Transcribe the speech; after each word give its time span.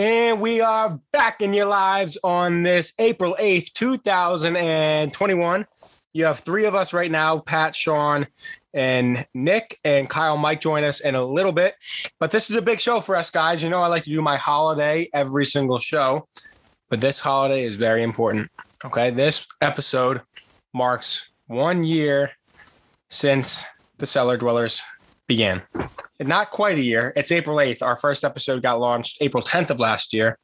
And 0.00 0.40
we 0.40 0.62
are 0.62 0.98
back 1.12 1.42
in 1.42 1.52
your 1.52 1.66
lives 1.66 2.16
on 2.24 2.62
this 2.62 2.94
April 2.98 3.36
8th, 3.38 3.74
2021. 3.74 5.66
You 6.14 6.24
have 6.24 6.38
three 6.38 6.64
of 6.64 6.74
us 6.74 6.94
right 6.94 7.10
now 7.10 7.40
Pat, 7.40 7.76
Sean, 7.76 8.26
and 8.72 9.26
Nick, 9.34 9.78
and 9.84 10.08
Kyle 10.08 10.38
might 10.38 10.62
join 10.62 10.84
us 10.84 11.00
in 11.00 11.16
a 11.16 11.22
little 11.22 11.52
bit. 11.52 11.74
But 12.18 12.30
this 12.30 12.48
is 12.48 12.56
a 12.56 12.62
big 12.62 12.80
show 12.80 13.02
for 13.02 13.14
us, 13.14 13.30
guys. 13.30 13.62
You 13.62 13.68
know, 13.68 13.82
I 13.82 13.88
like 13.88 14.04
to 14.04 14.08
do 14.08 14.22
my 14.22 14.38
holiday 14.38 15.06
every 15.12 15.44
single 15.44 15.78
show, 15.78 16.26
but 16.88 17.02
this 17.02 17.20
holiday 17.20 17.64
is 17.64 17.74
very 17.74 18.02
important. 18.02 18.50
Okay. 18.86 19.10
This 19.10 19.46
episode 19.60 20.22
marks 20.72 21.28
one 21.46 21.84
year 21.84 22.30
since 23.10 23.66
the 23.98 24.06
Cellar 24.06 24.38
Dwellers 24.38 24.82
began. 25.30 25.62
Not 26.18 26.50
quite 26.50 26.76
a 26.76 26.82
year. 26.82 27.12
It's 27.14 27.30
April 27.30 27.58
8th. 27.58 27.82
Our 27.82 27.96
first 27.96 28.24
episode 28.24 28.62
got 28.62 28.80
launched 28.80 29.18
April 29.20 29.40
10th 29.40 29.70
of 29.70 29.78
last 29.78 30.12
year, 30.12 30.36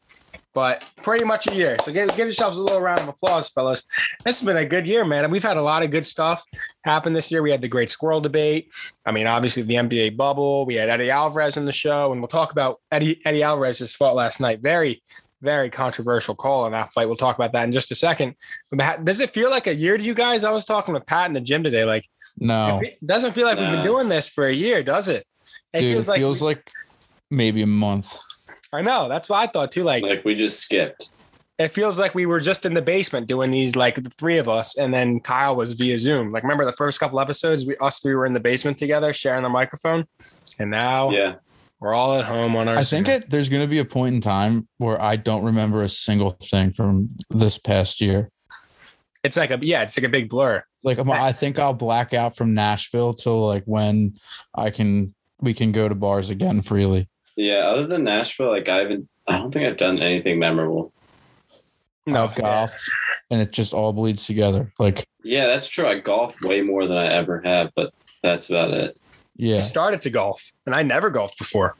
but 0.54 0.84
pretty 1.02 1.24
much 1.24 1.48
a 1.48 1.54
year. 1.56 1.76
So 1.82 1.92
give, 1.92 2.09
give 2.10 2.28
yourselves 2.28 2.56
a 2.56 2.62
little 2.62 2.80
round 2.80 3.00
of 3.00 3.09
applause, 3.09 3.48
fellas. 3.48 3.82
This 4.24 4.38
has 4.38 4.46
been 4.46 4.56
a 4.56 4.64
good 4.64 4.86
year, 4.86 5.04
man. 5.04 5.28
We've 5.28 5.42
had 5.42 5.56
a 5.56 5.62
lot 5.62 5.82
of 5.82 5.90
good 5.90 6.06
stuff 6.06 6.45
happen 6.84 7.14
this 7.14 7.32
year. 7.32 7.42
We 7.42 7.50
had 7.50 7.62
the 7.62 7.68
great 7.68 7.90
squirrel 7.90 8.20
debate. 8.20 8.72
I 9.04 9.10
mean, 9.10 9.26
obviously 9.26 9.64
the 9.64 9.74
NBA 9.74 10.16
bubble. 10.16 10.66
We 10.66 10.76
had 10.76 10.88
Eddie 10.88 11.10
Alvarez 11.10 11.56
in 11.56 11.64
the 11.64 11.73
show, 11.73 12.12
and 12.12 12.20
we'll 12.20 12.28
talk 12.28 12.52
about 12.52 12.80
Eddie 12.92 13.20
Eddie 13.26 13.42
Alvarez 13.42 13.78
just 13.78 13.96
fought 13.96 14.14
last 14.14 14.38
night. 14.38 14.60
Very, 14.60 15.02
very 15.42 15.68
controversial 15.68 16.37
call 16.37 16.66
in 16.66 16.73
that 16.73 16.92
fight. 16.92 17.06
We'll 17.06 17.16
talk 17.16 17.34
about 17.34 17.52
that 17.52 17.64
in 17.64 17.73
just 17.73 17.90
a 17.90 17.96
second. 17.96 18.37
But 18.70 19.04
does 19.04 19.18
it 19.18 19.30
feel 19.30 19.50
like 19.50 19.66
a 19.66 19.74
year 19.74 19.98
to 19.98 20.02
you 20.02 20.14
guys? 20.14 20.45
I 20.45 20.52
was 20.52 20.64
talking 20.64 20.95
with 20.95 21.06
Pat 21.06 21.26
in 21.26 21.34
the 21.34 21.40
gym 21.40 21.64
today. 21.64 21.84
Like, 21.84 22.06
No, 22.38 22.80
it 22.84 22.98
doesn't 23.04 23.32
feel 23.32 23.46
like 23.46 23.58
we've 23.58 23.70
been 23.70 23.84
doing 23.84 24.08
this 24.08 24.28
for 24.28 24.46
a 24.46 24.52
year, 24.52 24.82
does 24.82 25.08
it? 25.08 25.26
It 25.72 25.80
dude, 25.80 25.98
it 25.98 26.04
feels 26.16 26.40
we- 26.40 26.46
like 26.48 26.70
maybe 27.30 27.62
a 27.62 27.66
month. 27.66 28.16
I 28.73 28.82
know. 28.82 29.09
That's 29.09 29.29
what 29.29 29.38
I 29.38 29.46
thought 29.46 29.73
too. 29.73 29.84
Like, 29.84 30.02
Like 30.02 30.24
we 30.24 30.34
just 30.34 30.60
skipped. 30.60 31.10
it 31.59 31.68
feels 31.68 31.98
like 31.98 32.14
we 32.14 32.26
were 32.26 32.40
just 32.40 32.66
in 32.66 32.74
the 32.74 32.82
basement 32.82 33.26
doing 33.26 33.51
these, 33.51 33.74
like 33.76 34.02
the 34.02 34.10
three 34.10 34.37
of 34.38 34.48
us, 34.48 34.76
and 34.76 34.92
then 34.92 35.20
Kyle 35.20 35.57
was 35.57 35.73
via 35.73 35.98
Zoom. 35.98 36.30
Like, 36.32 36.42
remember 36.42 36.64
the 36.64 36.73
first 36.73 37.01
couple 37.01 37.18
episodes? 37.20 37.64
We 37.64 37.76
us 37.79 38.01
three 38.01 38.14
were 38.14 38.26
in 38.26 38.32
the 38.34 38.40
basement 38.40 38.76
together, 38.79 39.12
sharing 39.14 39.42
the 39.42 39.48
microphone, 39.48 40.07
and 40.59 40.70
now 40.70 41.10
Yeah. 41.10 41.37
we're 41.80 41.95
all 41.95 42.18
at 42.18 42.24
home 42.26 42.54
on 42.57 42.68
our. 42.68 42.76
I 42.76 42.84
think 42.84 43.09
it, 43.09 43.30
there's 43.30 43.48
going 43.48 43.62
to 43.62 43.68
be 43.68 43.79
a 43.79 43.84
point 43.84 44.14
in 44.16 44.20
time 44.20 44.68
where 44.79 45.01
I 45.01 45.16
don't 45.16 45.45
remember 45.45 45.82
a 45.82 45.88
single 45.88 46.37
thing 46.42 46.73
from 46.73 47.10
this 47.30 47.57
past 47.59 48.01
year. 48.02 48.29
It's 49.27 49.37
like 49.37 49.51
a 49.51 49.59
yeah, 49.60 49.82
it's 49.82 49.99
like 49.99 50.05
a 50.07 50.09
big 50.09 50.29
blur. 50.29 50.63
Like 50.82 50.99
I'm- 50.99 51.10
I 51.10 51.32
think 51.32 51.59
I'll 51.59 51.74
black 51.74 52.15
out 52.15 52.37
from 52.37 52.55
Nashville 52.55 53.13
till 53.13 53.46
like 53.46 53.65
when 53.65 54.19
I 54.55 54.71
can 54.71 55.15
we 55.41 55.52
can 55.52 55.73
go 55.73 55.88
to 55.88 55.95
bars 55.95 56.30
again 56.30 56.63
freely. 56.63 57.09
Yeah. 57.37 57.66
Other 57.66 57.87
than 57.87 58.04
Nashville, 58.04 58.51
like 58.51 58.69
I 58.69 58.77
haven't 58.79 59.09
I 59.29 59.38
don't 59.38 59.52
think 59.52 59.66
I've 59.66 59.77
done 59.77 59.99
anything 59.99 60.38
memorable. 60.38 60.93
No, 62.07 62.23
I've 62.24 62.35
golfed 62.37 62.80
and 63.30 63.41
it 63.43 63.51
just 63.52 63.74
all 63.74 63.93
bleeds 63.93 64.27
together. 64.27 64.72
Like 64.78 65.06
Yeah, 65.25 65.47
that's 65.47 65.69
true. 65.69 65.87
I 65.88 65.99
golf 65.99 66.37
way 66.43 66.62
more 66.62 66.87
than 66.87 66.97
I 66.97 67.06
ever 67.06 67.43
have, 67.44 67.72
but 67.75 67.93
that's 68.22 68.49
about 68.50 68.71
it. 68.71 68.97
I 68.97 69.19
yeah, 69.38 69.60
started 69.60 70.00
to 70.03 70.10
golf, 70.10 70.50
and 70.65 70.75
I 70.75 70.82
never 70.82 71.10
golfed 71.10 71.37
before, 71.37 71.77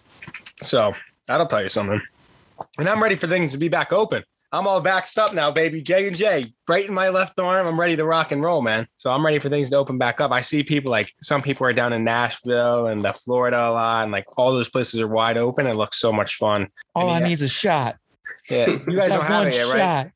so 0.63 0.95
that'll 1.27 1.47
tell 1.47 1.63
you 1.63 1.71
something. 1.71 2.03
And 2.79 2.87
I'm 2.87 3.03
ready 3.03 3.15
for 3.15 3.27
things 3.27 3.53
to 3.53 3.59
be 3.59 3.69
back 3.69 3.95
open. 3.95 4.25
I'm 4.53 4.67
all 4.67 4.81
vaxxed 4.83 5.19
up 5.19 5.35
now, 5.35 5.51
baby. 5.51 5.83
J 5.83 6.07
and 6.07 6.17
J, 6.17 6.53
right 6.69 6.87
in 6.87 6.95
my 6.95 7.09
left 7.09 7.39
arm. 7.39 7.67
I'm 7.67 7.79
ready 7.79 7.97
to 7.97 8.05
rock 8.05 8.33
and 8.33 8.43
roll, 8.43 8.63
man. 8.63 8.87
So 8.97 9.11
I'm 9.11 9.25
ready 9.25 9.39
for 9.39 9.49
things 9.49 9.71
to 9.71 9.77
open 9.77 9.99
back 9.99 10.21
up. 10.21 10.31
I 10.33 10.41
see 10.41 10.63
people 10.63 10.91
like 10.91 11.13
some 11.21 11.43
people 11.43 11.67
are 11.67 11.73
down 11.73 11.93
in 11.93 12.05
Nashville 12.05 12.87
and 12.87 13.03
the 13.03 13.13
Florida 13.13 13.69
a 13.69 13.71
lot, 13.71 14.05
and 14.05 14.13
like 14.13 14.25
all 14.37 14.53
those 14.53 14.69
places 14.69 15.01
are 15.01 15.09
wide 15.09 15.37
open. 15.37 15.67
It 15.67 15.75
looks 15.77 15.99
so 15.99 16.13
much 16.13 16.37
fun. 16.37 16.69
all 16.95 17.11
I 17.11 17.19
yeah. 17.19 17.27
need 17.27 17.33
is 17.35 17.43
a 17.43 17.49
shot. 17.49 17.97
Yeah, 18.49 18.67
you 18.69 18.79
guys 18.97 19.11
don't 19.13 19.25
have 19.25 19.41
one 19.45 19.49
it 19.49 19.55
yet, 19.55 19.73
right? 19.73 20.13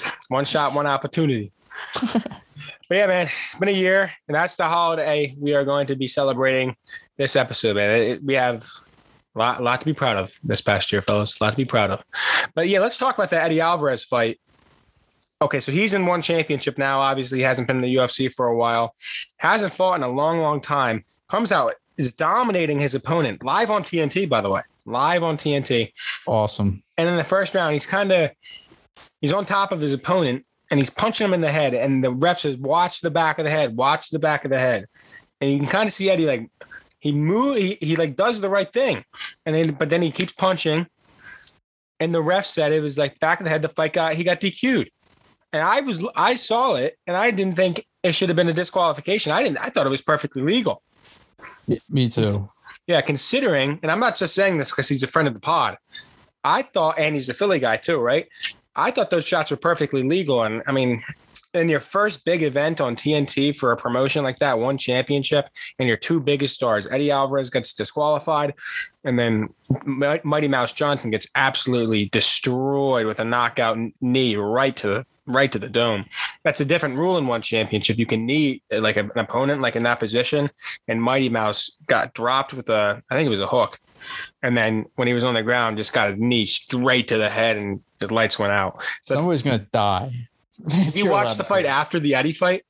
shot. 0.00 0.12
One 0.28 0.44
shot, 0.44 0.74
one 0.74 0.86
opportunity. 0.86 1.52
but 2.02 2.24
yeah, 2.90 3.06
man, 3.06 3.26
it's 3.26 3.58
been 3.60 3.68
a 3.68 3.72
year, 3.72 4.12
and 4.26 4.34
that's 4.34 4.56
the 4.56 4.64
holiday 4.64 5.34
we 5.38 5.54
are 5.54 5.64
going 5.64 5.86
to 5.86 5.96
be 5.96 6.08
celebrating 6.08 6.74
this 7.16 7.36
episode, 7.36 7.76
man. 7.76 7.90
It- 7.90 8.08
it- 8.08 8.24
we 8.24 8.34
have 8.34 8.66
a 9.38 9.40
lot, 9.40 9.62
lot 9.62 9.80
to 9.80 9.86
be 9.86 9.92
proud 9.92 10.16
of 10.16 10.38
this 10.42 10.60
past 10.60 10.90
year, 10.90 11.00
fellas. 11.00 11.40
A 11.40 11.44
lot 11.44 11.50
to 11.50 11.56
be 11.56 11.64
proud 11.64 11.90
of. 11.90 12.04
But 12.54 12.68
yeah, 12.68 12.80
let's 12.80 12.98
talk 12.98 13.16
about 13.16 13.30
the 13.30 13.40
Eddie 13.40 13.60
Alvarez 13.60 14.04
fight. 14.04 14.40
Okay, 15.40 15.60
so 15.60 15.70
he's 15.70 15.94
in 15.94 16.06
one 16.06 16.20
championship 16.20 16.78
now. 16.78 17.00
Obviously, 17.00 17.38
he 17.38 17.44
hasn't 17.44 17.68
been 17.68 17.76
in 17.76 17.82
the 17.82 17.94
UFC 17.94 18.32
for 18.32 18.46
a 18.46 18.56
while. 18.56 18.94
Hasn't 19.36 19.72
fought 19.72 19.94
in 19.94 20.02
a 20.02 20.08
long, 20.08 20.38
long 20.38 20.60
time. 20.60 21.04
Comes 21.28 21.52
out 21.52 21.74
is 21.96 22.12
dominating 22.12 22.78
his 22.78 22.94
opponent 22.94 23.44
live 23.44 23.70
on 23.70 23.82
TNT, 23.82 24.28
by 24.28 24.40
the 24.40 24.50
way, 24.50 24.62
live 24.86 25.22
on 25.22 25.36
TNT. 25.36 25.92
Awesome. 26.26 26.82
And 26.96 27.08
in 27.08 27.16
the 27.16 27.24
first 27.24 27.54
round, 27.54 27.74
he's 27.74 27.86
kind 27.86 28.10
of 28.10 28.30
he's 29.20 29.32
on 29.32 29.44
top 29.44 29.72
of 29.72 29.80
his 29.80 29.92
opponent 29.92 30.44
and 30.70 30.80
he's 30.80 30.90
punching 30.90 31.24
him 31.24 31.34
in 31.34 31.40
the 31.40 31.52
head. 31.52 31.74
And 31.74 32.02
the 32.02 32.10
ref 32.10 32.40
says, 32.40 32.56
"Watch 32.56 33.00
the 33.00 33.10
back 33.10 33.38
of 33.38 33.44
the 33.44 33.50
head. 33.50 33.76
Watch 33.76 34.10
the 34.10 34.18
back 34.18 34.44
of 34.44 34.50
the 34.50 34.58
head." 34.58 34.86
And 35.40 35.52
you 35.52 35.58
can 35.58 35.68
kind 35.68 35.86
of 35.86 35.92
see 35.92 36.10
Eddie 36.10 36.26
like 36.26 36.50
he 37.08 37.12
move 37.12 37.56
he, 37.56 37.78
he 37.80 37.96
like 37.96 38.16
does 38.16 38.40
the 38.40 38.48
right 38.48 38.72
thing, 38.72 39.04
and 39.46 39.54
then 39.54 39.74
but 39.74 39.90
then 39.90 40.02
he 40.02 40.10
keeps 40.10 40.32
punching. 40.32 40.86
And 42.00 42.14
the 42.14 42.22
ref 42.22 42.46
said 42.46 42.72
it 42.72 42.80
was 42.80 42.96
like 42.96 43.18
back 43.18 43.40
of 43.40 43.44
the 43.44 43.50
head. 43.50 43.62
The 43.62 43.68
fight 43.68 43.92
got 43.92 44.14
he 44.14 44.22
got 44.22 44.40
DQ'd, 44.40 44.90
and 45.52 45.62
I 45.62 45.80
was 45.80 46.06
I 46.14 46.36
saw 46.36 46.74
it 46.74 46.96
and 47.06 47.16
I 47.16 47.30
didn't 47.30 47.56
think 47.56 47.84
it 48.02 48.12
should 48.14 48.28
have 48.28 48.36
been 48.36 48.48
a 48.48 48.52
disqualification. 48.52 49.32
I 49.32 49.42
didn't. 49.42 49.58
I 49.58 49.70
thought 49.70 49.86
it 49.86 49.90
was 49.90 50.02
perfectly 50.02 50.42
legal. 50.42 50.82
Yeah, 51.66 51.78
me 51.90 52.08
too. 52.08 52.46
Yeah, 52.86 53.00
considering, 53.00 53.78
and 53.82 53.90
I'm 53.92 54.00
not 54.00 54.16
just 54.16 54.34
saying 54.34 54.58
this 54.58 54.70
because 54.70 54.88
he's 54.88 55.02
a 55.02 55.06
friend 55.06 55.28
of 55.28 55.34
the 55.34 55.40
pod. 55.40 55.76
I 56.44 56.62
thought, 56.62 56.98
and 56.98 57.14
he's 57.14 57.28
a 57.28 57.34
Philly 57.34 57.58
guy 57.58 57.76
too, 57.76 57.98
right? 57.98 58.26
I 58.74 58.90
thought 58.90 59.10
those 59.10 59.26
shots 59.26 59.50
were 59.50 59.56
perfectly 59.56 60.02
legal. 60.02 60.42
And 60.42 60.62
I 60.66 60.72
mean, 60.72 61.02
in 61.54 61.68
your 61.68 61.80
first 61.80 62.24
big 62.24 62.42
event 62.42 62.80
on 62.80 62.94
TNT 62.94 63.56
for 63.56 63.72
a 63.72 63.76
promotion 63.76 64.22
like 64.22 64.38
that, 64.38 64.58
one 64.58 64.76
championship, 64.76 65.48
and 65.78 65.88
your 65.88 65.96
two 65.96 66.20
biggest 66.20 66.54
stars, 66.54 66.86
Eddie 66.86 67.10
Alvarez 67.10 67.50
gets 67.50 67.72
disqualified, 67.72 68.54
and 69.04 69.18
then 69.18 69.48
Mighty 69.84 70.48
Mouse 70.48 70.72
Johnson 70.72 71.10
gets 71.10 71.26
absolutely 71.34 72.06
destroyed 72.06 73.06
with 73.06 73.20
a 73.20 73.24
knockout 73.24 73.78
knee 74.00 74.36
right 74.36 74.76
to 74.76 75.06
right 75.26 75.52
to 75.52 75.58
the 75.58 75.68
dome. 75.68 76.06
That's 76.42 76.60
a 76.60 76.64
different 76.64 76.96
rule 76.96 77.18
in 77.18 77.26
one 77.26 77.42
championship. 77.42 77.98
You 77.98 78.06
can 78.06 78.24
knee 78.24 78.62
uh, 78.72 78.80
like 78.80 78.96
an 78.96 79.10
opponent 79.14 79.60
like 79.60 79.76
in 79.76 79.82
that 79.84 80.00
position, 80.00 80.50
and 80.86 81.02
Mighty 81.02 81.28
Mouse 81.28 81.76
got 81.86 82.14
dropped 82.14 82.52
with 82.52 82.68
a 82.68 83.02
I 83.10 83.14
think 83.14 83.26
it 83.26 83.30
was 83.30 83.40
a 83.40 83.46
hook. 83.46 83.80
And 84.42 84.56
then 84.56 84.86
when 84.94 85.08
he 85.08 85.14
was 85.14 85.24
on 85.24 85.34
the 85.34 85.42
ground, 85.42 85.76
just 85.76 85.92
got 85.92 86.12
a 86.12 86.16
knee 86.16 86.44
straight 86.44 87.08
to 87.08 87.18
the 87.18 87.28
head 87.28 87.56
and 87.56 87.80
the 87.98 88.12
lights 88.12 88.38
went 88.38 88.52
out. 88.52 88.82
So 89.02 89.16
Somebody's 89.16 89.42
gonna 89.42 89.66
die. 89.72 90.12
if 90.66 90.96
you 90.96 91.08
watched 91.10 91.38
the 91.38 91.44
fight 91.44 91.66
after 91.66 91.98
the 92.00 92.14
Eddie 92.14 92.32
fight, 92.32 92.62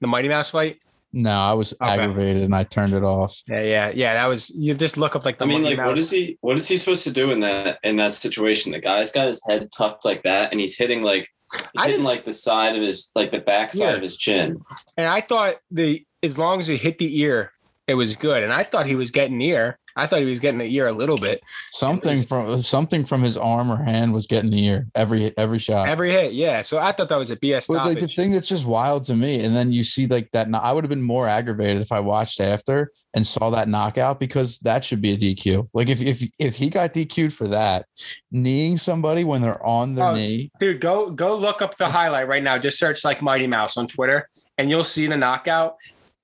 the 0.00 0.06
Mighty 0.06 0.28
Mouse 0.28 0.50
fight, 0.50 0.78
No, 1.12 1.32
I 1.32 1.52
was 1.54 1.72
Okay. 1.80 1.90
aggravated 1.90 2.42
and 2.44 2.54
I 2.54 2.62
turned 2.64 2.92
it 2.92 3.02
off. 3.02 3.36
yeah, 3.48 3.62
yeah, 3.62 3.92
yeah, 3.94 4.14
that 4.14 4.26
was 4.26 4.50
you 4.50 4.74
just 4.74 4.96
look 4.96 5.16
up 5.16 5.24
like 5.24 5.38
the 5.38 5.44
I 5.44 5.48
mean, 5.48 5.62
Mighty 5.62 5.76
like, 5.76 5.84
what 5.86 5.92
Mouse. 5.96 6.00
is 6.06 6.10
he? 6.10 6.38
What 6.40 6.56
is 6.56 6.68
he 6.68 6.76
supposed 6.76 7.02
to 7.04 7.10
do 7.10 7.30
in 7.32 7.40
that 7.40 7.78
in 7.82 7.96
that 7.96 8.12
situation? 8.12 8.70
The 8.72 8.78
guy's 8.80 9.10
got 9.10 9.26
his 9.26 9.40
head 9.48 9.68
tucked 9.76 10.04
like 10.04 10.22
that, 10.22 10.52
and 10.52 10.60
he's 10.60 10.76
hitting 10.78 11.02
like 11.02 11.26
he's 11.52 11.62
I 11.76 11.82
hitting 11.86 11.94
didn't- 11.96 12.04
like 12.04 12.24
the 12.24 12.32
side 12.32 12.76
of 12.76 12.82
his 12.82 13.10
like 13.16 13.32
the 13.32 13.40
back 13.40 13.72
side 13.72 13.88
Yeah. 13.90 13.96
of 13.96 14.02
his 14.02 14.16
chin. 14.16 14.60
And 14.96 15.08
I 15.08 15.20
thought 15.20 15.56
the 15.70 16.04
as 16.22 16.38
long 16.38 16.60
as 16.60 16.68
he 16.68 16.76
hit 16.76 16.98
the 16.98 17.18
ear, 17.22 17.50
it 17.88 17.94
was 17.94 18.14
good. 18.14 18.44
And 18.44 18.52
I 18.52 18.62
thought 18.62 18.86
he 18.86 18.94
was 18.94 19.10
getting 19.10 19.40
ear. 19.42 19.79
I 19.96 20.06
thought 20.06 20.20
he 20.20 20.26
was 20.26 20.40
getting 20.40 20.58
the 20.58 20.74
ear 20.74 20.86
a 20.86 20.92
little 20.92 21.16
bit. 21.16 21.40
Something 21.72 22.22
from 22.22 22.62
something 22.62 23.04
from 23.04 23.22
his 23.22 23.36
arm 23.36 23.70
or 23.70 23.82
hand 23.82 24.12
was 24.12 24.26
getting 24.26 24.50
the 24.50 24.64
ear 24.64 24.86
every 24.94 25.36
every 25.36 25.58
shot. 25.58 25.88
Every 25.88 26.10
hit, 26.10 26.32
yeah. 26.32 26.62
So 26.62 26.78
I 26.78 26.92
thought 26.92 27.08
that 27.08 27.16
was 27.16 27.30
a 27.30 27.36
BS 27.36 27.68
But 27.68 27.86
like 27.86 28.00
the 28.00 28.08
thing 28.08 28.32
that's 28.32 28.48
just 28.48 28.64
wild 28.64 29.04
to 29.04 29.14
me, 29.14 29.44
and 29.44 29.54
then 29.54 29.72
you 29.72 29.84
see 29.84 30.06
like 30.06 30.30
that. 30.32 30.48
I 30.54 30.72
would 30.72 30.84
have 30.84 30.90
been 30.90 31.02
more 31.02 31.26
aggravated 31.26 31.82
if 31.82 31.92
I 31.92 32.00
watched 32.00 32.40
after 32.40 32.90
and 33.14 33.26
saw 33.26 33.50
that 33.50 33.68
knockout 33.68 34.20
because 34.20 34.58
that 34.60 34.84
should 34.84 35.00
be 35.00 35.12
a 35.12 35.16
DQ. 35.16 35.68
Like 35.72 35.88
if 35.88 36.00
if 36.00 36.22
if 36.38 36.54
he 36.54 36.70
got 36.70 36.92
DQ'd 36.92 37.32
for 37.32 37.48
that, 37.48 37.86
kneeing 38.30 38.76
somebody 38.76 39.24
when 39.24 39.42
they're 39.42 39.64
on 39.64 39.94
their 39.94 40.06
Oh, 40.06 40.14
knee, 40.14 40.50
Dude, 40.58 40.80
go 40.80 41.10
go 41.10 41.36
look 41.36 41.62
up 41.62 41.76
the 41.76 41.86
highlight 41.86 42.28
right 42.28 42.42
now. 42.42 42.58
Just 42.58 42.78
search 42.78 43.04
like 43.04 43.22
Mighty 43.22 43.46
Mouse 43.46 43.76
on 43.76 43.86
Twitter, 43.86 44.28
and 44.58 44.70
you'll 44.70 44.84
see 44.84 45.06
the 45.06 45.16
knockout. 45.16 45.76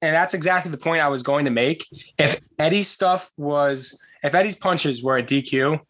And 0.02 0.14
that's 0.14 0.34
exactly 0.34 0.70
the 0.70 0.78
point 0.78 1.00
I 1.02 1.08
was 1.08 1.22
going 1.22 1.46
to 1.46 1.50
make. 1.50 1.86
If 2.18 2.40
Eddie's 2.58 2.88
stuff 2.88 3.30
was, 3.36 3.98
if 4.22 4.34
Eddie's 4.34 4.56
punches 4.56 5.02
were 5.02 5.16
a 5.16 5.22
DQ, 5.22 5.80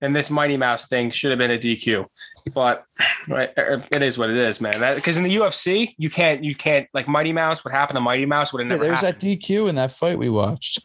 then 0.00 0.12
this 0.12 0.28
Mighty 0.30 0.58
Mouse 0.58 0.86
thing 0.88 1.10
should 1.10 1.30
have 1.30 1.38
been 1.38 1.50
a 1.50 1.58
DQ. 1.58 2.06
But 2.52 2.84
right, 3.28 3.50
it 3.56 4.02
is 4.02 4.18
what 4.18 4.28
it 4.30 4.36
is, 4.36 4.60
man. 4.60 4.94
Because 4.94 5.16
in 5.16 5.22
the 5.22 5.34
UFC, 5.36 5.94
you 5.96 6.10
can't, 6.10 6.44
you 6.44 6.54
can't 6.54 6.86
like 6.92 7.08
Mighty 7.08 7.32
Mouse. 7.32 7.64
What 7.64 7.72
happened 7.72 7.96
to 7.96 8.00
Mighty 8.02 8.26
Mouse 8.26 8.52
would 8.52 8.60
have 8.60 8.66
Yeah, 8.68 8.74
never 8.76 8.84
there's 8.84 9.00
happened. 9.00 9.20
that 9.22 9.40
DQ 9.40 9.68
in 9.70 9.74
that 9.76 9.90
fight 9.90 10.18
we 10.18 10.28
watched, 10.28 10.84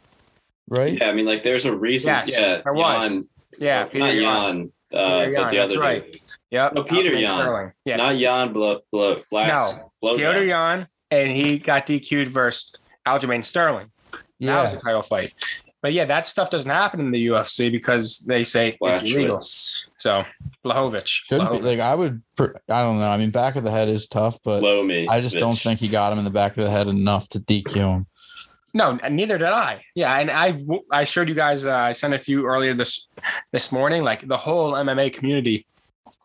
right? 0.69 0.97
Yeah, 0.97 1.09
I 1.09 1.13
mean, 1.13 1.25
like 1.25 1.43
there's 1.43 1.65
a 1.65 1.75
reason. 1.75 2.13
Yes, 2.13 2.39
yeah, 2.39 2.61
there 2.63 2.73
was. 2.73 3.11
Jan, 3.11 3.27
yeah, 3.59 3.79
not 3.81 3.91
Peter 3.91 4.05
Yan. 4.13 4.21
Jan, 4.21 4.71
uh, 4.93 5.19
Peter 5.25 5.35
but 5.35 5.49
the 5.51 5.59
other 5.59 5.79
right. 5.79 6.11
dude. 6.11 6.21
Yep. 6.51 6.73
No, 6.73 6.83
Peter 6.83 7.09
Aljamain 7.11 7.21
Yan. 7.21 7.31
Sterling. 7.31 7.71
Yeah, 7.85 7.95
Not 7.97 8.15
Jan 8.15 8.53
blow 8.53 8.79
blow 8.91 9.21
last 9.31 9.75
No, 9.77 9.91
blow 10.01 10.17
Piotr 10.17 10.47
job. 10.47 10.87
Yan, 11.11 11.21
and 11.21 11.31
he 11.31 11.59
got 11.59 11.85
DQ'd 11.87 12.27
versus 12.27 12.75
Aljamain 13.05 13.43
Sterling. 13.43 13.91
That 14.39 14.63
was 14.63 14.73
a 14.73 14.77
title 14.77 15.03
fight. 15.03 15.33
But 15.81 15.93
yeah, 15.93 16.05
that 16.05 16.27
stuff 16.27 16.51
doesn't 16.51 16.69
happen 16.69 16.99
in 16.99 17.11
the 17.11 17.27
UFC 17.27 17.71
because 17.71 18.19
they 18.19 18.43
say 18.43 18.77
it's 18.79 19.01
illegal. 19.01 19.37
Blachowicz. 19.37 19.85
So 19.97 20.23
Blachowicz. 20.63 21.07
Shouldn't 21.07 21.51
be 21.51 21.59
like 21.59 21.79
I 21.79 21.95
would. 21.95 22.21
I 22.39 22.81
don't 22.81 22.99
know. 22.99 23.09
I 23.09 23.17
mean, 23.17 23.31
back 23.31 23.55
of 23.55 23.63
the 23.63 23.71
head 23.71 23.89
is 23.89 24.07
tough, 24.07 24.39
but 24.43 24.59
Blow 24.59 24.83
me. 24.83 25.07
I 25.07 25.21
just 25.21 25.37
don't 25.39 25.57
think 25.57 25.79
he 25.79 25.87
got 25.87 26.13
him 26.13 26.19
in 26.19 26.23
the 26.23 26.31
back 26.31 26.55
of 26.57 26.63
the 26.63 26.69
head 26.69 26.87
enough 26.87 27.29
to 27.29 27.39
DQ 27.39 27.73
him. 27.73 28.05
No, 28.73 28.97
neither 29.09 29.37
did 29.37 29.47
I. 29.47 29.83
Yeah, 29.95 30.15
and 30.17 30.29
I 30.29 30.59
I 30.91 31.03
showed 31.03 31.27
you 31.27 31.35
guys. 31.35 31.65
Uh, 31.65 31.75
I 31.75 31.91
sent 31.93 32.13
it 32.13 32.23
to 32.23 32.31
you 32.31 32.45
earlier 32.45 32.73
this 32.75 33.07
this 33.51 33.71
morning. 33.71 34.03
Like 34.03 34.27
the 34.27 34.37
whole 34.37 34.73
MMA 34.73 35.11
community 35.13 35.65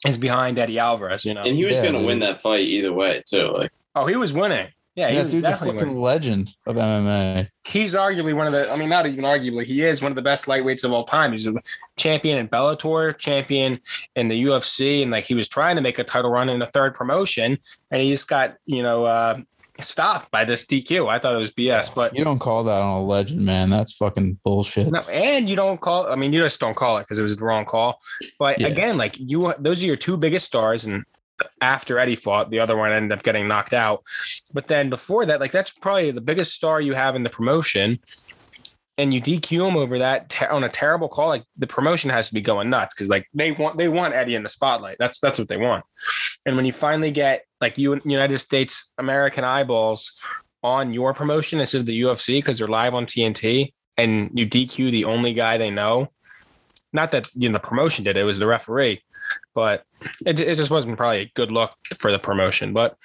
is 0.06 0.18
behind 0.18 0.58
Eddie 0.58 0.78
Alvarez. 0.78 1.24
You 1.24 1.32
know. 1.34 1.42
And 1.42 1.56
he 1.56 1.64
was 1.64 1.82
Yeah, 1.82 1.92
gonna 1.92 2.04
win 2.04 2.18
that 2.20 2.42
fight 2.42 2.60
either 2.60 2.92
way 2.92 3.22
too. 3.26 3.48
Like 3.48 3.72
oh, 3.94 4.06
he 4.06 4.16
was 4.16 4.32
winning. 4.34 4.68
Yeah, 4.96 5.10
Yeah, 5.10 5.24
dude's 5.24 5.46
a 5.46 5.56
fucking 5.56 6.00
legend 6.00 6.56
of 6.66 6.76
MMA. 6.76 7.48
He's 7.66 7.94
arguably 7.94 8.34
one 8.34 8.46
of 8.46 8.54
the. 8.54 8.72
I 8.72 8.76
mean, 8.76 8.88
not 8.88 9.06
even 9.06 9.24
arguably. 9.26 9.64
He 9.64 9.82
is 9.82 10.00
one 10.00 10.10
of 10.10 10.16
the 10.16 10.22
best 10.22 10.46
lightweights 10.46 10.84
of 10.84 10.92
all 10.92 11.04
time. 11.04 11.32
He's 11.32 11.46
a 11.46 11.52
champion 11.98 12.38
in 12.38 12.48
Bellator, 12.48 13.16
champion 13.18 13.78
in 14.14 14.28
the 14.28 14.44
UFC, 14.44 15.02
and 15.02 15.10
like 15.10 15.24
he 15.26 15.34
was 15.34 15.48
trying 15.48 15.76
to 15.76 15.82
make 15.82 15.98
a 15.98 16.04
title 16.04 16.30
run 16.30 16.48
in 16.48 16.62
a 16.62 16.66
third 16.66 16.94
promotion, 16.94 17.58
and 17.90 18.02
he 18.02 18.10
just 18.10 18.26
got 18.26 18.54
you 18.64 18.82
know 18.82 19.04
uh, 19.04 19.38
stopped 19.82 20.30
by 20.30 20.46
this 20.46 20.64
DQ. 20.64 21.10
I 21.10 21.18
thought 21.18 21.34
it 21.34 21.38
was 21.38 21.50
BS, 21.50 21.94
but 21.94 22.16
You 22.16 22.24
don't 22.24 22.38
call 22.38 22.64
that 22.64 22.80
on 22.80 22.96
a 22.96 23.04
legend, 23.04 23.42
man. 23.42 23.68
That's 23.68 23.92
fucking 23.92 24.38
bullshit. 24.44 24.90
No, 24.90 25.00
and 25.00 25.46
you 25.46 25.56
don't 25.56 25.78
call. 25.78 26.10
I 26.10 26.16
mean, 26.16 26.32
you 26.32 26.40
just 26.40 26.58
don't 26.58 26.74
call 26.74 26.96
it 26.96 27.02
because 27.02 27.18
it 27.18 27.22
was 27.22 27.36
the 27.36 27.44
wrong 27.44 27.66
call. 27.66 28.00
But 28.38 28.60
Yeah. 28.60 28.68
again, 28.68 28.96
like 28.96 29.16
you, 29.18 29.52
those 29.58 29.82
are 29.82 29.86
your 29.86 29.96
two 29.96 30.16
biggest 30.16 30.46
stars, 30.46 30.86
and 30.86 31.04
after 31.60 31.98
Eddie 31.98 32.16
fought, 32.16 32.50
the 32.50 32.60
other 32.60 32.76
one 32.76 32.92
ended 32.92 33.16
up 33.16 33.22
getting 33.22 33.48
knocked 33.48 33.72
out. 33.72 34.02
But 34.52 34.68
then 34.68 34.90
before 34.90 35.26
that, 35.26 35.40
like 35.40 35.52
that's 35.52 35.70
probably 35.70 36.10
the 36.10 36.20
biggest 36.20 36.52
star 36.52 36.80
you 36.80 36.94
have 36.94 37.16
in 37.16 37.22
the 37.22 37.30
promotion, 37.30 37.98
and 38.98 39.12
you 39.12 39.20
DQ 39.20 39.68
him 39.68 39.76
over 39.76 39.98
that 39.98 40.30
te- 40.30 40.46
on 40.46 40.64
a 40.64 40.68
terrible 40.68 41.08
call. 41.08 41.28
Like 41.28 41.44
the 41.56 41.66
promotion 41.66 42.10
has 42.10 42.28
to 42.28 42.34
be 42.34 42.40
going 42.40 42.70
nuts 42.70 42.94
because 42.94 43.08
like 43.08 43.28
they 43.34 43.52
want 43.52 43.76
they 43.78 43.88
want 43.88 44.14
Eddie 44.14 44.34
in 44.34 44.42
the 44.42 44.48
spotlight. 44.48 44.96
That's 44.98 45.18
that's 45.20 45.38
what 45.38 45.48
they 45.48 45.56
want. 45.56 45.84
And 46.46 46.56
when 46.56 46.64
you 46.64 46.72
finally 46.72 47.10
get 47.10 47.44
like 47.60 47.78
you 47.78 48.00
United 48.04 48.38
States 48.38 48.92
American 48.98 49.44
eyeballs 49.44 50.18
on 50.62 50.92
your 50.92 51.14
promotion 51.14 51.60
instead 51.60 51.80
of 51.80 51.86
the 51.86 52.02
UFC 52.02 52.38
because 52.38 52.58
they're 52.58 52.68
live 52.68 52.94
on 52.94 53.06
TNT 53.06 53.72
and 53.96 54.30
you 54.34 54.46
DQ 54.46 54.90
the 54.90 55.04
only 55.04 55.32
guy 55.32 55.58
they 55.58 55.70
know. 55.70 56.10
Not 56.92 57.10
that 57.12 57.28
you 57.34 57.48
know 57.48 57.54
the 57.54 57.60
promotion 57.60 58.04
did 58.04 58.16
it, 58.16 58.20
it 58.20 58.24
was 58.24 58.38
the 58.38 58.46
referee, 58.46 59.02
but 59.54 59.84
it, 60.24 60.38
it 60.40 60.54
just 60.54 60.70
wasn't 60.70 60.96
probably 60.96 61.22
a 61.22 61.32
good 61.34 61.50
look 61.50 61.72
for 61.96 62.10
the 62.12 62.18
promotion. 62.18 62.72
But 62.72 62.96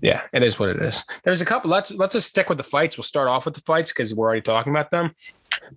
yeah, 0.00 0.22
it 0.32 0.42
is 0.42 0.58
what 0.58 0.68
it 0.70 0.80
is. 0.82 1.04
There's 1.22 1.40
a 1.40 1.44
couple. 1.44 1.70
Let's 1.70 1.90
let's 1.92 2.14
just 2.14 2.28
stick 2.28 2.48
with 2.48 2.58
the 2.58 2.64
fights. 2.64 2.96
We'll 2.96 3.04
start 3.04 3.28
off 3.28 3.44
with 3.44 3.54
the 3.54 3.62
fights 3.62 3.92
because 3.92 4.14
we're 4.14 4.26
already 4.26 4.42
talking 4.42 4.72
about 4.72 4.90
them. 4.90 5.14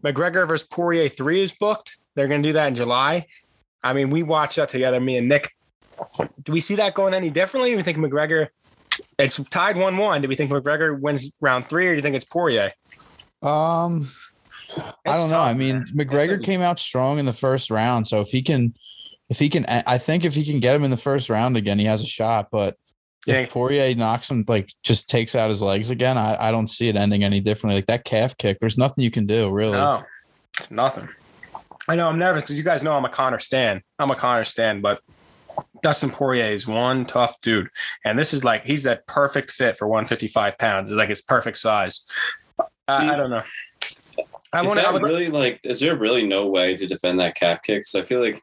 McGregor 0.03 0.47
versus 0.47 0.67
Poirier 0.67 1.09
three 1.09 1.41
is 1.41 1.53
booked. 1.53 1.97
They're 2.15 2.27
going 2.27 2.43
to 2.43 2.49
do 2.49 2.53
that 2.53 2.67
in 2.67 2.75
July. 2.75 3.25
I 3.83 3.93
mean, 3.93 4.09
we 4.09 4.23
watched 4.23 4.57
that 4.57 4.69
together, 4.69 4.99
me 4.99 5.17
and 5.17 5.29
Nick. 5.29 5.55
Do 6.43 6.51
we 6.51 6.59
see 6.59 6.75
that 6.75 6.93
going 6.93 7.13
any 7.13 7.29
differently? 7.29 7.69
Do 7.71 7.77
we 7.77 7.83
think 7.83 7.97
McGregor? 7.97 8.47
It's 9.19 9.37
tied 9.49 9.77
one 9.77 9.97
one. 9.97 10.21
Do 10.21 10.27
we 10.27 10.35
think 10.35 10.51
McGregor 10.51 10.99
wins 10.99 11.29
round 11.39 11.67
three, 11.67 11.87
or 11.87 11.91
do 11.91 11.95
you 11.97 12.01
think 12.01 12.15
it's 12.15 12.25
Poirier? 12.25 12.71
Um, 13.43 14.11
I 15.05 15.17
don't 15.17 15.29
know. 15.29 15.39
I 15.39 15.53
mean, 15.53 15.79
man. 15.79 15.87
McGregor 15.95 16.33
It's- 16.33 16.45
came 16.45 16.61
out 16.61 16.79
strong 16.79 17.19
in 17.19 17.25
the 17.25 17.33
first 17.33 17.69
round, 17.71 18.07
so 18.07 18.21
if 18.21 18.29
he 18.29 18.41
can, 18.41 18.73
if 19.29 19.39
he 19.39 19.49
can, 19.49 19.65
I 19.67 19.97
think 19.97 20.23
if 20.23 20.35
he 20.35 20.45
can 20.45 20.59
get 20.59 20.75
him 20.75 20.83
in 20.83 20.91
the 20.91 20.97
first 20.97 21.29
round 21.29 21.57
again, 21.57 21.79
he 21.79 21.85
has 21.85 22.01
a 22.01 22.05
shot. 22.05 22.47
But 22.51 22.75
if 23.27 23.35
Yeah. 23.35 23.45
Poirier 23.49 23.93
knocks 23.95 24.29
him, 24.31 24.45
like 24.47 24.71
just 24.83 25.09
takes 25.09 25.35
out 25.35 25.49
his 25.49 25.61
legs 25.61 25.89
again, 25.89 26.17
I, 26.17 26.47
I 26.47 26.51
don't 26.51 26.67
see 26.67 26.87
it 26.87 26.95
ending 26.95 27.23
any 27.23 27.39
differently. 27.41 27.77
Like 27.77 27.87
that 27.87 28.05
calf 28.05 28.37
kick, 28.37 28.59
there's 28.59 28.77
nothing 28.77 29.03
you 29.03 29.11
can 29.11 29.25
do 29.25 29.49
really. 29.51 29.73
No, 29.77 30.03
it's 30.57 30.71
nothing. 30.71 31.09
I 31.89 31.95
know 31.95 32.07
I'm 32.07 32.19
nervous 32.19 32.43
because 32.43 32.57
you 32.57 32.63
guys 32.63 32.83
know 32.83 32.95
I'm 32.95 33.05
a 33.05 33.09
Conor 33.09 33.39
Stan. 33.39 33.81
I'm 33.99 34.11
a 34.11 34.15
Conor 34.15 34.43
Stan, 34.43 34.81
but 34.81 35.01
Dustin 35.83 36.09
Poirier 36.09 36.45
is 36.45 36.67
one 36.67 37.05
tough 37.05 37.39
dude, 37.41 37.69
and 38.05 38.17
this 38.17 38.33
is 38.33 38.43
like 38.43 38.65
he's 38.65 38.83
that 38.83 39.07
perfect 39.07 39.51
fit 39.51 39.77
for 39.77 39.87
155 39.87 40.57
pounds. 40.57 40.89
It's 40.89 40.97
like 40.97 41.09
his 41.09 41.21
perfect 41.21 41.57
size. 41.57 42.05
I, 42.87 43.05
I 43.05 43.15
don't 43.15 43.29
know. 43.29 43.43
I 44.53 44.61
is 44.61 44.67
want 44.67 44.75
that 44.79 44.91
to. 44.91 44.99
really 44.99 45.27
like? 45.27 45.59
Is 45.63 45.79
there 45.79 45.95
really 45.95 46.25
no 46.25 46.47
way 46.47 46.75
to 46.75 46.87
defend 46.87 47.19
that 47.19 47.35
calf 47.35 47.61
kick? 47.61 47.85
So 47.85 47.99
I 47.99 48.03
feel 48.03 48.21
like, 48.21 48.41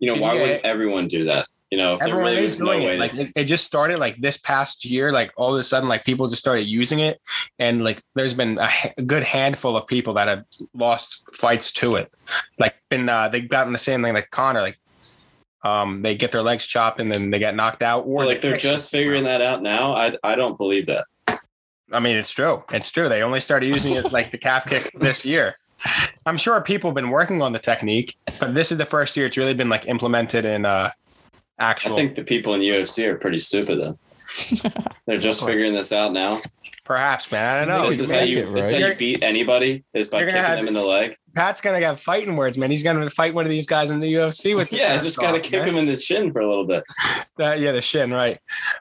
you 0.00 0.06
know, 0.12 0.20
why 0.20 0.34
Yeah. 0.34 0.42
wouldn't 0.42 0.64
everyone 0.64 1.06
do 1.06 1.24
that? 1.24 1.46
You 1.70 1.78
know, 1.78 1.94
Everyone 1.96 2.24
really 2.32 2.46
is 2.46 2.58
no 2.58 2.72
doing 2.72 2.84
way. 2.84 2.90
it. 2.94 2.94
to- 2.94 2.98
Like 3.00 3.14
it, 3.14 3.32
it 3.36 3.44
just 3.44 3.64
started 3.64 3.98
like 4.00 4.16
this 4.20 4.36
past 4.38 4.84
year. 4.84 5.12
Like 5.12 5.30
all 5.36 5.54
of 5.54 5.60
a 5.60 5.62
sudden, 5.64 5.88
like 5.88 6.04
people 6.04 6.26
just 6.26 6.40
started 6.40 6.64
using 6.66 6.98
it, 6.98 7.20
and 7.60 7.84
like 7.84 8.02
there's 8.16 8.34
been 8.34 8.58
a, 8.58 8.66
ha- 8.66 8.92
a 8.98 9.02
good 9.02 9.22
handful 9.22 9.76
of 9.76 9.86
people 9.86 10.14
that 10.14 10.26
have 10.26 10.44
lost 10.74 11.22
fights 11.32 11.70
to 11.74 11.94
it. 11.94 12.12
Like 12.58 12.74
been 12.88 13.08
uh, 13.08 13.28
they've 13.28 13.48
gotten 13.48 13.72
the 13.72 13.78
same 13.78 14.02
thing 14.02 14.14
like 14.14 14.30
Conor. 14.30 14.62
Like 14.62 14.78
um, 15.62 16.02
they 16.02 16.14
get 16.16 16.32
their 16.32 16.42
legs 16.42 16.66
chopped 16.66 16.98
and 17.00 17.08
then 17.08 17.30
they 17.30 17.38
get 17.38 17.54
knocked 17.54 17.82
out, 17.82 18.04
or 18.06 18.24
like 18.24 18.40
they're 18.40 18.56
just 18.56 18.90
figuring 18.90 19.24
that 19.24 19.40
out 19.42 19.62
now. 19.62 19.92
I 19.94 20.16
I 20.24 20.34
don't 20.34 20.56
believe 20.58 20.86
that. 20.86 21.04
I 21.92 22.00
mean, 22.00 22.16
it's 22.16 22.30
true. 22.30 22.62
It's 22.72 22.90
true. 22.90 23.08
They 23.08 23.22
only 23.22 23.40
started 23.40 23.66
using 23.66 23.92
it 23.94 24.10
like 24.12 24.30
the 24.32 24.38
calf 24.38 24.64
kick 24.68 24.90
this 24.98 25.24
year. 25.24 25.54
I'm 26.26 26.36
sure 26.36 26.60
people 26.60 26.90
have 26.90 26.94
been 26.94 27.10
working 27.10 27.40
on 27.42 27.52
the 27.52 27.58
technique, 27.58 28.16
but 28.38 28.54
this 28.54 28.70
is 28.72 28.78
the 28.78 28.84
first 28.86 29.16
year 29.16 29.26
it's 29.26 29.36
really 29.36 29.54
been 29.54 29.68
like 29.68 29.86
implemented 29.86 30.44
in 30.44 30.64
uh 30.66 30.90
I 31.58 31.74
think 31.74 32.14
the 32.14 32.24
people 32.24 32.54
in 32.54 32.62
UFC 32.62 33.06
are 33.06 33.16
pretty 33.16 33.36
stupid 33.38 33.80
though. 33.80 33.98
They're 35.06 35.18
just 35.18 35.44
figuring 35.44 35.74
this 35.74 35.92
out 35.92 36.12
now. 36.12 36.40
perhaps, 36.84 37.30
man. 37.30 37.54
I 37.54 37.58
don't 37.64 37.68
know. 37.82 37.88
this 37.90 38.00
is 38.00 38.10
how 38.10 38.20
you 38.20 38.38
it, 38.38 38.54
this 38.54 38.70
is 38.72 38.80
how 38.80 38.88
you 38.88 38.94
beat 38.94 39.22
anybody 39.22 39.84
is 39.92 40.08
by 40.08 40.20
kicking 40.24 40.36
have- 40.40 40.56
them 40.58 40.68
in 40.68 40.74
the 40.74 40.82
leg. 40.82 41.16
Pat's 41.34 41.60
gonna 41.60 41.78
have 41.80 42.00
fighting 42.00 42.34
words, 42.34 42.56
man. 42.58 42.70
He's 42.70 42.82
gonna 42.82 43.08
fight 43.10 43.34
one 43.34 43.44
of 43.44 43.50
these 43.50 43.66
guys 43.66 43.90
in 43.90 44.00
the 44.00 44.12
UFC 44.12 44.56
with. 44.56 44.72
Yeah, 44.80 45.00
just 45.00 45.18
got 45.18 45.32
to 45.32 45.40
kick 45.40 45.62
him 45.64 45.76
in 45.76 45.86
the 45.86 45.96
shin 45.96 46.32
for 46.32 46.40
a 46.40 46.48
little 46.48 46.66
bit. 46.66 46.82
Uh, 47.38 47.52
yeah, 47.58 47.70
the 47.72 47.80
shin, 47.82 48.10
right? 48.12 48.38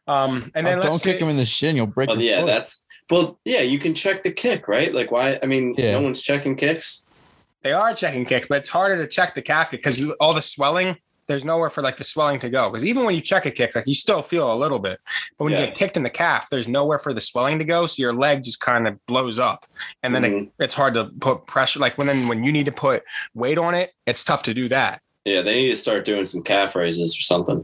Um, 0.07 0.51
and 0.55 0.65
then 0.65 0.79
Oh, 0.79 0.81
let's 0.81 0.91
don't 0.93 1.03
kick 1.03 1.19
say- 1.19 1.25
him 1.25 1.29
in 1.29 1.37
the 1.37 1.45
shin, 1.45 1.75
you'll 1.75 1.85
break 1.87 2.09
Well, 2.09 2.19
your 2.21 2.31
yeah, 2.35 2.39
foot. 2.41 2.47
that's 2.47 2.85
well, 3.09 3.39
yeah. 3.45 3.61
You 3.61 3.79
can 3.79 3.93
check 3.95 4.23
the 4.23 4.31
kick, 4.31 4.67
right? 4.67 4.93
Like, 4.93 5.11
why? 5.11 5.39
I 5.41 5.45
mean, 5.45 5.75
Yeah. 5.77 5.93
no 5.93 6.01
one's 6.01 6.21
checking 6.21 6.55
kicks. 6.55 7.05
They 7.63 7.71
are 7.73 7.93
checking 7.93 8.25
kicks, 8.25 8.47
but 8.47 8.59
it's 8.59 8.69
harder 8.69 8.97
to 8.97 9.07
check 9.07 9.35
the 9.35 9.41
calf 9.41 9.71
kick 9.71 9.81
because 9.83 10.03
all 10.19 10.33
the 10.33 10.41
swelling. 10.41 10.97
There's 11.27 11.45
nowhere 11.45 11.69
for 11.69 11.83
like 11.83 11.97
the 11.97 12.03
swelling 12.03 12.39
to 12.39 12.49
go 12.49 12.71
because 12.71 12.83
even 12.83 13.03
when 13.03 13.13
you 13.13 13.21
check 13.21 13.45
a 13.45 13.51
kick, 13.51 13.75
like 13.75 13.85
you 13.85 13.93
still 13.93 14.23
feel 14.23 14.51
a 14.51 14.57
little 14.57 14.79
bit, 14.79 14.97
but 15.37 15.43
when 15.43 15.53
you 15.53 15.59
get 15.59 15.75
kicked 15.75 15.95
in 15.95 16.01
the 16.01 16.09
calf, 16.09 16.49
there's 16.49 16.67
nowhere 16.67 16.97
for 16.97 17.13
the 17.13 17.21
swelling 17.21 17.59
to 17.59 17.65
go, 17.65 17.85
so 17.85 18.01
your 18.01 18.13
leg 18.15 18.43
just 18.43 18.59
kind 18.59 18.87
of 18.87 19.05
blows 19.05 19.37
up, 19.37 19.67
and 20.01 20.15
then 20.15 20.25
it, 20.25 20.31
Mhm. 20.33 20.49
it's 20.59 20.73
hard 20.73 20.95
to 20.95 21.05
put 21.19 21.45
pressure. 21.45 21.79
Like 21.79 21.99
when 21.99 22.07
then 22.07 22.27
when 22.29 22.43
you 22.43 22.51
need 22.51 22.65
to 22.65 22.71
put 22.71 23.03
weight 23.35 23.59
on 23.59 23.75
it, 23.75 23.91
it's 24.07 24.23
tough 24.23 24.41
to 24.43 24.55
do 24.55 24.69
that. 24.69 25.01
Yeah, 25.23 25.41
they 25.43 25.53
need 25.55 25.69
to 25.69 25.75
start 25.75 26.03
doing 26.03 26.25
some 26.25 26.41
calf 26.41 26.73
raises 26.75 27.15
or 27.15 27.21
something. 27.21 27.63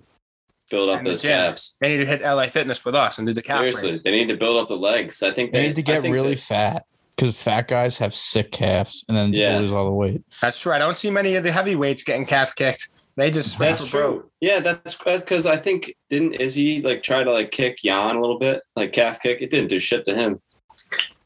Build 0.71 0.89
up 0.89 1.03
those 1.03 1.21
calves. 1.21 1.77
They 1.79 1.89
need 1.89 1.97
to 1.97 2.05
hit 2.05 2.21
LA 2.23 2.47
Fitness 2.47 2.83
with 2.83 2.95
us 2.95 3.17
and 3.19 3.27
do 3.27 3.33
the 3.33 3.41
calf. 3.41 3.59
Seriously, 3.59 3.91
raise. 3.93 4.03
they 4.03 4.11
need 4.11 4.29
to 4.29 4.37
build 4.37 4.57
up 4.61 4.67
the 4.67 4.75
legs. 4.77 5.21
I 5.21 5.31
think 5.31 5.51
They 5.51 5.59
they, 5.61 5.67
need 5.67 5.75
to 5.75 5.81
get 5.83 6.01
really 6.03 6.35
that- 6.35 6.39
fat 6.43 6.85
because 7.15 7.39
fat 7.39 7.67
guys 7.67 7.97
have 7.99 8.13
sick 8.15 8.51
calves 8.51 9.05
and 9.07 9.15
then 9.15 9.31
Yeah. 9.31 9.59
lose 9.59 9.71
all 9.71 9.85
the 9.85 9.91
weight. 9.91 10.23
That's 10.41 10.59
true. 10.59 10.73
I 10.73 10.79
don't 10.79 10.97
see 10.97 11.09
many 11.11 11.35
of 11.35 11.43
the 11.43 11.51
heavyweights 11.51 12.03
getting 12.03 12.25
calf 12.25 12.55
kicked. 12.55 12.87
They 13.15 13.31
just 13.31 13.57
That's 13.57 13.87
true. 13.87 14.29
Yeah, 14.41 14.59
that's 14.59 14.97
because 14.97 15.45
I 15.45 15.55
think 15.55 15.95
didn't 16.09 16.33
Izzy 16.35 16.81
like 16.81 17.01
try 17.03 17.23
to 17.23 17.31
like 17.31 17.51
kick 17.51 17.77
Jan 17.77 18.15
a 18.15 18.19
little 18.19 18.37
bit, 18.39 18.61
like 18.75 18.91
calf 18.91 19.21
kick. 19.21 19.41
It 19.41 19.49
didn't 19.51 19.69
do 19.69 19.79
shit 19.79 20.03
to 20.05 20.15
him. 20.15 20.41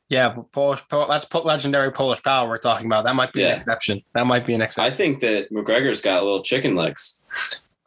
Yeah, 0.10 0.30
but 0.30 0.52
Polish. 0.52 0.82
Pol- 0.90 1.08
that's 1.08 1.26
po- 1.26 1.42
legendary 1.42 1.92
Polish 1.92 2.22
power 2.22 2.48
we're 2.48 2.58
talking 2.60 2.86
about. 2.88 3.06
That 3.06 3.16
might 3.16 3.32
be 3.34 3.42
Yeah. 3.42 3.54
an 3.54 3.58
exception. 3.58 4.02
That 4.14 4.28
might 4.28 4.46
be 4.46 4.54
an 4.54 4.62
exception. 4.62 4.92
I 4.92 4.96
think 4.96 5.20
that 5.22 5.52
McGregor's 5.52 6.02
got 6.02 6.24
little 6.24 6.42
chicken 6.44 6.76
legs. 6.76 7.22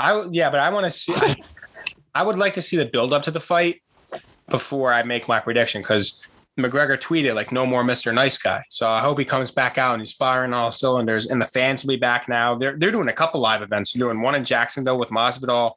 I, 0.02 0.26
yeah, 0.32 0.50
but 0.50 0.60
I 0.60 0.70
want 0.70 0.84
to 0.84 0.90
see. 0.90 1.14
I, 1.14 1.36
I 2.14 2.22
would 2.22 2.36
like 2.36 2.54
to 2.54 2.62
see 2.62 2.76
the 2.76 2.86
build 2.86 3.12
up 3.12 3.22
to 3.24 3.30
the 3.30 3.40
fight 3.40 3.82
before 4.50 4.92
I 4.92 5.02
make 5.02 5.28
my 5.28 5.38
prediction 5.38 5.80
because 5.80 6.22
McGregor 6.58 6.98
tweeted 6.98 7.34
like 7.34 7.52
"No 7.52 7.64
more 7.64 7.84
Mr. 7.84 8.12
Nice 8.12 8.38
Guy." 8.38 8.64
So 8.68 8.88
I 8.88 9.00
hope 9.00 9.18
he 9.18 9.24
comes 9.24 9.50
back 9.52 9.78
out 9.78 9.94
and 9.94 10.02
he's 10.02 10.12
firing 10.12 10.52
all 10.52 10.72
cylinders. 10.72 11.26
And 11.26 11.40
the 11.40 11.46
fans 11.46 11.84
will 11.84 11.94
be 11.94 12.00
back 12.00 12.28
now. 12.28 12.54
They're 12.54 12.76
they're 12.76 12.90
doing 12.90 13.08
a 13.08 13.12
couple 13.12 13.40
live 13.40 13.62
events. 13.62 13.92
They're 13.92 14.00
doing 14.00 14.20
one 14.20 14.34
in 14.34 14.44
Jacksonville 14.44 14.98
with 14.98 15.10
Masvidal 15.10 15.72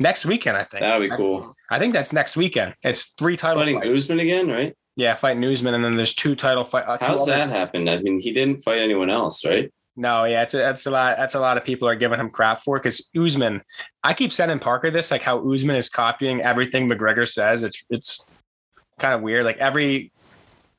next 0.00 0.26
weekend. 0.26 0.56
I 0.56 0.64
think 0.64 0.80
That 0.82 0.98
would 0.98 1.10
be 1.10 1.16
cool. 1.16 1.54
I 1.70 1.78
think 1.78 1.92
that's 1.92 2.12
next 2.12 2.36
weekend. 2.36 2.74
It's 2.82 3.10
three 3.18 3.36
title 3.36 3.62
Fighting 3.62 3.80
fights. 3.80 3.98
Usman 3.98 4.20
again, 4.20 4.48
right? 4.48 4.76
Yeah, 4.96 5.14
fight 5.14 5.42
Usman 5.42 5.74
and 5.74 5.84
then 5.84 5.96
there's 5.96 6.14
two 6.14 6.34
title 6.34 6.64
fight. 6.64 6.84
Uh, 6.86 6.98
How's 7.00 7.26
that 7.26 7.48
happen? 7.48 7.88
I 7.88 7.98
mean, 7.98 8.20
he 8.20 8.32
didn't 8.32 8.58
fight 8.62 8.82
anyone 8.82 9.08
else, 9.08 9.44
right? 9.46 9.72
No, 9.94 10.24
yeah, 10.24 10.42
it's 10.42 10.54
a, 10.54 10.58
that's 10.58 10.86
a 10.86 10.90
lot. 10.90 11.16
That's 11.18 11.34
a 11.34 11.40
lot 11.40 11.56
of 11.56 11.64
people 11.64 11.86
are 11.86 11.94
giving 11.94 12.18
him 12.18 12.30
crap 12.30 12.62
for 12.62 12.78
because 12.78 13.10
Usman. 13.16 13.62
I 14.02 14.14
keep 14.14 14.32
sending 14.32 14.58
Parker 14.58 14.90
this, 14.90 15.10
like 15.10 15.22
how 15.22 15.38
Usman 15.50 15.76
is 15.76 15.88
copying 15.88 16.40
everything 16.40 16.88
McGregor 16.88 17.30
says. 17.30 17.62
It's 17.62 17.84
it's 17.90 18.28
kind 18.98 19.14
of 19.14 19.20
weird. 19.20 19.44
Like 19.44 19.58
every 19.58 20.10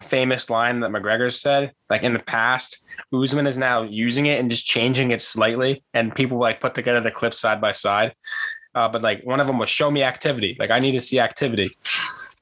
famous 0.02 0.50
line 0.50 0.80
that 0.80 0.90
McGregor 0.90 1.32
said, 1.32 1.74
like 1.90 2.04
in 2.04 2.14
the 2.14 2.20
past, 2.20 2.84
Usman 3.14 3.46
is 3.46 3.58
now 3.58 3.84
using 3.84 4.26
it 4.26 4.40
and 4.40 4.50
just 4.50 4.66
changing 4.66 5.12
it 5.12 5.22
slightly, 5.22 5.84
and 5.94 6.16
people 6.16 6.40
like 6.40 6.60
put 6.60 6.74
together 6.74 7.00
the 7.00 7.12
clips 7.12 7.40
side 7.40 7.62
by 7.62 7.72
side. 7.72 8.16
Uh, 8.74 8.90
but 8.90 9.04
like 9.04 9.24
one 9.24 9.40
of 9.40 9.46
them 9.46 9.60
was 9.60 9.70
show 9.70 9.92
me 9.92 10.02
activity. 10.02 10.58
Like 10.60 10.72
I 10.72 10.80
need 10.80 10.94
to 10.94 11.02
see 11.02 11.20
activity, 11.20 11.70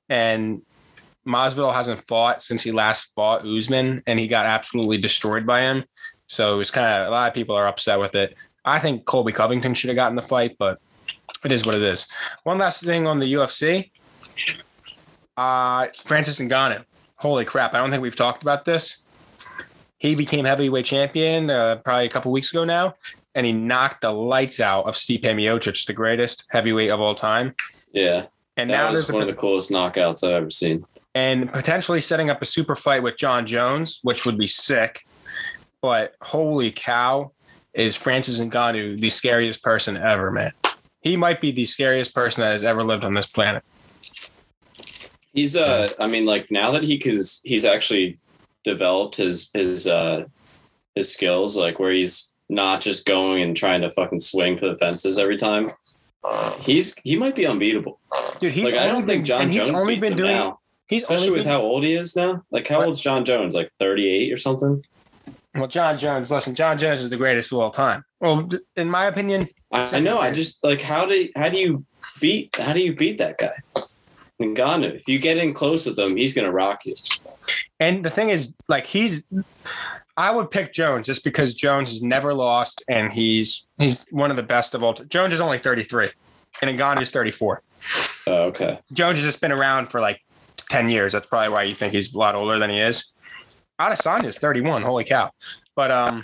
and 0.07 0.61
Masvidal 1.27 1.73
hasn't 1.73 2.07
fought 2.07 2.41
since 2.41 2.63
he 2.63 2.71
last 2.71 3.13
fought 3.13 3.45
Usman, 3.45 4.03
and 4.07 4.17
he 4.17 4.27
got 4.27 4.45
absolutely 4.45 4.97
destroyed 4.97 5.45
by 5.45 5.61
him. 5.61 5.83
So 6.31 6.61
it's 6.61 6.71
kind 6.71 6.87
of 6.87 7.09
a 7.09 7.11
lot 7.11 7.27
of 7.27 7.33
people 7.33 7.57
are 7.57 7.67
upset 7.67 7.99
with 7.99 8.15
it. 8.15 8.37
I 8.63 8.79
think 8.79 9.03
Colby 9.03 9.33
Covington 9.33 9.73
should 9.73 9.89
have 9.89 9.97
gotten 9.97 10.15
the 10.15 10.21
fight, 10.21 10.55
but 10.57 10.81
it 11.43 11.51
is 11.51 11.65
what 11.65 11.75
it 11.75 11.83
is. 11.83 12.07
One 12.43 12.57
last 12.57 12.81
thing 12.85 13.05
on 13.05 13.19
the 13.19 13.33
UFC. 13.33 13.91
Uh, 15.35 15.87
Francis 16.05 16.39
Ngannou. 16.39 16.85
Holy 17.17 17.43
crap! 17.43 17.73
I 17.73 17.79
don't 17.79 17.91
think 17.91 18.01
we've 18.01 18.15
talked 18.15 18.43
about 18.43 18.63
this. 18.63 19.03
He 19.97 20.15
became 20.15 20.45
heavyweight 20.45 20.85
champion 20.85 21.49
uh, 21.49 21.75
probably 21.83 22.05
a 22.05 22.09
couple 22.09 22.31
weeks 22.31 22.51
ago 22.51 22.63
now, 22.63 22.95
and 23.35 23.45
he 23.45 23.51
knocked 23.51 23.99
the 23.99 24.11
lights 24.11 24.61
out 24.61 24.85
of 24.85 24.95
Stipe 24.95 25.23
Miocic, 25.23 25.85
the 25.85 25.93
greatest 25.93 26.45
heavyweight 26.49 26.91
of 26.91 27.01
all 27.01 27.13
time. 27.13 27.55
Yeah. 27.91 28.27
And 28.55 28.69
that 28.69 28.77
now 28.77 28.89
was 28.89 28.99
there's 28.99 29.11
one 29.11 29.23
a, 29.23 29.27
of 29.27 29.35
the 29.35 29.39
coolest 29.39 29.69
knockouts 29.69 30.23
I've 30.25 30.33
ever 30.33 30.49
seen. 30.49 30.85
and 31.13 31.51
potentially 31.51 31.99
setting 31.99 32.29
up 32.29 32.41
a 32.41 32.45
super 32.45 32.75
fight 32.75 33.03
with 33.03 33.17
Jon 33.17 33.45
Jones, 33.45 33.99
which 34.03 34.25
would 34.25 34.37
be 34.37 34.47
sick. 34.47 35.05
But 35.81 36.15
holy 36.21 36.71
cow, 36.71 37.31
is 37.73 37.95
Francis 37.95 38.39
Ngannou 38.39 38.99
the 38.99 39.09
scariest 39.09 39.63
person 39.63 39.97
ever, 39.97 40.31
man? 40.31 40.51
He 41.01 41.17
might 41.17 41.41
be 41.41 41.51
the 41.51 41.65
scariest 41.65 42.13
person 42.13 42.41
that 42.41 42.51
has 42.51 42.63
ever 42.63 42.83
lived 42.83 43.03
on 43.03 43.13
this 43.13 43.25
planet. 43.25 43.63
He's 45.33 45.55
uh 45.55 45.91
I 45.99 46.07
mean 46.07 46.25
like 46.25 46.51
now 46.51 46.71
that 46.71 46.83
he 46.83 46.99
cuz 46.99 47.41
he's 47.43 47.65
actually 47.65 48.19
developed 48.63 49.15
his 49.15 49.49
his 49.53 49.87
uh 49.87 50.25
his 50.93 51.11
skills 51.11 51.57
like 51.57 51.79
where 51.79 51.91
he's 51.91 52.33
not 52.49 52.81
just 52.81 53.05
going 53.05 53.41
and 53.41 53.55
trying 53.55 53.81
to 53.81 53.89
fucking 53.91 54.19
swing 54.19 54.57
for 54.57 54.67
the 54.67 54.77
fences 54.77 55.17
every 55.17 55.37
time. 55.37 55.71
He's 56.59 56.93
he 57.03 57.15
might 57.15 57.35
be 57.35 57.47
unbeatable. 57.47 57.99
Dude, 58.39 58.53
he's 58.53 58.65
like 58.65 58.75
I 58.75 58.87
don't 58.87 59.05
think 59.05 59.25
Jon 59.25 59.51
Jones 59.51 59.79
only 59.79 59.95
beats 59.95 60.09
been 60.09 60.17
him 60.17 60.25
doing 60.25 60.35
now. 60.35 60.59
he's 60.87 61.03
Especially 61.03 61.27
only 61.27 61.39
with 61.39 61.45
been, 61.45 61.53
how 61.53 61.61
old 61.61 61.83
he 61.83 61.93
is 61.93 62.15
now. 62.15 62.43
Like 62.51 62.67
how 62.67 62.83
old's 62.83 62.99
Jon 62.99 63.25
Jones? 63.25 63.55
Like 63.55 63.71
38 63.79 64.31
or 64.31 64.37
something? 64.37 64.83
Well, 65.55 65.67
Jon 65.67 65.97
Jones. 65.97 66.31
Listen, 66.31 66.55
Jon 66.55 66.77
Jones 66.77 67.01
is 67.01 67.09
the 67.09 67.17
greatest 67.17 67.51
of 67.51 67.59
all 67.59 67.71
time. 67.71 68.03
Well, 68.19 68.49
in 68.75 68.89
my 68.89 69.05
opinion, 69.05 69.49
I, 69.71 69.97
I 69.97 69.99
know. 69.99 70.19
I 70.19 70.31
just 70.31 70.63
like 70.63 70.81
how 70.81 71.05
do 71.05 71.29
how 71.35 71.49
do 71.49 71.57
you 71.57 71.85
beat 72.19 72.55
how 72.55 72.73
do 72.73 72.81
you 72.81 72.95
beat 72.95 73.17
that 73.17 73.37
guy? 73.37 73.55
Ngannou. 74.41 74.95
If 74.95 75.07
you 75.07 75.19
get 75.19 75.37
in 75.37 75.53
close 75.53 75.85
with 75.85 75.99
him, 75.99 76.15
he's 76.15 76.33
gonna 76.33 76.51
rock 76.51 76.85
you. 76.85 76.93
and 77.79 78.03
the 78.03 78.09
thing 78.09 78.29
is, 78.29 78.53
like, 78.67 78.85
he's. 78.85 79.27
I 80.17 80.31
would 80.31 80.51
pick 80.51 80.73
Jones 80.73 81.07
just 81.07 81.23
because 81.23 81.53
Jones 81.53 81.89
has 81.89 82.01
never 82.01 82.33
lost, 82.33 82.83
and 82.87 83.11
he's 83.11 83.67
he's 83.77 84.05
one 84.11 84.29
of 84.31 84.37
the 84.37 84.43
best 84.43 84.75
of 84.75 84.83
all. 84.83 84.93
time. 84.93 85.09
Jones 85.09 85.33
is 85.33 85.41
only 85.41 85.57
thirty 85.57 85.83
three, 85.83 86.09
and 86.61 86.77
Ngannou 86.77 87.01
is 87.01 87.11
thirty 87.11 87.31
four. 87.31 87.61
Oh, 88.27 88.43
okay. 88.43 88.79
Jones 88.93 89.17
has 89.17 89.25
just 89.25 89.41
been 89.41 89.51
around 89.51 89.87
for 89.87 89.99
like 89.99 90.21
10 90.69 90.89
years. 90.89 91.13
That's 91.13 91.27
probably 91.27 91.51
why 91.51 91.63
you 91.63 91.73
think 91.73 91.93
he's 91.93 92.13
a 92.13 92.17
lot 92.17 92.35
older 92.35 92.59
than 92.59 92.69
he 92.69 92.79
is. 92.79 93.13
Adesanya 93.79 94.25
is 94.25 94.37
31. 94.37 94.81
Holy 94.83 95.03
cow. 95.03 95.31
But 95.75 95.91
um, 95.91 96.23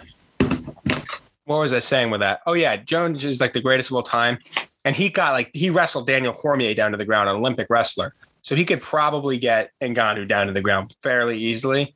what 1.46 1.60
was 1.60 1.74
I 1.74 1.80
saying 1.80 2.12
with 2.12 2.22
that? 2.22 2.42
Oh, 2.46 2.54
yeah. 2.54 2.75
Jones 2.77 3.24
is 3.24 3.39
like 3.39 3.54
the 3.54 3.62
greatest 3.62 3.89
of 3.89 3.96
all 3.96 4.04
time. 4.04 4.39
And 4.86 4.96
he 4.96 5.10
got 5.10 5.34
like, 5.34 5.50
he 5.54 5.70
wrestled 5.70 6.08
Daniel 6.08 6.34
Cormier 6.34 6.74
down 6.74 6.92
to 6.92 6.98
the 6.98 7.06
ground, 7.06 7.30
an 7.30 7.36
Olympic 7.36 7.68
wrestler. 7.70 8.13
So 8.42 8.56
he 8.56 8.63
could 8.63 8.82
probably 8.82 9.38
get 9.38 9.72
Ngannou 9.82 10.27
down 10.27 10.48
to 10.48 10.54
the 10.54 10.62
ground 10.62 10.96
fairly 11.01 11.38
easily. 11.38 11.96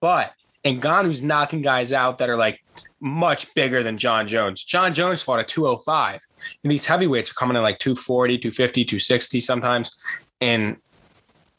But 0.00 0.32
Ngannou's 0.64 1.22
knocking 1.22 1.62
guys 1.62 1.92
out 1.92 2.18
that 2.18 2.28
are 2.28 2.36
like 2.36 2.62
much 3.00 3.52
bigger 3.54 3.82
than 3.82 3.98
Jon 3.98 4.26
Jones. 4.28 4.64
Jon 4.64 4.94
Jones 4.94 5.22
fought 5.22 5.40
at 5.40 5.48
205. 5.48 6.20
And 6.62 6.72
these 6.72 6.86
heavyweights 6.86 7.30
are 7.30 7.34
coming 7.34 7.56
in 7.56 7.62
like 7.62 7.78
240, 7.78 8.38
250, 8.38 8.84
260 8.84 9.40
sometimes. 9.40 9.96
And 10.40 10.76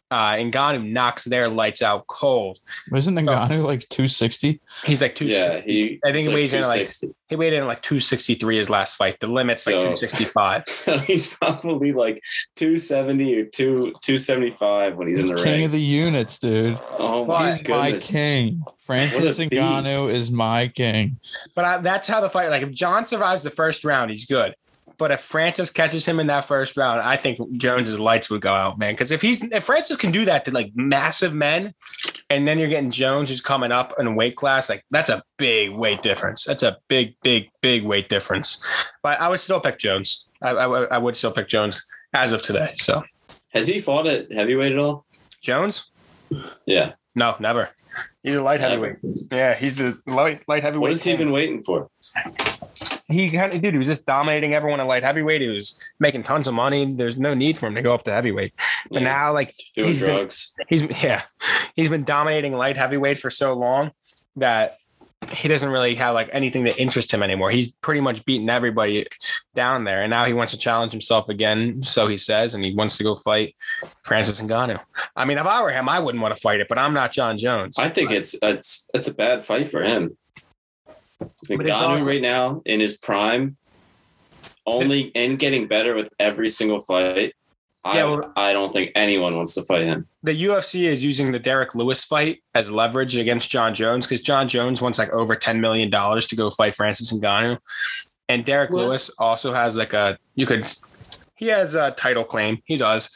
uh 0.10 0.34
Ngannou 0.36 0.90
knocks 0.90 1.26
their 1.26 1.50
lights 1.50 1.82
out 1.82 2.08
cold. 2.08 2.60
Isn't 2.96 3.16
Ngannou 3.16 3.64
like 3.64 3.82
260? 3.90 4.60
He's 4.86 5.02
like 5.02 5.20
Yeah, 5.20 5.56
260. 5.56 5.72
he. 5.72 6.00
I 6.06 6.12
think 6.12 6.16
he's 6.20 6.28
he 6.28 6.34
weighs 6.34 6.54
in 6.54 6.62
like 6.62 6.92
he 7.30 7.36
weighed 7.36 7.54
in 7.54 7.68
like 7.68 7.82
263 7.82 8.58
his 8.58 8.70
last 8.70 8.96
fight. 8.96 9.20
The 9.20 9.28
limit's 9.28 9.66
like 9.68 9.76
265. 9.76 10.64
So 10.68 10.98
he's 11.00 11.36
probably 11.36 11.92
like 11.92 12.22
270 12.56 13.36
or 13.36 13.46
2 13.46 13.94
275 14.02 14.96
when 14.96 15.08
he's, 15.10 15.18
He's 15.18 15.30
in 15.30 15.36
the 15.36 15.42
ring. 15.42 15.44
king 15.44 15.56
ring. 15.58 15.66
of 15.66 15.72
the 15.72 15.82
units, 15.82 16.38
dude. 16.40 16.80
oh 16.98 17.26
But- 17.26 17.40
my 17.42 17.52
He's 17.52 17.68
my 17.68 17.92
king. 18.00 18.64
Francis 18.80 19.38
beast. 19.38 19.52
Ngannou 19.52 20.14
is 20.14 20.32
my 20.32 20.70
king. 20.70 21.20
But 21.56 21.66
I, 21.66 21.78
that's 21.80 22.08
how 22.08 22.22
the 22.22 22.30
fight. 22.30 22.50
Like 22.50 22.64
if 22.64 22.72
Jon 22.72 23.06
survives 23.06 23.44
the 23.44 23.50
first 23.50 23.84
round, 23.84 24.12
he's 24.12 24.26
good. 24.26 24.56
But 24.98 25.12
if 25.12 25.22
Francis 25.22 25.70
catches 25.70 26.06
him 26.06 26.20
in 26.20 26.28
that 26.28 26.46
first 26.46 26.76
round, 26.76 27.02
I 27.02 27.18
think 27.18 27.40
Jones's 27.58 28.00
lights 28.00 28.30
would 28.30 28.42
go 28.42 28.54
out, 28.54 28.80
man. 28.80 28.94
Because 28.94 29.12
if 29.12 29.22
he's 29.22 29.44
if 29.44 29.64
Francis 29.64 29.96
can 29.98 30.12
do 30.12 30.26
that 30.26 30.44
to 30.46 30.52
like 30.52 30.72
massive 30.76 31.34
men, 31.34 31.74
and 32.30 32.48
then 32.48 32.58
you're 32.60 32.68
getting 32.68 32.90
Jones 32.92 33.30
who's 33.30 33.40
coming 33.42 33.72
up 33.72 33.94
in 34.00 34.16
weight 34.16 34.36
class, 34.36 34.70
like 34.70 34.84
that's 34.92 35.10
a 35.10 35.22
big 35.38 35.72
weight 35.72 36.02
difference. 36.02 36.46
That's 36.46 36.64
a 36.64 36.78
big, 36.88 37.16
big, 37.24 37.50
big 37.62 37.84
weight 37.84 38.10
difference. 38.10 38.66
But 39.04 39.22
I 39.22 39.30
would 39.30 39.40
still 39.40 39.60
pick 39.60 39.78
Jones. 39.80 40.28
I, 40.42 40.50
I, 40.50 40.84
I 40.86 40.98
would 40.98 41.16
still 41.16 41.32
pick 41.32 41.48
Jones 41.48 41.86
as 42.14 42.32
of 42.34 42.42
today. 42.42 42.74
So 42.78 43.04
Has 43.54 43.68
he 43.68 43.80
fought 43.80 44.08
at 44.08 44.32
heavyweight 44.32 44.72
at 44.74 44.80
all? 44.80 45.06
Jones, 45.42 45.92
Yeah. 46.66 46.94
no, 47.16 47.36
never. 47.40 47.70
He's 48.24 48.36
a 48.36 48.44
light 48.44 48.60
Never. 48.60 48.88
heavyweight. 48.98 49.16
Yeah, 49.32 49.56
he's 49.56 49.76
the 49.76 49.98
light 50.06 50.42
light 50.48 50.62
heavyweight. 50.64 50.82
What 50.82 50.92
has 50.92 51.04
he 51.04 51.12
king. 51.12 51.18
been 51.20 51.32
waiting 51.32 51.64
for? 51.64 51.90
He 53.10 53.30
kind 53.32 53.54
of 53.54 53.62
dude 53.62 53.74
he 53.74 53.78
was 53.78 53.88
just 53.88 54.06
dominating 54.06 54.54
everyone 54.54 54.80
at 54.82 54.88
light 54.88 55.04
heavyweight. 55.04 55.42
He 55.42 55.48
was 55.48 55.82
making 56.00 56.24
tons 56.24 56.48
of 56.48 56.54
money. 56.54 56.94
There's 56.94 57.18
no 57.18 57.34
need 57.34 57.58
for 57.58 57.68
him 57.68 57.76
to 57.76 57.82
go 57.82 57.94
up 57.94 58.04
to 58.04 58.12
heavyweight. 58.12 58.54
But 58.92 59.02
Yeah, 59.02 59.08
now 59.08 59.34
like 59.34 59.54
doing 59.76 59.88
he's 59.88 60.02
been- 60.02 60.30
he's 60.68 61.04
yeah 61.04 61.22
he's 61.76 61.90
been 61.90 62.04
dominating 62.04 62.54
light 62.54 62.76
heavyweight 62.78 63.18
for 63.18 63.30
so 63.30 63.54
long 63.54 63.92
that 64.36 64.78
he 65.32 65.48
doesn't 65.48 65.70
really 65.70 65.96
have 65.96 66.14
like 66.14 66.30
anything 66.32 66.64
that 66.66 66.78
interests 66.78 67.14
him 67.14 67.24
anymore. 67.24 67.50
He's 67.50 67.70
pretty 67.72 68.02
much 68.02 68.24
beaten 68.26 68.50
everybody 68.50 69.08
down 69.56 69.84
there. 69.84 70.04
And 70.04 70.10
now 70.12 70.26
he 70.26 70.34
wants 70.34 70.52
to 70.54 70.60
challenge 70.60 70.92
himself 70.92 71.28
again 71.30 71.82
so 71.84 72.08
he 72.08 72.18
says 72.18 72.54
and 72.54 72.64
he 72.64 72.74
wants 72.76 72.98
to 72.98 73.04
go 73.04 73.16
fight 73.16 73.56
francis 74.04 74.40
Ngannou. 74.40 74.80
i 75.16 75.26
mean 75.26 75.38
if 75.38 75.46
i 75.46 75.62
were 75.62 75.72
him 75.72 75.90
i 75.90 76.00
wouldn't 76.00 76.22
want 76.22 76.36
to 76.36 76.40
fight 76.42 76.60
it 76.60 76.68
but 76.70 76.78
i'm 76.78 76.94
not 76.94 77.12
jon 77.12 77.38
jones. 77.38 77.78
I 77.80 77.90
think 77.90 78.12
it's 78.12 78.36
it's 78.42 78.88
it's 78.94 79.08
a 79.08 79.14
bad 79.14 79.44
fight 79.44 79.72
for 79.72 79.82
him. 79.82 80.18
Ngannou 81.22 82.06
right 82.06 82.22
now 82.22 82.62
in 82.66 82.80
his 82.80 82.98
prime, 82.98 83.58
only 84.66 85.12
and 85.16 85.40
getting 85.40 85.68
better 85.68 85.96
with 85.96 86.10
every 86.20 86.50
single 86.50 86.80
fight. 86.80 87.34
I, 87.86 87.98
Yeah, 87.98 88.06
well- 88.06 88.34
I 88.36 88.54
don't 88.54 88.74
think 88.74 88.92
anyone 88.96 89.36
wants 89.36 89.54
to 89.56 89.62
fight 89.64 89.84
him. 89.84 90.08
the 90.24 90.44
UFC 90.46 90.84
is 90.86 91.04
using 91.04 91.32
the 91.32 91.40
Derrick 91.40 91.74
Lewis 91.74 92.04
fight 92.04 92.40
as 92.54 92.70
leverage 92.70 93.16
against 93.16 93.50
Jon 93.50 93.74
Jones 93.74 94.06
because 94.06 94.22
Jon 94.22 94.48
Jones 94.50 94.82
wants 94.82 95.00
like 95.00 95.12
over 95.12 95.36
ten 95.36 95.62
million 95.62 95.90
dollars 95.90 96.28
to 96.28 96.36
go 96.36 96.50
fight 96.50 96.76
Francis 96.76 97.14
Ngannou, 97.14 97.58
and 98.28 98.44
Derrick 98.44 98.72
What? 98.72 98.86
Lewis 98.86 99.10
also 99.20 99.54
has 99.54 99.78
like 99.78 99.94
a 99.94 100.18
you 100.36 100.46
could 100.46 100.72
he 101.36 101.48
has 101.48 101.76
a 101.76 101.92
title 101.92 102.24
claim 102.26 102.62
he 102.66 102.78
does, 102.78 103.10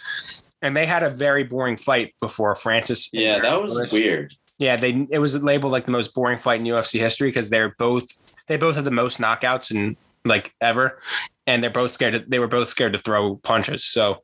and 0.62 0.77
they 0.77 0.86
had 0.86 1.03
a 1.03 1.10
very 1.10 1.43
boring 1.43 1.75
fight 1.75 2.13
before 2.22 2.55
Francis. 2.55 3.10
Yeah, 3.12 3.39
that 3.39 3.62
was 3.62 3.75
Lewis. 3.75 3.91
weird. 3.91 4.36
Yeah, 4.62 4.75
they 4.75 5.08
it 5.10 5.18
was 5.18 5.41
labeled 5.41 5.72
like 5.72 5.86
the 5.86 5.91
most 5.91 6.13
boring 6.13 6.38
fight 6.38 6.60
in 6.60 6.68
UFC 6.68 7.00
history 7.00 7.30
because 7.30 7.50
they're 7.50 7.74
both 7.80 8.08
they 8.48 8.58
both 8.58 8.75
have 8.75 8.86
the 8.86 8.91
most 8.91 9.18
knockouts 9.18 9.72
and 9.72 9.98
like 10.24 10.53
ever, 10.62 11.00
and 11.48 11.63
they're 11.63 11.72
both 11.72 11.94
scared. 11.94 12.13
To, 12.13 12.20
they 12.27 12.38
were 12.38 12.48
both 12.48 12.70
scared 12.70 12.94
to 12.94 13.00
throw 13.00 13.38
punches, 13.38 13.84
so 13.84 14.22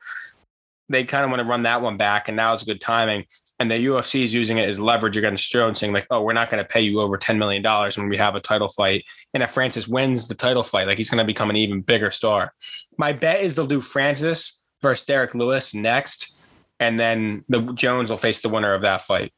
they 0.89 1.03
kind 1.05 1.25
of 1.25 1.31
want 1.31 1.41
to 1.41 1.47
run 1.47 1.63
that 1.63 1.81
one 1.81 1.97
back. 1.97 2.27
And 2.27 2.37
now 2.37 2.53
it's 2.53 2.61
good 2.61 2.79
timing. 2.79 3.25
And 3.59 3.71
the 3.71 3.83
UFC 3.83 4.23
is 4.23 4.31
using 4.31 4.59
it 4.59 4.69
as 4.69 4.79
leverage 4.79 5.17
against 5.17 5.51
Jones, 5.51 5.79
saying 5.79 5.91
like, 5.91 6.05
"Oh, 6.11 6.21
we're 6.21 6.33
not 6.33 6.51
going 6.51 6.63
to 6.63 6.69
pay 6.69 6.81
you 6.81 7.01
over 7.01 7.17
ten 7.17 7.39
million 7.39 7.63
dollars 7.63 7.97
when 7.97 8.07
we 8.07 8.17
have 8.17 8.35
a 8.35 8.39
title 8.39 8.67
fight." 8.67 9.05
And 9.33 9.41
if 9.41 9.49
Francis 9.49 9.87
wins 9.87 10.27
the 10.27 10.35
title 10.35 10.61
fight, 10.61 10.85
like 10.85 10.99
he's 10.99 11.09
going 11.09 11.17
to 11.17 11.25
become 11.25 11.49
an 11.49 11.55
even 11.55 11.81
bigger 11.81 12.11
star. 12.11 12.53
My 12.99 13.11
bet 13.11 13.41
is 13.41 13.55
they'll 13.55 13.65
do 13.65 13.81
Francis 13.81 14.63
versus 14.83 15.03
Derrick 15.03 15.33
Lewis 15.33 15.73
next, 15.73 16.37
and 16.79 16.99
then 16.99 17.43
the 17.49 17.73
Jones 17.73 18.11
will 18.11 18.17
face 18.17 18.41
the 18.41 18.49
winner 18.49 18.75
of 18.75 18.83
that 18.83 19.01
fight. 19.01 19.33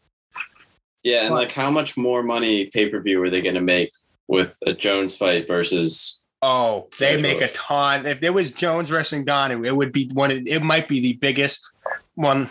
Yeah, 1.04 1.26
and 1.26 1.34
like 1.34 1.52
how 1.52 1.72
much 1.72 1.98
more 1.98 2.24
money 2.24 2.66
pay 2.68 2.90
per 2.90 3.00
view 3.00 3.22
are 3.24 3.30
they 3.30 3.42
going 3.42 3.56
to 3.56 3.62
make 3.62 3.92
with 4.28 4.54
a 4.66 4.74
Jones 4.74 5.16
fight 5.16 5.48
versus? 5.48 6.20
Oh, 6.42 6.88
they 7.00 7.22
make 7.22 7.42
a 7.42 7.48
ton. 7.50 8.06
If 8.06 8.22
there 8.22 8.34
was 8.34 8.52
Jones 8.52 8.90
versus 8.90 9.24
Ngannou, 9.24 9.66
it 9.66 9.76
would 9.76 9.92
be 9.92 10.10
one. 10.14 10.32
Of, 10.32 10.40
it 10.46 10.62
might 10.62 10.88
be 10.88 11.00
the 11.00 11.14
biggest 11.14 11.72
one, 12.16 12.50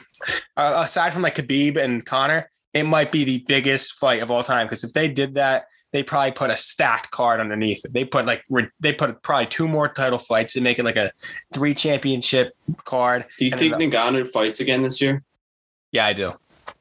uh, 0.56 0.82
aside 0.84 1.12
from 1.12 1.22
like 1.22 1.36
Khabib 1.36 1.82
and 1.82 2.04
Conor. 2.04 2.50
It 2.74 2.82
might 2.84 3.10
be 3.10 3.24
the 3.24 3.44
biggest 3.48 3.94
fight 3.94 4.22
of 4.22 4.30
all 4.30 4.44
time 4.44 4.66
because 4.66 4.84
if 4.84 4.92
they 4.92 5.08
did 5.08 5.34
that, 5.34 5.64
they 5.92 6.02
probably 6.02 6.32
put 6.32 6.50
a 6.50 6.56
stacked 6.56 7.10
card 7.10 7.40
underneath 7.40 7.84
it. 7.84 7.92
They 7.92 8.04
put 8.04 8.26
like 8.26 8.44
they 8.80 8.92
put 8.92 9.22
probably 9.22 9.46
two 9.46 9.68
more 9.68 9.88
title 9.88 10.18
fights 10.18 10.56
and 10.56 10.64
make 10.64 10.78
it 10.78 10.84
like 10.84 10.96
a 10.96 11.12
three 11.54 11.74
championship 11.74 12.54
card. 12.84 13.24
Do 13.38 13.46
you 13.46 13.50
think 13.52 13.74
Ngannou 13.76 14.28
fights 14.28 14.60
again 14.60 14.82
this 14.82 15.00
year? 15.00 15.22
Yeah, 15.92 16.06
I 16.06 16.12
do. 16.12 16.34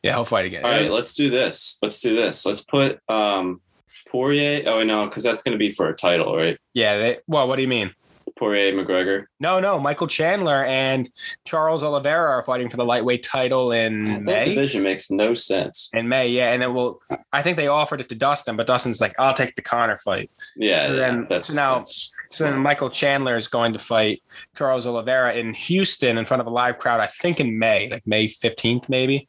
Yeah, 0.08 0.16
he'll 0.16 0.26
fight 0.26 0.46
again. 0.46 0.66
All 0.66 0.72
right, 0.72 0.90
let's 0.92 1.14
do 1.14 1.30
this. 1.30 1.78
Let's 1.82 2.00
do 2.00 2.16
this. 2.16 2.46
Let's 2.46 2.62
put 2.62 3.00
um 3.10 3.62
Poirier. 4.10 4.64
Oh 4.68 4.84
no, 4.84 5.06
because 5.06 5.24
that's 5.24 5.44
going 5.44 5.54
to 5.54 5.58
be 5.60 5.70
for 5.70 5.90
a 5.90 5.96
title, 5.96 6.36
right? 6.36 6.58
Yeah. 6.74 6.98
They, 6.98 7.18
well, 7.28 7.48
what 7.48 7.58
do 7.58 7.62
you 7.62 7.68
mean? 7.68 7.92
Poirier 8.38 8.72
McGregor. 8.72 9.26
No, 9.40 9.60
no, 9.60 9.80
Michael 9.80 10.06
Chandler 10.08 10.64
and 10.66 11.10
Charles 11.46 11.82
Oliveira 11.82 12.30
are 12.30 12.44
fighting 12.44 12.70
for 12.70 12.78
the 12.78 12.86
lightweight 12.86 13.24
title 13.24 13.72
in 13.72 14.06
That 14.14 14.22
May. 14.22 14.46
division 14.50 14.84
makes 14.84 15.10
no 15.10 15.34
sense. 15.34 15.90
In 15.94 16.08
May, 16.08 16.28
yeah, 16.30 16.52
and 16.54 16.62
then 16.62 16.74
we'll. 16.76 17.00
I 17.34 17.42
think 17.42 17.58
they 17.58 17.68
offered 17.68 18.00
it 18.00 18.10
to 18.10 18.16
Dustin, 18.16 18.56
but 18.56 18.68
Dustin's 18.68 19.02
like, 19.02 19.16
"I'll 19.18 19.34
take 19.34 19.56
the 19.56 19.64
Conor 19.64 19.98
fight." 19.98 20.30
Yeah, 20.56 20.86
And 20.86 20.96
yeah, 20.96 21.00
then- 21.02 21.26
that's 21.28 21.48
so 21.48 21.56
now- 21.56 21.74
that's- 21.80 22.12
So 22.30 22.44
then 22.44 22.58
Michael 22.60 22.90
Chandler 22.92 23.38
is 23.38 23.48
going 23.48 23.74
to 23.74 23.80
fight 23.80 24.22
Charles 24.56 24.86
Oliveira 24.86 25.34
in 25.34 25.54
Houston 25.56 26.18
in 26.18 26.26
front 26.26 26.42
of 26.42 26.48
a 26.48 26.52
live 26.52 26.78
crowd. 26.78 27.00
I 27.00 27.08
think 27.08 27.40
in 27.40 27.58
May, 27.58 27.90
like 27.90 28.06
May 28.06 28.28
fifteenth, 28.28 28.88
maybe. 28.88 29.28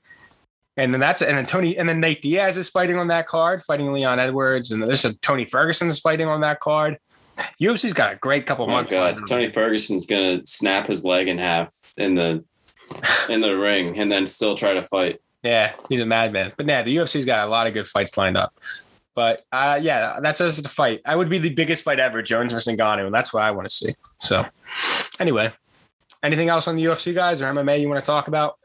And 0.79 0.95
then 0.95 1.01
that's 1.01 1.21
and 1.23 1.37
then 1.37 1.45
Tony 1.45 1.77
and 1.77 1.89
then 1.89 2.01
Nate 2.01 2.23
Diaz 2.23 2.57
is 2.57 2.69
fighting 2.71 2.97
on 2.99 3.09
that 3.09 3.27
card, 3.27 3.63
fighting 3.65 3.93
Leon 3.93 4.19
Edwards, 4.21 4.71
and 4.71 4.81
there's 4.83 5.05
a 5.05 5.13
Tony 5.19 5.45
Ferguson 5.45 5.89
is 5.89 5.99
fighting 6.01 6.29
on 6.29 6.41
that 6.43 6.61
card. 6.61 6.97
UFC's 7.61 7.93
got 7.93 8.15
a 8.15 8.17
great 8.17 8.47
couple 8.47 8.65
Oh 8.65 8.69
my 8.69 8.75
months. 8.75 8.91
god. 8.91 9.19
Tony 9.29 9.51
Ferguson's 9.51 10.07
gonna 10.07 10.41
snap 10.47 10.87
his 10.87 11.05
leg 11.05 11.29
in 11.29 11.37
half 11.37 11.75
in 11.97 12.15
the 12.15 12.45
in 13.29 13.41
the 13.41 13.57
ring 13.59 13.99
and 13.99 14.11
then 14.11 14.27
still 14.27 14.55
try 14.55 14.73
to 14.73 14.83
fight. 14.85 15.21
Yeah, 15.43 15.73
he's 15.89 16.01
a 16.01 16.07
madman. 16.07 16.53
But 16.57 16.67
yeah, 16.67 16.83
the 16.83 16.97
UFC's 16.97 17.25
got 17.25 17.47
a 17.47 17.51
lot 17.51 17.67
of 17.67 17.75
good 17.75 17.87
fights 17.87 18.17
lined 18.17 18.37
up. 18.37 18.55
But 19.17 19.43
uh, 19.51 19.81
yeah, 19.83 20.21
that's 20.23 20.41
us 20.41 20.59
the 20.59 20.69
fight. 20.69 21.01
I 21.05 21.17
would 21.17 21.29
be 21.29 21.39
the 21.39 21.53
biggest 21.53 21.83
fight 21.83 21.99
ever, 21.99 22.23
Jones 22.23 22.53
versus 22.53 22.73
Ngannou, 22.73 23.07
and 23.07 23.15
that's 23.15 23.33
what 23.35 23.43
I 23.43 23.51
want 23.51 23.69
to 23.69 23.75
see. 23.75 23.93
So, 24.19 24.47
anyway, 25.19 25.53
anything 26.23 26.49
else 26.49 26.69
on 26.69 26.77
the 26.77 26.85
UFC 26.85 27.13
guys 27.13 27.41
or 27.43 27.47
MMA 27.53 27.81
you 27.81 27.89
want 27.89 28.01
to 28.01 28.07
talk 28.07 28.29
about? 28.29 28.59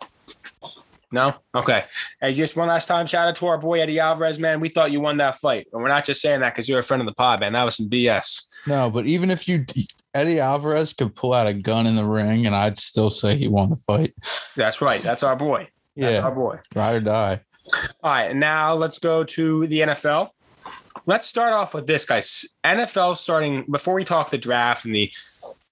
No. 1.14 1.36
Okay. 1.54 1.84
Hey, 2.20 2.34
just 2.34 2.56
one 2.58 2.68
last 2.68 2.88
time, 2.88 3.06
shout 3.06 3.28
out 3.28 3.36
to 3.36 3.46
our 3.46 3.60
boy 3.60 3.80
Eddie 3.80 4.00
Alvarez, 4.00 4.40
man. 4.40 4.60
We 4.60 4.70
thought 4.70 4.92
you 4.92 5.00
won 5.00 5.18
that 5.18 5.38
fight, 5.38 5.68
and 5.72 5.80
we're 5.82 5.88
not 5.88 6.06
just 6.06 6.22
saying 6.22 6.42
that 6.42 6.56
because 6.56 6.68
you're 6.68 6.80
a 6.80 6.84
friend 6.84 7.02
of 7.02 7.08
the 7.08 7.14
pod, 7.14 7.40
man. 7.40 7.54
That 7.54 7.64
was 7.64 7.76
some 7.78 7.88
BS. 7.88 8.48
No, 8.66 8.90
but 8.90 9.06
even 9.06 9.30
if 9.30 9.48
you 9.48 9.64
Eddie 10.16 10.40
Alvarez 10.40 10.92
could 10.92 11.16
pull 11.16 11.34
out 11.36 11.46
a 11.46 11.54
gun 11.54 11.86
in 11.86 11.96
the 11.96 12.04
ring, 12.06 12.48
and 12.48 12.56
I'd 12.56 12.80
still 12.80 13.12
say 13.12 13.38
he 13.38 13.48
won 13.48 13.70
the 13.70 13.76
fight. 13.76 14.16
That's 14.56 14.82
right. 14.82 15.02
That's 15.04 15.22
our 15.22 15.36
boy. 15.36 15.68
That's 15.96 16.18
Yeah, 16.18 16.24
our 16.26 16.32
boy. 16.34 16.58
ride 16.76 16.96
or 16.96 17.00
die. 17.02 17.42
All 18.02 18.10
right, 18.12 18.32
and 18.32 18.40
now 18.40 18.74
let's 18.74 18.98
go 18.98 19.24
to 19.24 19.68
the 19.68 19.82
NFL. 19.82 20.30
Let's 21.06 21.28
start 21.28 21.54
off 21.54 21.76
with 21.76 21.86
this, 21.86 22.06
guys. 22.06 22.46
NFL 22.66 23.18
starting 23.18 23.66
before 23.70 23.94
we 23.94 24.04
talk 24.04 24.32
the 24.32 24.38
draft 24.40 24.86
and 24.86 24.96
the. 24.96 25.12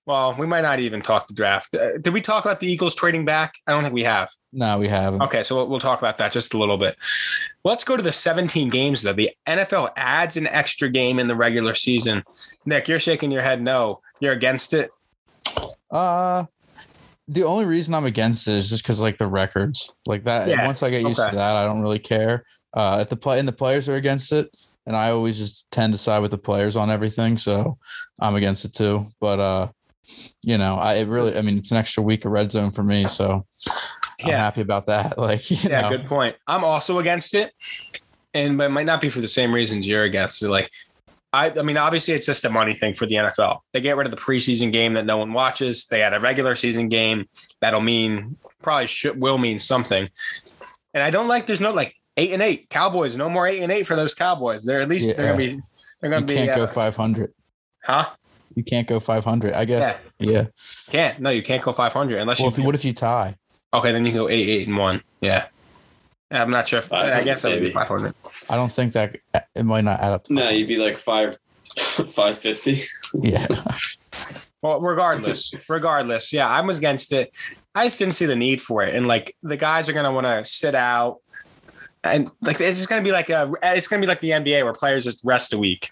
Well, 0.05 0.35
we 0.37 0.47
might 0.47 0.61
not 0.61 0.79
even 0.79 1.01
talk 1.01 1.27
the 1.27 1.33
draft. 1.33 1.75
Uh, 1.75 1.97
did 1.99 2.13
we 2.13 2.21
talk 2.21 2.43
about 2.43 2.59
the 2.59 2.71
Eagles 2.71 2.95
trading 2.95 3.23
back? 3.23 3.53
I 3.67 3.71
don't 3.71 3.83
think 3.83 3.93
we 3.93 4.03
have. 4.03 4.31
No, 4.51 4.79
we 4.79 4.87
haven't. 4.87 5.21
Okay, 5.21 5.43
so 5.43 5.55
we'll, 5.55 5.67
we'll 5.67 5.79
talk 5.79 5.99
about 5.99 6.17
that 6.17 6.31
just 6.31 6.53
a 6.53 6.57
little 6.57 6.77
bit. 6.77 6.97
Let's 7.63 7.83
go 7.83 7.95
to 7.95 8.03
the 8.03 8.11
17 8.11 8.69
games 8.69 9.03
though. 9.03 9.13
The 9.13 9.29
NFL 9.47 9.91
adds 9.95 10.37
an 10.37 10.47
extra 10.47 10.89
game 10.89 11.19
in 11.19 11.27
the 11.27 11.35
regular 11.35 11.75
season. 11.75 12.23
Nick, 12.65 12.87
you're 12.87 12.99
shaking 12.99 13.31
your 13.31 13.43
head. 13.43 13.61
No, 13.61 14.01
you're 14.19 14.33
against 14.33 14.73
it. 14.73 14.89
Uh 15.91 16.45
the 17.27 17.43
only 17.43 17.65
reason 17.65 17.95
I'm 17.95 18.05
against 18.05 18.47
it 18.47 18.55
is 18.55 18.69
just 18.69 18.83
because 18.83 18.99
like 18.99 19.17
the 19.17 19.27
records, 19.27 19.93
like 20.05 20.25
that. 20.25 20.49
Yeah, 20.49 20.65
Once 20.65 20.83
I 20.83 20.89
get 20.89 21.01
used 21.03 21.19
okay. 21.19 21.29
to 21.29 21.35
that, 21.35 21.55
I 21.55 21.65
don't 21.65 21.81
really 21.81 21.99
care. 21.99 22.43
Uh, 22.73 22.99
if 23.01 23.09
the 23.09 23.15
play 23.15 23.39
and 23.39 23.47
the 23.47 23.53
players 23.53 23.87
are 23.87 23.95
against 23.95 24.33
it, 24.33 24.49
and 24.85 24.95
I 24.95 25.11
always 25.11 25.37
just 25.37 25.69
tend 25.71 25.93
to 25.93 25.97
side 25.97 26.19
with 26.19 26.31
the 26.31 26.37
players 26.37 26.75
on 26.75 26.89
everything, 26.89 27.37
so 27.37 27.77
I'm 28.19 28.35
against 28.35 28.65
it 28.65 28.73
too. 28.73 29.07
But 29.21 29.39
uh, 29.39 29.67
you 30.41 30.57
know, 30.57 30.75
I 30.75 30.95
it 30.95 31.07
really, 31.07 31.37
I 31.37 31.41
mean, 31.41 31.57
it's 31.57 31.71
an 31.71 31.77
extra 31.77 32.03
week 32.03 32.25
of 32.25 32.31
red 32.31 32.51
zone 32.51 32.71
for 32.71 32.83
me, 32.83 33.07
so 33.07 33.45
I'm 34.23 34.31
happy 34.31 34.61
about 34.61 34.87
that. 34.87 35.17
Like, 35.17 35.49
you 35.49 35.69
Yeah, 35.69 35.81
know, 35.81 35.89
good 35.89 36.05
point. 36.07 36.35
I'm 36.47 36.63
also 36.63 36.99
against 36.99 37.33
it, 37.35 37.53
and 38.33 38.57
but 38.57 38.65
it 38.65 38.69
might 38.69 38.85
not 38.85 39.01
be 39.01 39.09
for 39.09 39.21
the 39.21 39.27
same 39.27 39.53
reasons 39.53 39.87
you're 39.87 40.03
against 40.03 40.41
it. 40.43 40.49
Like, 40.49 40.69
I, 41.33 41.49
I 41.51 41.61
mean, 41.61 41.77
obviously, 41.77 42.13
it's 42.13 42.25
just 42.25 42.43
a 42.45 42.49
money 42.49 42.73
thing 42.73 42.93
for 42.93 43.05
the 43.05 43.15
NFL. 43.15 43.59
They 43.73 43.81
get 43.81 43.95
rid 43.95 44.05
of 44.05 44.11
the 44.11 44.17
preseason 44.17 44.71
game 44.71 44.93
that 44.93 45.05
no 45.05 45.17
one 45.17 45.31
watches. 45.33 45.85
They 45.85 46.01
add 46.01 46.13
a 46.13 46.19
regular 46.19 46.55
season 46.55 46.89
game 46.89 47.25
that'll 47.61 47.81
mean 47.81 48.37
probably 48.61 48.87
should 48.87 49.19
will 49.19 49.37
mean 49.37 49.59
something. 49.59 50.09
And 50.93 51.03
I 51.03 51.09
don't 51.09 51.27
like. 51.27 51.45
There's 51.45 51.61
no 51.61 51.71
like 51.71 51.95
eight 52.17 52.31
and 52.31 52.41
eight 52.41 52.69
Cowboys. 52.69 53.15
No 53.15 53.29
more 53.29 53.47
eight 53.47 53.61
and 53.61 53.71
eight 53.71 53.87
for 53.87 53.95
those 53.95 54.13
Cowboys. 54.13 54.65
They're 54.65 54.81
at 54.81 54.89
least 54.89 55.15
they're 55.15 55.25
gonna 55.27 55.37
be. 55.37 55.59
They're 55.99 56.09
gonna 56.09 56.25
be. 56.25 56.35
can't 56.35 56.55
go 56.55 56.63
uh, 56.63 56.67
500. 56.67 57.33
huh? 57.83 58.09
You 58.55 58.63
can't 58.63 58.87
go 58.87 58.99
500. 58.99 59.53
I 59.53 59.65
guess. 59.65 59.97
Yeah. 60.19 60.47
Can't. 60.89 61.19
No, 61.19 61.29
you 61.29 61.41
can't 61.43 61.63
go 61.63 61.71
500 61.71 62.19
unless 62.19 62.39
Well, 62.39 62.51
you. 62.51 62.57
if 62.59 62.65
what 62.65 62.75
if 62.75 62.83
you 62.85 62.93
tie? 62.93 63.35
okay, 63.73 63.91
then 63.91 64.05
you 64.05 64.11
go 64.11 64.27
eight, 64.29 64.49
eight, 64.49 64.67
and 64.67 64.77
one. 64.77 65.01
Yeah. 65.21 65.45
I'm 66.29 66.51
not 66.51 66.67
sure. 66.67 66.79
If, 66.79 66.91
I 66.93 67.03
500 67.07 67.23
guess 67.25 67.41
that 67.41 67.51
would 67.51 67.61
be 67.61 67.71
500. 67.71 68.13
I 68.49 68.55
don't 68.55 68.71
think 68.71 68.93
that 68.93 69.17
it 69.55 69.63
might 69.63 69.83
not 69.83 69.99
add 69.99 70.11
up. 70.13 70.23
To 70.25 70.33
No, 70.33 70.49
you'd 70.49 70.67
be 70.67 70.77
like 70.77 70.97
five 70.97 71.37
five 71.77 72.37
fifty. 72.37 72.81
Yeah. 73.13 73.47
Well, 74.63 74.79
regardless, 74.79 75.51
regardless, 75.67 76.31
yeah, 76.31 76.47
I 76.47 76.61
was 76.61 76.77
against 76.77 77.13
it. 77.13 77.33
I 77.73 77.85
just 77.85 77.97
didn't 77.97 78.13
see 78.13 78.27
the 78.27 78.35
need 78.35 78.61
for 78.61 78.83
it, 78.83 78.93
and 78.93 79.07
like 79.07 79.35
the 79.41 79.57
guys 79.57 79.89
are 79.89 79.93
gonna 79.93 80.11
want 80.11 80.27
to 80.27 80.45
sit 80.45 80.75
out, 80.75 81.17
and 82.03 82.29
like 82.41 82.61
it's 82.61 82.77
just 82.77 82.87
gonna 82.87 83.01
be 83.01 83.11
like 83.11 83.31
a, 83.31 83.51
it's 83.63 83.87
gonna 83.87 84.01
be 84.01 84.05
like 84.07 84.19
the 84.21 84.29
NBA 84.29 84.63
where 84.63 84.73
players 84.73 85.03
just 85.03 85.19
rest 85.23 85.53
a 85.53 85.57
week. 85.57 85.89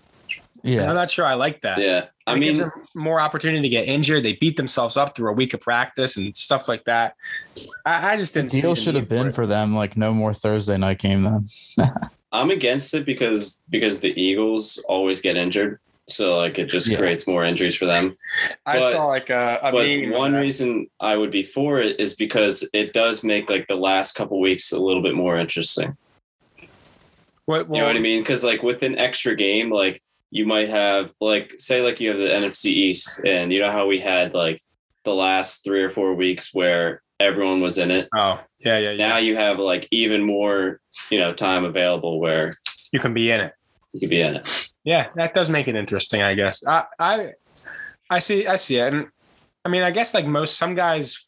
I'm 0.66 0.96
not 0.96 1.10
sure 1.12 1.26
I 1.26 1.34
like 1.36 1.62
that. 1.62 1.80
Yeah. 1.80 2.06
I 2.28 2.36
It 2.36 2.40
gives 2.42 2.54
mean 2.60 2.62
them 2.62 2.72
more 2.96 3.20
opportunity 3.20 3.62
to 3.64 3.70
get 3.70 3.88
injured. 3.88 4.24
They 4.24 4.34
beat 4.34 4.58
themselves 4.58 4.98
up 4.98 5.16
through 5.16 5.30
a 5.32 5.34
week 5.34 5.54
of 5.54 5.62
practice 5.62 6.18
and 6.18 6.36
stuff 6.38 6.68
like 6.68 6.84
that. 6.86 7.16
I, 7.86 8.14
I 8.14 8.18
just 8.18 8.34
didn't. 8.34 8.52
see 8.52 8.62
deal 8.62 8.76
the 8.76 8.82
should 8.82 8.96
have 8.96 9.10
been 9.10 9.28
it. 9.30 9.36
for 9.36 9.48
them 9.48 9.76
like 9.76 9.98
no 9.98 10.14
more 10.14 10.34
Thursday 10.34 10.78
night 10.78 11.00
game 11.00 11.24
then. 11.24 11.48
I'm 12.32 12.52
against 12.52 12.94
it 12.94 13.06
because 13.06 13.62
because 13.70 14.02
the 14.02 14.14
Eagles 14.22 14.78
always 14.88 15.20
get 15.22 15.36
injured. 15.38 15.80
So 16.08 16.30
like 16.38 16.60
it 16.60 16.66
just 16.70 16.88
Yeah. 16.88 16.98
creates 16.98 17.28
more 17.28 17.44
injuries 17.46 17.76
for 17.76 17.86
them. 17.86 18.16
I 18.66 18.80
but- 18.80 18.92
saw 18.92 19.06
like 19.08 19.30
a, 19.30 19.60
a 19.64 19.72
but 19.72 19.86
meme. 19.86 20.12
one 20.12 20.34
reason 20.34 20.88
I 21.00 21.18
would 21.18 21.32
be 21.32 21.42
for 21.44 21.80
it 21.80 22.00
is 22.00 22.16
because 22.16 22.68
it 22.74 22.94
does 22.94 23.24
make 23.24 23.50
like 23.50 23.68
the 23.68 23.76
last 23.76 24.14
couple 24.14 24.40
weeks 24.40 24.72
a 24.72 24.80
little 24.80 25.02
bit 25.04 25.16
more 25.16 25.38
interesting. 25.38 25.98
What- 27.46 27.68
You 27.74 27.80
know 27.82 27.86
what 27.88 27.96
I 27.96 28.00
mean? 28.00 28.22
Because 28.22 28.44
like 28.44 28.62
with 28.62 28.84
an 28.84 28.98
extra 29.00 29.36
game, 29.36 29.72
like 29.72 30.02
you 30.32 30.46
might 30.46 30.70
have 30.70 31.14
like 31.20 31.56
say 31.60 31.82
like 31.82 32.00
you 32.00 32.10
have 32.10 32.20
the 32.20 32.28
NFC 32.28 32.66
East, 32.66 33.22
and 33.26 33.52
you 33.52 33.60
know 33.60 33.72
how 33.72 33.88
we 33.88 34.00
had 34.00 34.34
like 34.34 34.60
the 35.04 35.14
last 35.14 35.64
three 35.64 35.84
or 35.84 35.90
four 35.90 36.14
weeks 36.14 36.54
where 36.54 37.02
everyone 37.20 37.62
was 37.62 37.78
in 37.78 37.92
it. 37.92 38.08
Oh, 38.16 38.40
yeah, 38.60 38.78
yeah, 38.78 38.92
yeah. 38.92 39.08
Now 39.08 39.18
you 39.18 39.36
have 39.36 39.60
like 39.60 39.88
even 39.92 40.24
more, 40.24 40.80
you 41.10 41.20
know, 41.20 41.34
time 41.34 41.66
available 41.66 42.20
where 42.20 42.52
you 42.92 43.00
can 43.00 43.14
be 43.14 43.32
in 43.32 43.42
it. 43.42 43.54
you 43.94 44.00
could 44.00 44.10
be 44.10 44.22
in 44.22 44.36
it. 44.36 44.70
Yeah, 44.84 45.08
that 45.16 45.34
does 45.34 45.50
make 45.50 45.68
it 45.68 45.76
interesting, 45.76 46.22
I 46.22 46.36
guess. 46.36 46.66
I 46.66 46.86
I 47.00 47.32
I 48.10 48.20
see 48.20 48.48
I 48.48 48.56
see 48.56 48.78
it. 48.78 48.94
And 48.94 49.08
I 49.66 49.70
mean, 49.70 49.84
I 49.84 49.92
guess 49.92 50.14
like 50.14 50.26
most 50.26 50.58
some 50.58 50.76
guys 50.76 51.28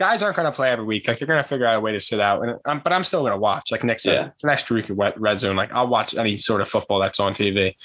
guys 0.00 0.22
aren't 0.22 0.34
gonna 0.34 0.50
play 0.50 0.70
every 0.70 0.84
week. 0.86 1.06
Like 1.06 1.18
they're 1.18 1.28
gonna 1.28 1.44
figure 1.44 1.66
out 1.66 1.76
a 1.76 1.80
way 1.80 1.92
to 1.92 2.00
sit 2.00 2.18
out. 2.20 2.42
And 2.42 2.58
um, 2.64 2.80
but 2.82 2.92
I'm 2.92 3.04
still 3.04 3.22
gonna 3.22 3.36
watch. 3.36 3.70
Like 3.70 3.84
Nick 3.84 4.00
said, 4.00 4.14
Yeah. 4.14 4.26
it's 4.28 4.42
an 4.42 4.48
extra 4.50 4.74
week 4.74 4.88
of 4.88 4.98
red 4.98 5.38
zone. 5.38 5.54
Like 5.56 5.70
I'll 5.72 5.86
watch 5.86 6.14
any 6.16 6.36
sort 6.38 6.62
of 6.62 6.68
football 6.68 7.00
that's 7.00 7.20
on 7.20 7.34
TV. 7.34 7.66
It 7.68 7.76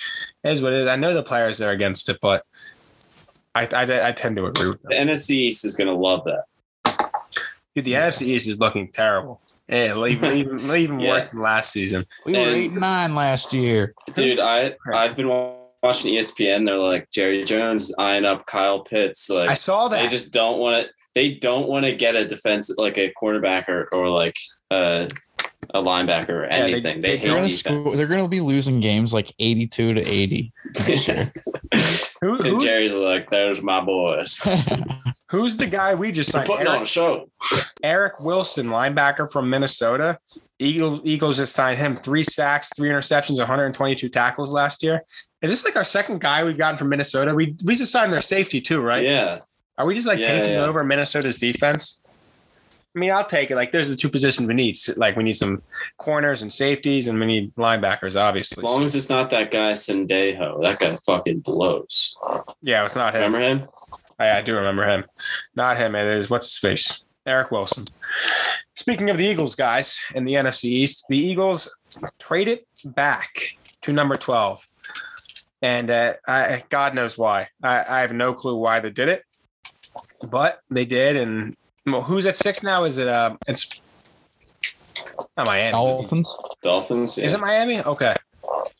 is 0.44 0.62
what 0.62 0.72
it 0.74 0.80
is. 0.80 0.88
I 0.88 0.96
know 0.96 1.14
the 1.14 1.22
players 1.24 1.60
are 1.62 1.72
against 1.72 2.08
it, 2.10 2.18
but 2.22 2.44
I 3.54 3.66
I, 3.68 4.08
I 4.08 4.12
tend 4.14 4.38
to 4.38 4.46
agree 4.46 4.70
with 4.70 4.82
The. 4.84 4.96
NFC 4.96 5.32
East 5.32 5.66
is 5.66 5.76
going 5.76 5.88
to 5.88 5.94
love 5.94 6.24
that. 6.26 6.46
Dude, 7.76 7.86
the 7.86 7.94
NFC 7.94 8.22
East 8.28 8.48
is 8.48 8.60
looking 8.60 8.88
terrible. 8.92 9.42
Yeah, 9.68 10.06
even 10.08 10.32
even, 10.38 10.60
even 10.76 11.00
Yeah. 11.02 11.10
worse 11.10 11.30
than 11.30 11.42
last 11.42 11.72
season. 11.74 12.06
We 12.26 12.34
were 12.34 12.40
And- 12.40 12.50
eight 12.50 12.72
and 12.72 12.80
nine 12.80 13.14
last 13.16 13.52
year. 13.54 13.94
Dude, 14.14 14.40
I 14.40 14.76
I've 14.94 15.16
been 15.18 15.28
watching 15.84 16.14
ESPN. 16.14 16.66
They're 16.66 16.78
like 16.78 17.12
Jerry 17.12 17.44
Jones 17.44 17.94
eyeing 18.00 18.24
up 18.26 18.46
Kyle 18.46 18.80
Pitts. 18.80 19.30
Like 19.30 19.50
I 19.50 19.54
saw 19.56 19.90
that. 19.90 20.02
they 20.02 20.08
just 20.08 20.32
don't 20.32 20.60
want 20.60 20.86
to. 20.86 20.92
They 21.16 21.36
don't 21.36 21.68
want 21.70 21.86
to 21.86 21.96
get 21.96 22.16
a 22.16 22.26
defense 22.26 22.70
like 22.78 22.98
a 22.98 23.10
quarterback 23.16 23.70
or, 23.70 23.88
or 23.94 24.10
like 24.10 24.38
a, 24.70 25.08
a 25.74 25.82
linebacker 25.82 26.30
or 26.30 26.44
Yeah, 26.44 26.50
they- 26.66 26.74
anything. 26.74 27.02
they 27.02 27.18
They, 27.18 27.18
They're 27.18 27.18
hate 27.18 27.28
gonna, 27.30 27.48
defense. 27.48 27.60
score, 27.60 27.96
they're 27.96 28.08
gonna 28.18 28.28
be 28.28 28.42
losing 28.42 28.80
games 28.82 29.14
like 29.14 29.34
eighty-two 29.40 29.94
to 29.96 30.02
eighty. 30.02 30.52
next. 30.78 31.10
Who, 32.22 32.42
and 32.42 32.62
Jerry's 32.62 32.94
like, 32.96 33.30
"There's 33.30 33.62
my 33.62 33.82
boys. 33.82 34.40
who's 35.30 35.58
the 35.58 35.68
guy 35.68 35.94
we 35.96 36.12
just 36.12 36.32
They're 36.32 36.46
signed? 36.46 36.50
putting 36.50 36.68
Eric- 36.68 36.78
on 36.78 36.84
a 36.84 36.86
show." 36.86 37.30
Eric 37.84 38.20
Wilson, 38.20 38.68
linebacker 38.70 39.32
from 39.32 39.50
Minnesota. 39.50 40.18
Eagles 40.58 41.02
Eagles 41.04 41.38
just 41.38 41.54
signed 41.54 41.78
him 41.78 41.96
three 41.98 42.24
sacks, 42.24 42.70
three 42.76 42.90
interceptions, 42.90 43.38
122 43.38 44.08
tackles 44.10 44.52
last 44.54 44.82
year. 44.84 45.04
Is 45.42 45.52
this 45.52 45.66
like 45.66 45.76
our 45.76 45.84
second 45.84 46.22
guy 46.22 46.44
we've 46.44 46.58
gotten 46.58 46.78
from 46.78 46.90
Minnesota? 46.90 47.36
We 47.36 47.56
we 47.64 47.76
just 47.76 47.92
signed 47.92 48.12
their 48.14 48.22
safety 48.22 48.62
too, 48.62 48.82
right? 48.82 49.04
Yeah, 49.04 49.40
Are 49.78 49.86
we 49.86 49.96
just 49.96 50.08
like 50.08 50.20
Yeah, 50.20 50.32
taking 50.40 50.54
yeah. 50.56 50.66
over 50.66 50.84
Minnesota's 50.84 51.38
defense? 51.38 52.02
I 52.96 53.00
mean, 53.00 53.12
I'll 53.12 53.26
take 53.26 53.52
it. 53.52 53.56
Like, 53.58 53.72
there's 53.74 53.90
the 53.90 53.96
two 53.98 54.10
positions 54.10 54.48
we 54.48 54.54
need. 54.54 54.78
Like, 54.96 55.18
we 55.18 55.24
need 55.24 55.34
some 55.36 55.62
corners 55.98 56.42
and 56.42 56.52
safeties, 56.52 57.10
and 57.10 57.20
we 57.20 57.26
need 57.26 57.54
linebackers, 57.56 58.16
obviously. 58.20 58.62
as 58.62 58.64
long 58.64 58.84
as 58.86 58.96
it's 58.96 59.10
not 59.10 59.30
that 59.32 59.52
guy 59.52 59.72
Sendejo. 59.72 60.62
That 60.64 60.80
guy 60.80 60.98
fucking 61.06 61.40
blows. 61.40 62.16
yeah, 62.62 62.86
it's 62.86 62.96
not 62.96 63.14
him. 63.14 63.34
Remember 63.34 63.40
him? 63.66 63.70
I, 64.18 64.38
I 64.38 64.42
do 64.42 64.56
remember 64.56 64.88
him. 64.88 65.04
Not 65.58 65.76
him. 65.76 65.94
It 65.94 66.08
is 66.18 66.30
what's 66.30 66.48
his 66.48 66.58
face? 66.58 67.02
Eric 67.26 67.52
Wilson. 67.52 67.84
Speaking 68.76 69.10
of 69.10 69.18
the 69.18 69.26
Eagles, 69.26 69.56
guys, 69.56 70.00
in 70.14 70.24
the 70.24 70.34
NFC 70.36 70.66
East, 70.66 71.06
the 71.10 71.18
Eagles 71.18 71.76
traded 72.18 72.60
back 72.86 73.58
to 73.82 73.92
number 73.92 74.16
12. 74.16 74.66
and 75.62 75.90
uh, 75.90 76.14
I, 76.28 76.64
God 76.70 76.94
knows 76.94 77.18
why. 77.18 77.50
I, 77.62 77.84
I 77.90 78.00
have 78.02 78.14
no 78.14 78.34
clue 78.34 78.56
why 78.56 78.80
they 78.80 78.92
did 78.92 79.10
it, 79.10 79.24
but 80.26 80.60
they 80.70 80.86
did. 80.86 81.16
And 81.16 81.56
well, 81.86 82.02
who's 82.02 82.26
at 82.26 82.36
six 82.36 82.64
now? 82.64 82.84
Is 82.84 82.98
it 82.98 83.08
uh, 83.08 83.36
it's 83.48 83.82
not 85.38 85.48
Miami? 85.48 85.72
Dolphins. 85.72 86.38
Dolphins. 86.64 87.18
Yeah. 87.18 87.26
Is 87.26 87.34
it 87.34 87.40
Miami? 87.40 87.82
Okay. 87.82 88.16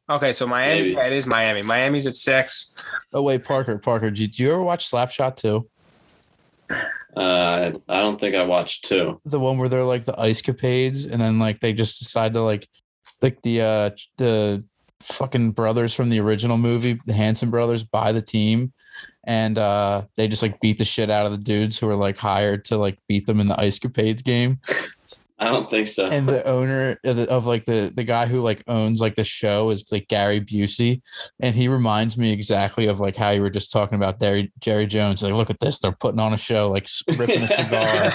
Okay, 0.10 0.34
so 0.34 0.48
Miami, 0.48 0.82
Maybe. 0.82 0.94
yeah, 0.94 1.08
it 1.08 1.14
is 1.14 1.28
Miami. 1.28 1.62
Miami's 1.64 2.06
at 2.08 2.16
six. 2.16 2.72
Oh 3.14 3.24
wait, 3.24 3.44
Parker. 3.44 3.78
Parker, 3.78 4.12
did 4.12 4.38
you 4.38 4.52
ever 4.52 4.62
watch 4.62 4.90
Slapshot 4.90 5.36
too? 5.36 5.68
Uh, 7.16 7.72
I 7.88 8.00
don't 8.02 8.20
think 8.20 8.36
I 8.36 8.44
watched 8.44 8.86
two. 8.86 9.22
The 9.26 9.40
one 9.40 9.58
where 9.58 9.70
they're 9.70 9.84
like 9.84 10.06
the 10.06 10.20
ice 10.20 10.42
capades, 10.42 11.10
and 11.10 11.22
then 11.22 11.40
like 11.40 11.60
they 11.60 11.74
just 11.74 12.00
decide 12.00 12.34
to 12.34 12.42
like, 12.42 12.68
like 13.22 13.42
the 13.42 13.62
uh 13.62 13.90
the 14.18 14.64
fucking 15.02 15.52
brothers 15.52 15.94
from 15.94 16.10
the 16.10 16.20
original 16.20 16.58
movie, 16.58 17.00
the 17.06 17.14
Hanson 17.14 17.50
brothers, 17.52 17.84
buy 17.84 18.12
the 18.12 18.22
team, 18.22 18.74
and 19.26 19.58
uh 19.58 20.04
they 20.18 20.28
just 20.28 20.42
like 20.42 20.60
beat 20.62 20.78
the 20.80 20.86
shit 20.86 21.10
out 21.10 21.26
of 21.26 21.32
the 21.32 21.38
dudes 21.38 21.78
who 21.78 21.88
were 21.88 21.96
like 21.96 22.18
hired 22.18 22.66
to 22.66 22.78
like 22.78 22.98
beat 23.08 23.26
them 23.26 23.40
in 23.40 23.48
the 23.48 23.60
ice 23.60 23.80
capades 23.80 24.24
game. 24.24 24.60
I 25.38 25.46
don't 25.50 25.70
think 25.70 25.90
so. 25.90 26.08
and 26.08 26.30
the 26.30 26.48
owner 26.48 26.98
of, 27.04 27.18
the, 27.18 27.30
of 27.30 27.46
like 27.46 27.66
the 27.66 27.92
the 27.94 28.06
guy 28.06 28.26
who 28.26 28.40
like 28.40 28.64
owns 28.68 29.02
like 29.02 29.16
the 29.16 29.26
show 29.26 29.70
is 29.70 29.84
like 29.92 30.08
Gary 30.08 30.40
Busey, 30.40 31.02
and 31.42 31.54
he 31.54 31.68
reminds 31.68 32.18
me 32.18 32.32
exactly 32.32 32.86
of 32.86 33.02
like 33.02 33.18
how 33.18 33.32
you 33.32 33.42
were 33.42 33.50
just 33.50 33.72
talking 33.72 33.98
about 33.98 34.20
Jerry 34.20 34.52
Jerry 34.62 34.86
Jones. 34.86 35.22
Like, 35.22 35.34
look 35.34 35.50
at 35.50 35.60
this, 35.60 35.80
they're 35.80 35.92
putting 35.92 36.22
on 36.22 36.34
a 36.34 36.38
show, 36.38 36.70
like 36.72 36.88
ripping 37.18 37.42
a 37.44 37.48
cigar, 37.50 38.14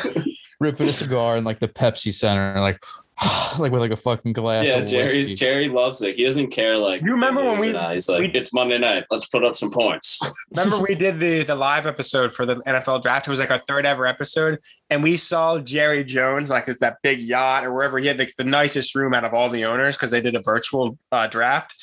ripping 0.61 0.89
a 0.89 0.95
cigar 0.95 1.37
in 1.37 1.45
like 1.45 1.61
the 1.61 1.69
Pepsi 1.69 2.15
Center, 2.15 2.59
like 2.59 2.81
like 3.59 3.71
with 3.73 3.81
like 3.83 3.91
a 3.91 3.97
fucking 3.97 4.33
glass. 4.33 4.67
yeah, 4.67 4.79
of 4.79 4.89
Jerry. 4.89 5.05
whiskey. 5.19 5.35
Jerry 5.35 5.69
loves 5.69 6.01
it. 6.03 6.17
He 6.17 6.25
doesn't 6.25 6.49
care. 6.49 6.77
Like 6.79 7.03
You 7.03 7.13
remember 7.13 7.45
when 7.45 7.57
who 7.57 7.61
we- 7.61 7.67
loses 7.69 7.77
or 7.79 7.83
not. 7.83 7.93
He's 7.93 8.09
like, 8.09 8.21
we- 8.21 8.39
it's 8.39 8.53
Monday 8.53 8.79
night. 8.79 9.05
Let's 9.11 9.27
put 9.27 9.45
up 9.45 9.57
some 9.57 9.71
points. 9.71 10.19
Remember 10.51 10.79
we 10.81 10.95
did 10.95 11.21
the 11.21 11.43
the 11.45 11.55
live 11.55 11.87
episode 11.87 12.33
for 12.33 12.45
the 12.47 12.57
NFL 12.57 13.03
draft. 13.03 13.27
It 13.27 13.31
was 13.31 13.39
like 13.39 13.51
our 13.51 13.59
third 13.59 13.87
ever 13.87 14.07
episode, 14.07 14.59
and 14.89 15.03
we 15.03 15.17
saw 15.17 15.59
Jerry 15.59 16.03
Jones 16.05 16.51
like 16.51 16.67
it's 16.69 16.81
that 16.81 16.97
big 17.03 17.21
yacht 17.23 17.65
or 17.65 17.73
wherever 17.73 17.99
he 17.99 18.07
had 18.09 18.19
like 18.19 18.33
the 18.37 18.45
nicest 18.45 18.95
room 18.95 19.15
out 19.15 19.25
of 19.25 19.33
all 19.35 19.49
the 19.49 19.65
owners 19.65 19.97
because 19.97 20.11
they 20.11 20.21
did 20.21 20.35
a 20.35 20.43
virtual 20.43 20.99
uh, 21.13 21.27
draft. 21.27 21.75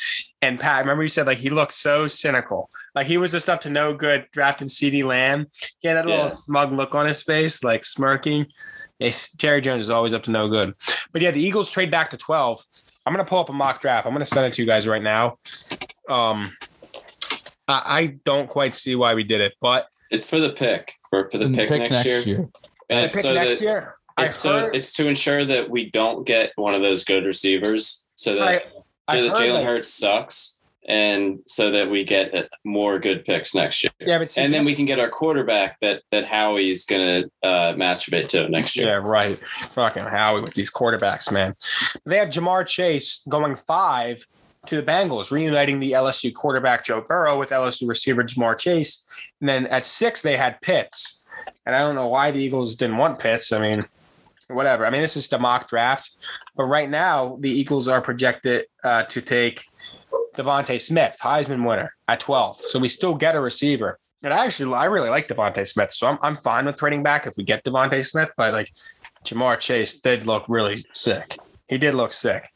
And 0.41 0.59
Pat, 0.59 0.81
remember 0.81 1.03
you 1.03 1.09
said 1.09 1.27
like 1.27 1.37
he 1.37 1.49
looked 1.49 1.73
so 1.73 2.07
cynical, 2.07 2.69
like 2.97 3.05
he 3.05 3.17
was 3.17 3.31
just 3.31 3.47
up 3.47 3.61
to 3.61 3.69
no 3.69 3.93
good 3.93 4.25
drafting 4.31 4.67
CeeDee 4.67 5.03
Lamb. 5.03 5.45
He 5.79 5.87
had 5.87 5.97
that 5.97 6.07
little 6.07 6.31
smug 6.31 6.71
look 6.73 6.95
on 6.95 7.05
his 7.05 7.21
face, 7.21 7.63
like 7.63 7.85
smirking. 7.85 8.47
Yes, 8.97 9.31
Jerry 9.33 9.61
Jones 9.61 9.81
is 9.81 9.89
always 9.91 10.13
up 10.15 10.23
to 10.23 10.31
no 10.31 10.47
good. 10.47 10.73
But 11.13 11.21
yeah, 11.21 11.29
the 11.29 11.39
Eagles 11.39 11.69
trade 11.71 11.91
back 11.91 12.09
to 12.09 12.17
twelve. 12.17 12.59
I'm 13.05 13.13
gonna 13.13 13.23
pull 13.23 13.37
up 13.39 13.49
a 13.49 13.53
mock 13.53 13.81
draft. 13.81 14.07
I'm 14.07 14.13
gonna 14.13 14.25
send 14.25 14.47
it 14.47 14.55
to 14.55 14.61
you 14.63 14.67
guys 14.67 14.87
right 14.87 15.03
now. 15.03 15.37
Um, 16.09 16.51
I, 17.67 17.81
I 17.85 18.05
don't 18.25 18.49
quite 18.49 18.73
see 18.73 18.95
why 18.95 19.13
we 19.13 19.23
did 19.23 19.41
it, 19.41 19.53
but 19.61 19.87
It's 20.09 20.27
for 20.27 20.39
the 20.39 20.53
pick 20.53 20.95
for 21.11 21.29
for 21.29 21.37
the 21.37 21.45
And 21.45 21.55
pick, 21.55 21.69
next, 21.69 22.03
year. 22.05 22.49
And 22.89 23.05
it's 23.05 23.13
pick 23.13 23.21
so 23.21 23.33
next 23.33 23.59
that 23.59 23.63
year. 23.63 23.95
I 24.17 24.25
it's 24.25 24.35
so 24.35 24.61
heard, 24.61 24.75
it's 24.75 24.91
to 24.93 25.07
ensure 25.07 25.45
that 25.45 25.69
we 25.69 25.91
don't 25.91 26.25
get 26.25 26.51
one 26.55 26.73
of 26.73 26.81
those 26.81 27.03
good 27.03 27.25
receivers, 27.25 28.05
so 28.15 28.33
that 28.33 28.47
I, 28.47 28.61
I 29.07 29.17
so 29.17 29.23
that 29.27 29.33
Jalen 29.37 29.53
like- 29.53 29.65
Hurts 29.65 29.89
sucks, 29.89 30.56
and 30.87 31.39
so 31.45 31.71
that 31.71 31.89
we 31.89 32.03
get 32.03 32.33
uh, 32.33 32.43
more 32.63 32.97
good 32.97 33.25
picks 33.25 33.53
next 33.53 33.83
year. 33.83 33.91
yeah, 33.99 34.17
but 34.17 34.31
see, 34.31 34.41
and 34.41 34.53
then 34.53 34.65
we 34.65 34.73
can 34.73 34.85
get 34.85 34.99
our 34.99 35.09
quarterback 35.09 35.79
that 35.81 36.03
that 36.11 36.25
Howie's 36.25 36.85
gonna 36.85 37.23
uh, 37.43 37.73
masturbate 37.73 38.29
to 38.29 38.47
next 38.49 38.75
year. 38.77 38.87
Yeah, 38.87 38.97
right. 38.97 39.37
Fucking 39.69 40.03
Howie 40.03 40.41
with 40.41 40.53
these 40.53 40.71
quarterbacks, 40.71 41.31
man. 41.31 41.55
They 42.05 42.17
have 42.17 42.29
Ja'Marr 42.29 42.65
Chase 42.65 43.21
going 43.29 43.55
five 43.55 44.25
to 44.67 44.75
the 44.75 44.83
Bengals, 44.83 45.31
reuniting 45.31 45.79
the 45.79 45.91
LSU 45.91 46.33
quarterback 46.33 46.85
Joe 46.85 47.01
Burrow 47.01 47.37
with 47.37 47.49
LSU 47.49 47.87
receiver 47.87 48.23
Ja'Marr 48.23 48.57
Chase. 48.57 49.05
And 49.41 49.49
then 49.49 49.67
at 49.67 49.83
six, 49.83 50.21
they 50.21 50.37
had 50.37 50.61
Pitts. 50.61 51.25
And 51.65 51.75
I 51.75 51.79
don't 51.79 51.95
know 51.95 52.07
why 52.07 52.31
the 52.31 52.39
Eagles 52.39 52.75
didn't 52.75 52.97
want 52.97 53.19
Pitts. 53.19 53.51
I 53.51 53.59
mean, 53.59 53.81
whatever. 54.49 54.85
I 54.85 54.89
mean, 54.89 55.01
this 55.01 55.17
is 55.17 55.27
the 55.27 55.39
mock 55.39 55.67
draft. 55.67 56.11
But 56.55 56.65
right 56.65 56.89
now, 56.89 57.37
the 57.39 57.49
Eagles 57.49 57.87
are 57.87 58.01
projected 58.01 58.65
uh, 58.83 59.03
to 59.03 59.21
take 59.21 59.63
DeVonta 60.35 60.79
Smith, 60.79 61.17
Heisman 61.21 61.67
winner, 61.67 61.93
at 62.07 62.19
12. 62.19 62.57
So 62.57 62.79
we 62.79 62.87
still 62.87 63.15
get 63.15 63.35
a 63.35 63.39
receiver. 63.39 63.99
And 64.23 64.33
I 64.33 64.45
actually, 64.45 64.73
I 64.73 64.85
really 64.85 65.09
like 65.09 65.27
DeVonta 65.27 65.67
Smith. 65.67 65.91
So 65.91 66.07
I'm, 66.07 66.17
I'm 66.21 66.35
fine 66.35 66.65
with 66.65 66.77
trading 66.77 67.03
back 67.03 67.27
if 67.27 67.33
we 67.37 67.43
get 67.43 67.63
DeVonta 67.63 68.05
Smith. 68.05 68.31
But 68.37 68.53
like, 68.53 68.71
Ja'Marr 69.25 69.59
Chase 69.59 69.99
did 69.99 70.25
look 70.25 70.45
really 70.47 70.83
sick. 70.93 71.37
He 71.67 71.77
did 71.77 71.95
look 71.95 72.13
sick. 72.13 72.49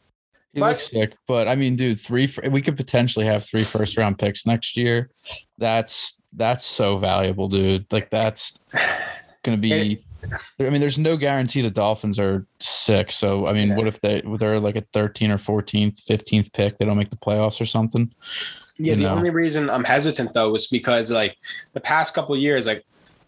He 0.54 0.60
But- 0.60 0.72
looks 0.72 0.90
sick, 0.90 1.14
but 1.28 1.48
I 1.48 1.56
mean, 1.56 1.76
dude, 1.76 2.00
three. 2.00 2.30
We 2.50 2.62
could 2.62 2.76
potentially 2.76 3.26
have 3.26 3.46
three 3.46 3.64
first 3.64 3.98
round 3.98 4.20
picks 4.20 4.46
next 4.46 4.76
year. 4.76 5.10
That's 5.58 6.20
that's 6.34 6.66
so 6.66 6.98
valuable, 6.98 7.48
dude. 7.48 7.86
Like 7.92 8.10
that's 8.10 8.60
gonna 9.44 9.58
be. 9.58 10.04
I 10.60 10.70
mean, 10.70 10.82
there's 10.82 11.00
no 11.00 11.18
guarantee 11.18 11.62
the 11.62 11.72
Dolphins 11.72 12.20
are 12.20 12.46
sick. 12.60 13.12
So 13.12 13.48
I 13.48 13.54
mean, 13.54 13.70
Yeah. 13.70 13.76
what 13.76 13.88
if 13.88 14.00
they 14.02 14.22
they're 14.38 14.60
like 14.60 14.76
a 14.76 14.82
13 14.94 15.32
or 15.32 15.38
14th, 15.38 16.00
15th 16.06 16.54
pick? 16.54 16.78
They 16.78 16.86
don't 16.86 16.98
make 16.98 17.10
the 17.10 17.18
playoffs 17.18 17.60
or 17.62 17.66
something. 17.66 18.14
Yeah, 18.78 18.92
You 18.94 18.96
the 18.98 19.04
know. 19.04 19.16
only 19.16 19.30
reason 19.30 19.70
I'm 19.70 19.84
hesitant 19.84 20.34
though 20.34 20.54
is 20.56 20.68
because 20.68 21.12
like 21.12 21.38
the 21.74 21.80
past 21.82 22.14
couple 22.14 22.36
of 22.36 22.42
years, 22.42 22.66
like 22.66 22.86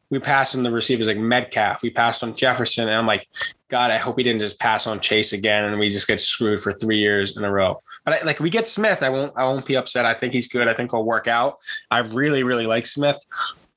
we 0.09 0.19
passed 0.19 0.55
on 0.55 0.61
the 0.63 0.71
receivers 0.71 1.07
like 1.07 1.17
Metcalf, 1.17 1.81
we 1.81 1.89
passed 1.89 2.23
on 2.23 2.35
Jefferson, 2.35 2.87
and 2.87 2.95
I'm 2.97 3.07
like, 3.07 3.27
God, 3.69 3.89
I 3.89 3.97
hope 3.97 4.15
we 4.15 4.21
didn't 4.23 4.41
just 4.41 4.59
pass 4.59 4.85
on 4.85 4.99
Chase 4.99 5.33
again 5.33 5.65
and 5.65 5.79
we 5.79 5.89
just 5.89 6.07
get 6.07 6.19
screwed 6.19 6.61
for 6.61 6.71
three 6.73 6.99
years 6.99 7.35
in 7.35 7.43
a 7.43 7.51
row. 7.51 7.81
But 8.05 8.21
I, 8.21 8.25
like 8.25 8.39
we 8.39 8.49
get 8.51 8.67
Smith, 8.67 9.01
I 9.01 9.09
won't 9.09 9.33
I 9.35 9.43
won't 9.45 9.65
be 9.65 9.75
upset. 9.75 10.05
I 10.05 10.13
think 10.13 10.33
he's 10.33 10.47
good. 10.47 10.67
I 10.67 10.73
think 10.73 10.91
he'll 10.91 11.03
work 11.05 11.27
out. 11.27 11.57
I 11.89 11.99
really 11.99 12.43
really 12.43 12.67
like 12.67 12.85
Smith, 12.85 13.17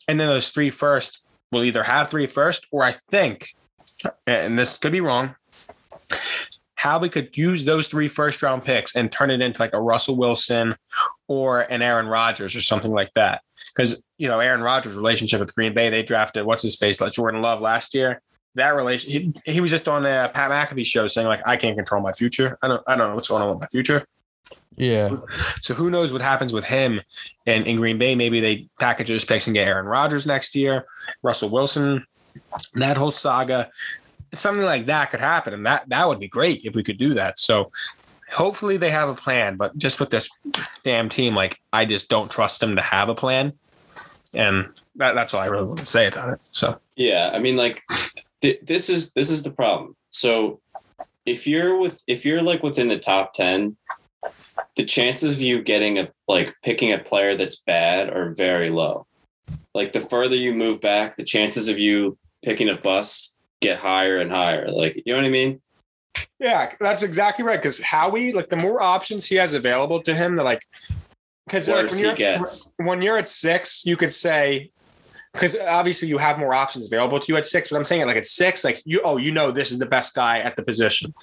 and 0.08 0.20
then 0.20 0.28
those 0.28 0.50
three 0.50 0.68
first 0.70 1.22
will 1.52 1.64
either 1.64 1.82
have 1.82 2.08
three 2.08 2.26
first 2.26 2.66
or 2.70 2.82
I 2.82 2.92
think, 3.10 3.54
and 4.26 4.58
this 4.58 4.76
could 4.76 4.92
be 4.92 5.00
wrong. 5.00 5.34
How 6.74 6.98
we 6.98 7.08
could 7.08 7.36
use 7.36 7.64
those 7.64 7.88
three 7.88 8.08
first 8.08 8.42
round 8.42 8.64
picks 8.64 8.94
and 8.94 9.10
turn 9.10 9.30
it 9.30 9.40
into 9.40 9.60
like 9.60 9.72
a 9.72 9.80
Russell 9.80 10.16
Wilson 10.16 10.76
or 11.26 11.62
an 11.62 11.82
Aaron 11.82 12.06
Rodgers 12.06 12.54
or 12.54 12.60
something 12.60 12.92
like 12.92 13.12
that. 13.14 13.42
Because 13.74 14.02
you 14.18 14.28
know 14.28 14.40
Aaron 14.40 14.60
Rodgers' 14.60 14.94
relationship 14.94 15.40
with 15.40 15.54
Green 15.54 15.74
Bay, 15.74 15.90
they 15.90 16.02
drafted 16.02 16.44
what's 16.44 16.62
his 16.62 16.76
face, 16.76 17.00
like 17.00 17.12
Jordan 17.12 17.42
Love 17.42 17.60
last 17.60 17.94
year. 17.94 18.20
That 18.54 18.74
relation, 18.74 19.10
he, 19.10 19.34
he 19.44 19.60
was 19.60 19.70
just 19.70 19.86
on 19.86 20.04
the 20.04 20.30
Pat 20.32 20.50
McAfee 20.50 20.86
show 20.86 21.06
saying 21.08 21.26
like, 21.26 21.42
I 21.46 21.58
can't 21.58 21.76
control 21.76 22.00
my 22.00 22.12
future. 22.12 22.56
I 22.62 22.68
don't, 22.68 22.82
I 22.86 22.96
don't 22.96 23.10
know 23.10 23.14
what's 23.14 23.28
going 23.28 23.42
on 23.42 23.50
with 23.50 23.60
my 23.60 23.66
future. 23.66 24.06
Yeah, 24.76 25.16
So 25.62 25.72
who 25.72 25.88
knows 25.88 26.12
what 26.12 26.20
happens 26.20 26.52
with 26.52 26.64
him 26.64 27.00
and 27.46 27.66
in 27.66 27.76
Green 27.76 27.96
Bay? 27.96 28.14
Maybe 28.14 28.40
they 28.40 28.68
package 28.78 29.08
those 29.08 29.24
picks 29.24 29.46
and 29.46 29.54
get 29.54 29.66
Aaron 29.66 29.86
Rodgers 29.86 30.26
next 30.26 30.54
year, 30.54 30.84
Russell 31.22 31.48
Wilson, 31.48 32.06
that 32.74 32.98
whole 32.98 33.10
saga. 33.10 33.70
Something 34.34 34.66
like 34.66 34.86
that 34.86 35.10
could 35.10 35.20
happen, 35.20 35.54
and 35.54 35.64
that 35.64 35.88
that 35.88 36.06
would 36.06 36.20
be 36.20 36.28
great 36.28 36.62
if 36.64 36.74
we 36.74 36.82
could 36.82 36.98
do 36.98 37.14
that. 37.14 37.38
So 37.38 37.70
hopefully 38.30 38.76
they 38.76 38.90
have 38.90 39.08
a 39.08 39.14
plan, 39.14 39.56
but 39.56 39.76
just 39.78 39.98
with 39.98 40.10
this 40.10 40.28
damn 40.84 41.08
team, 41.08 41.34
like 41.34 41.58
I 41.72 41.84
just 41.84 42.08
don't 42.08 42.30
trust 42.30 42.60
them 42.60 42.76
to 42.76 42.82
have 42.82 43.08
a 43.08 43.14
plan. 43.14 43.54
And 44.34 44.68
that, 44.96 45.14
that's 45.14 45.32
all 45.32 45.40
I 45.40 45.46
really 45.46 45.64
want 45.64 45.78
to 45.78 45.86
say 45.86 46.08
about 46.08 46.34
it. 46.34 46.40
So 46.52 46.78
Yeah, 46.96 47.30
I 47.32 47.38
mean, 47.38 47.56
like 47.56 47.82
th- 48.42 48.60
this 48.62 48.90
is 48.90 49.12
this 49.12 49.30
is 49.30 49.42
the 49.42 49.50
problem. 49.50 49.96
So 50.10 50.60
if 51.24 51.46
you're 51.46 51.78
with 51.78 52.02
if 52.06 52.26
you're 52.26 52.42
like 52.42 52.62
within 52.62 52.88
the 52.88 52.98
top 52.98 53.32
ten, 53.32 53.76
the 54.76 54.84
chances 54.84 55.32
of 55.32 55.40
you 55.40 55.62
getting 55.62 55.98
a 55.98 56.08
like 56.28 56.54
picking 56.62 56.92
a 56.92 56.98
player 56.98 57.34
that's 57.34 57.56
bad 57.56 58.10
are 58.10 58.34
very 58.34 58.70
low. 58.70 59.06
Like 59.74 59.92
the 59.92 60.00
further 60.00 60.36
you 60.36 60.54
move 60.54 60.80
back, 60.80 61.16
the 61.16 61.24
chances 61.24 61.68
of 61.68 61.78
you 61.78 62.18
picking 62.42 62.68
a 62.68 62.76
bust 62.76 63.36
get 63.60 63.78
higher 63.78 64.18
and 64.18 64.30
higher. 64.30 64.70
Like 64.70 65.02
you 65.04 65.12
know 65.12 65.18
what 65.18 65.26
I 65.26 65.30
mean? 65.30 65.60
Yeah, 66.38 66.72
that's 66.78 67.02
exactly 67.02 67.44
right. 67.44 67.60
Because 67.60 67.80
Howie, 67.80 68.32
like 68.32 68.48
the 68.48 68.56
more 68.56 68.82
options 68.82 69.26
he 69.26 69.36
has 69.36 69.54
available 69.54 70.02
to 70.02 70.14
him, 70.14 70.36
the 70.36 70.44
like, 70.44 70.62
because 71.46 71.68
like, 71.68 71.90
when 71.90 71.98
you're 71.98 72.44
when 72.76 73.02
you're 73.02 73.18
at 73.18 73.30
six, 73.30 73.86
you 73.86 73.96
could 73.96 74.12
say, 74.12 74.70
because 75.36 75.56
obviously 75.56 76.08
you 76.08 76.18
have 76.18 76.38
more 76.38 76.54
options 76.54 76.86
available 76.86 77.20
to 77.20 77.32
you 77.32 77.36
at 77.36 77.44
six. 77.44 77.68
But 77.68 77.76
I'm 77.76 77.84
saying 77.84 78.02
it 78.02 78.06
like 78.06 78.16
at 78.16 78.26
six, 78.26 78.64
like 78.64 78.82
you, 78.84 79.00
oh, 79.04 79.16
you 79.16 79.32
know, 79.32 79.50
this 79.50 79.70
is 79.70 79.78
the 79.78 79.86
best 79.86 80.14
guy 80.14 80.40
at 80.40 80.56
the 80.56 80.62
position. 80.62 81.14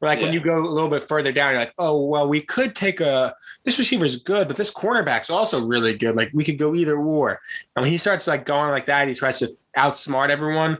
But 0.00 0.06
Like 0.06 0.20
when 0.20 0.32
you 0.32 0.40
go 0.40 0.58
a 0.58 0.66
little 0.66 0.90
bit 0.90 1.08
further 1.08 1.32
down, 1.32 1.52
you're 1.52 1.60
like, 1.60 1.74
oh, 1.78 2.04
well, 2.04 2.28
we 2.28 2.40
could 2.40 2.74
take 2.74 3.00
a 3.00 3.34
this 3.64 3.78
receiver 3.78 4.04
is 4.04 4.16
good, 4.16 4.48
but 4.48 4.56
this 4.56 4.72
cornerback's 4.72 5.30
also 5.30 5.64
really 5.64 5.96
good. 5.96 6.16
Like 6.16 6.30
we 6.32 6.44
could 6.44 6.58
go 6.58 6.74
either 6.74 6.96
or. 6.96 7.40
And 7.74 7.82
when 7.82 7.90
he 7.90 7.98
starts 7.98 8.26
like 8.26 8.46
going 8.46 8.70
like 8.70 8.86
that, 8.86 9.08
he 9.08 9.14
tries 9.14 9.38
to 9.40 9.56
outsmart 9.76 10.30
everyone. 10.30 10.78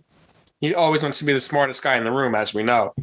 He 0.60 0.74
always 0.74 1.02
wants 1.02 1.18
to 1.18 1.24
be 1.24 1.32
the 1.32 1.40
smartest 1.40 1.82
guy 1.82 1.96
in 1.96 2.04
the 2.04 2.12
room, 2.12 2.34
as 2.34 2.54
we 2.54 2.62
know. 2.62 2.94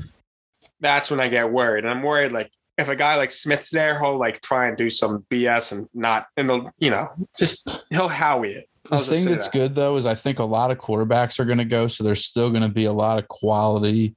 That's 0.79 1.11
when 1.11 1.19
I 1.19 1.29
get 1.29 1.51
worried. 1.51 1.85
And 1.85 1.93
I'm 1.93 2.03
worried 2.03 2.31
like 2.31 2.51
if 2.77 2.89
a 2.89 2.95
guy 2.95 3.15
like 3.15 3.31
Smith's 3.31 3.69
there, 3.69 3.99
he'll 3.99 4.17
like 4.17 4.41
try 4.41 4.67
and 4.67 4.77
do 4.77 4.89
some 4.89 5.25
BS 5.29 5.71
and 5.71 5.87
not 5.93 6.27
and 6.37 6.49
they'll, 6.49 6.71
you 6.79 6.89
know, 6.89 7.09
just 7.37 7.85
he'll 7.89 8.07
howie 8.07 8.53
it. 8.53 8.69
The 8.89 8.99
thing 8.99 9.25
that's 9.25 9.47
that. 9.47 9.53
good 9.53 9.75
though 9.75 9.95
is 9.95 10.05
I 10.05 10.15
think 10.15 10.39
a 10.39 10.45
lot 10.45 10.71
of 10.71 10.77
quarterbacks 10.77 11.39
are 11.39 11.45
going 11.45 11.57
to 11.57 11.65
go, 11.65 11.87
so 11.87 12.03
there's 12.03 12.25
still 12.25 12.49
going 12.49 12.63
to 12.63 12.69
be 12.69 12.85
a 12.85 12.93
lot 12.93 13.17
of 13.17 13.27
quality 13.27 14.15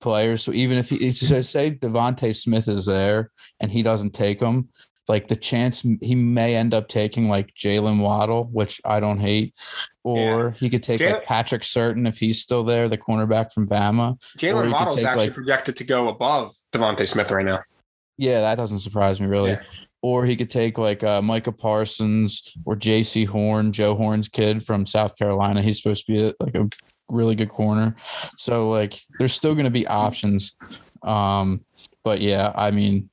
players. 0.00 0.42
So 0.44 0.52
even 0.52 0.78
if 0.78 0.90
he 0.90 1.10
so 1.12 1.42
say 1.42 1.72
DeVonta 1.72 2.34
Smith 2.34 2.68
is 2.68 2.86
there 2.86 3.30
and 3.60 3.70
he 3.70 3.82
doesn't 3.82 4.12
take 4.12 4.40
him, 4.40 4.68
like 5.08 5.28
the 5.28 5.36
chance 5.36 5.84
he 6.00 6.14
may 6.14 6.56
end 6.56 6.74
up 6.74 6.88
taking 6.88 7.28
like 7.28 7.54
Jaylen 7.54 8.00
Waddle, 8.00 8.48
which 8.52 8.80
I 8.84 9.00
don't 9.00 9.20
hate, 9.20 9.54
or 10.04 10.52
he 10.52 10.68
could 10.68 10.82
take 10.82 11.00
like 11.00 11.24
Patrick 11.24 11.62
Surtain 11.62 12.08
if 12.08 12.18
he's 12.18 12.40
still 12.40 12.64
there, 12.64 12.88
the 12.88 12.98
cornerback 12.98 13.52
from 13.52 13.68
Bama. 13.68 14.20
Jaylen 14.38 14.72
Waddle 14.72 14.96
is 14.96 15.04
actually 15.04 15.26
like- 15.26 15.34
projected 15.34 15.76
to 15.76 15.84
go 15.84 16.08
above 16.08 16.54
DeVonta 16.72 17.08
Smith 17.08 17.30
right 17.30 17.44
now. 17.44 17.62
Yeah, 18.18 18.40
that 18.40 18.54
doesn't 18.56 18.78
surprise 18.78 19.20
me 19.20 19.26
really. 19.26 19.50
Yeah. 19.50 19.62
Or 20.06 20.24
he 20.24 20.36
could 20.36 20.50
take 20.50 20.78
like 20.78 21.02
uh, 21.02 21.20
Micah 21.20 21.50
Parsons 21.50 22.56
or 22.64 22.76
Jaycee 22.76 23.26
Horn, 23.26 23.72
Joe 23.72 23.96
Horn's 23.96 24.28
kid 24.28 24.64
from 24.64 24.86
South 24.86 25.18
Carolina. 25.18 25.62
He's 25.62 25.82
supposed 25.82 26.06
to 26.06 26.12
be 26.12 26.26
a, 26.28 26.32
like 26.38 26.54
a 26.54 26.68
really 27.08 27.34
good 27.34 27.48
corner. 27.48 27.96
So 28.38 28.70
like, 28.70 29.00
there's 29.18 29.32
still 29.32 29.54
going 29.54 29.64
to 29.64 29.78
be 29.80 29.84
options. 29.88 30.56
Um, 31.02 31.64
but 32.04 32.20
yeah, 32.20 32.52
I 32.54 32.70
mean, 32.70 33.10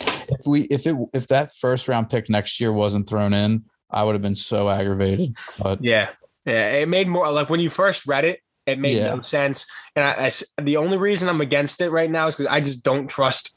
if 0.00 0.46
we 0.46 0.60
if 0.76 0.86
it 0.86 0.94
if 1.12 1.26
that 1.26 1.50
first 1.56 1.88
round 1.88 2.10
pick 2.10 2.30
next 2.30 2.60
year 2.60 2.72
wasn't 2.72 3.08
thrown 3.08 3.34
in, 3.34 3.64
I 3.90 4.04
would 4.04 4.14
have 4.14 4.22
been 4.22 4.36
so 4.36 4.70
aggravated. 4.70 5.34
But 5.60 5.82
Yeah, 5.82 6.10
yeah. 6.44 6.74
It 6.74 6.88
made 6.88 7.08
more 7.08 7.28
like 7.32 7.50
when 7.50 7.58
you 7.58 7.70
first 7.70 8.06
read 8.06 8.24
it, 8.24 8.38
it 8.66 8.78
made 8.78 8.98
Yeah. 8.98 9.16
no 9.16 9.22
sense. 9.22 9.66
And 9.96 10.04
I, 10.04 10.26
I, 10.26 10.62
the 10.62 10.76
only 10.76 10.96
reason 10.96 11.28
I'm 11.28 11.40
against 11.40 11.80
it 11.80 11.90
right 11.90 12.10
now 12.10 12.28
is 12.28 12.36
because 12.36 12.52
I 12.52 12.60
just 12.60 12.84
don't 12.84 13.08
trust. 13.08 13.56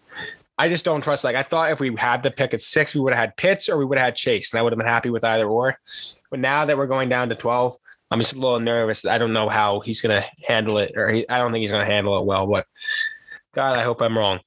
I 0.57 0.69
just 0.69 0.85
don't 0.85 1.01
trust. 1.01 1.23
Like 1.23 1.35
I 1.35 1.43
thought, 1.43 1.71
if 1.71 1.79
we 1.79 1.95
had 1.95 2.23
the 2.23 2.31
pick 2.31 2.53
at 2.53 2.61
six, 2.61 2.93
we 2.93 3.01
would 3.01 3.13
have 3.13 3.21
had 3.21 3.37
Pitts 3.37 3.69
or 3.69 3.77
we 3.77 3.85
would 3.85 3.97
have 3.97 4.05
had 4.05 4.15
Chase, 4.15 4.53
and 4.53 4.59
I 4.59 4.63
would 4.63 4.71
have 4.71 4.77
been 4.77 4.87
happy 4.87 5.09
with 5.09 5.23
either 5.23 5.47
or. 5.47 5.77
But 6.29 6.39
now 6.39 6.65
that 6.65 6.77
we're 6.77 6.87
going 6.87 7.09
down 7.09 7.29
to 7.29 7.35
twelve, 7.35 7.75
I'm 8.11 8.19
just 8.19 8.33
a 8.33 8.39
little 8.39 8.59
nervous. 8.59 9.05
I 9.05 9.17
don't 9.17 9.33
know 9.33 9.49
how 9.49 9.79
he's 9.79 10.01
going 10.01 10.21
to 10.21 10.27
handle 10.47 10.77
it, 10.77 10.93
or 10.95 11.09
he, 11.09 11.27
I 11.27 11.39
don't 11.39 11.51
think 11.51 11.61
he's 11.61 11.71
going 11.71 11.85
to 11.85 11.91
handle 11.91 12.17
it 12.19 12.25
well. 12.25 12.45
But 12.45 12.67
God, 13.53 13.77
I 13.77 13.83
hope 13.83 14.01
I'm 14.01 14.17
wrong. 14.17 14.39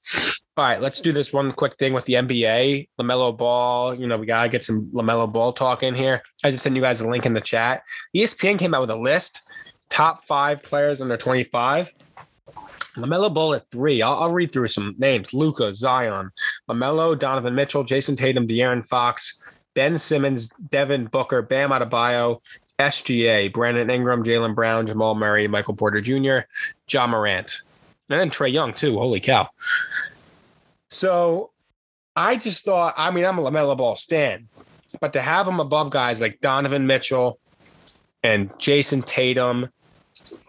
All 0.58 0.64
right, 0.64 0.80
let's 0.80 1.00
do 1.02 1.12
this 1.12 1.34
one 1.34 1.52
quick 1.52 1.76
thing 1.76 1.92
with 1.92 2.06
the 2.06 2.14
NBA. 2.14 2.88
Lamelo 2.98 3.36
Ball, 3.36 3.94
you 3.94 4.06
know, 4.06 4.16
we 4.16 4.24
gotta 4.24 4.48
get 4.48 4.64
some 4.64 4.86
Lamelo 4.86 5.30
Ball 5.30 5.52
talk 5.52 5.82
in 5.82 5.94
here. 5.94 6.22
I 6.44 6.50
just 6.50 6.62
sent 6.62 6.74
you 6.74 6.80
guys 6.80 7.02
a 7.02 7.06
link 7.06 7.26
in 7.26 7.34
the 7.34 7.42
chat. 7.42 7.82
ESPN 8.16 8.58
came 8.58 8.72
out 8.72 8.80
with 8.80 8.88
a 8.90 8.96
list, 8.96 9.42
top 9.90 10.24
five 10.24 10.62
players 10.62 11.02
under 11.02 11.18
25. 11.18 11.92
Lamelo 12.96 13.32
Ball 13.32 13.54
at 13.54 13.66
three. 13.68 14.02
I'll, 14.02 14.30
read 14.30 14.52
through 14.52 14.68
some 14.68 14.94
names: 14.98 15.32
Luka, 15.32 15.74
Zion, 15.74 16.30
Lamelo, 16.68 17.18
Donovan 17.18 17.54
Mitchell, 17.54 17.84
Jayson 17.84 18.16
Tatum, 18.16 18.46
De'Aaron 18.46 18.84
Fox, 18.84 19.42
Ben 19.74 19.98
Simmons, 19.98 20.48
Devin 20.70 21.06
Booker, 21.06 21.42
Bam 21.42 21.70
Adebayo, 21.70 22.40
SGA, 22.78 23.52
Brandon 23.52 23.90
Ingram, 23.90 24.24
Jaylen 24.24 24.54
Brown, 24.54 24.86
Jamal 24.86 25.14
Murray, 25.14 25.48
Michael 25.48 25.74
Porter 25.74 26.00
Jr., 26.00 26.46
Ja 26.90 27.06
Morant, 27.06 27.62
and 28.08 28.18
then 28.18 28.30
Trae 28.30 28.52
Young 28.52 28.72
too. 28.72 28.98
Holy 28.98 29.20
cow! 29.20 29.48
So 30.88 31.50
I 32.14 32.36
just 32.36 32.64
thought, 32.64 32.94
I 32.96 33.10
mean, 33.10 33.24
I'm 33.24 33.38
a 33.38 33.42
LaMelo 33.42 33.76
Ball 33.76 33.96
stan, 33.96 34.48
but 35.00 35.12
to 35.12 35.20
have 35.20 35.46
him 35.46 35.60
above 35.60 35.90
guys 35.90 36.20
like 36.20 36.40
Donovan 36.40 36.86
Mitchell 36.86 37.38
and 38.22 38.50
Jayson 38.58 39.02
Tatum, 39.02 39.68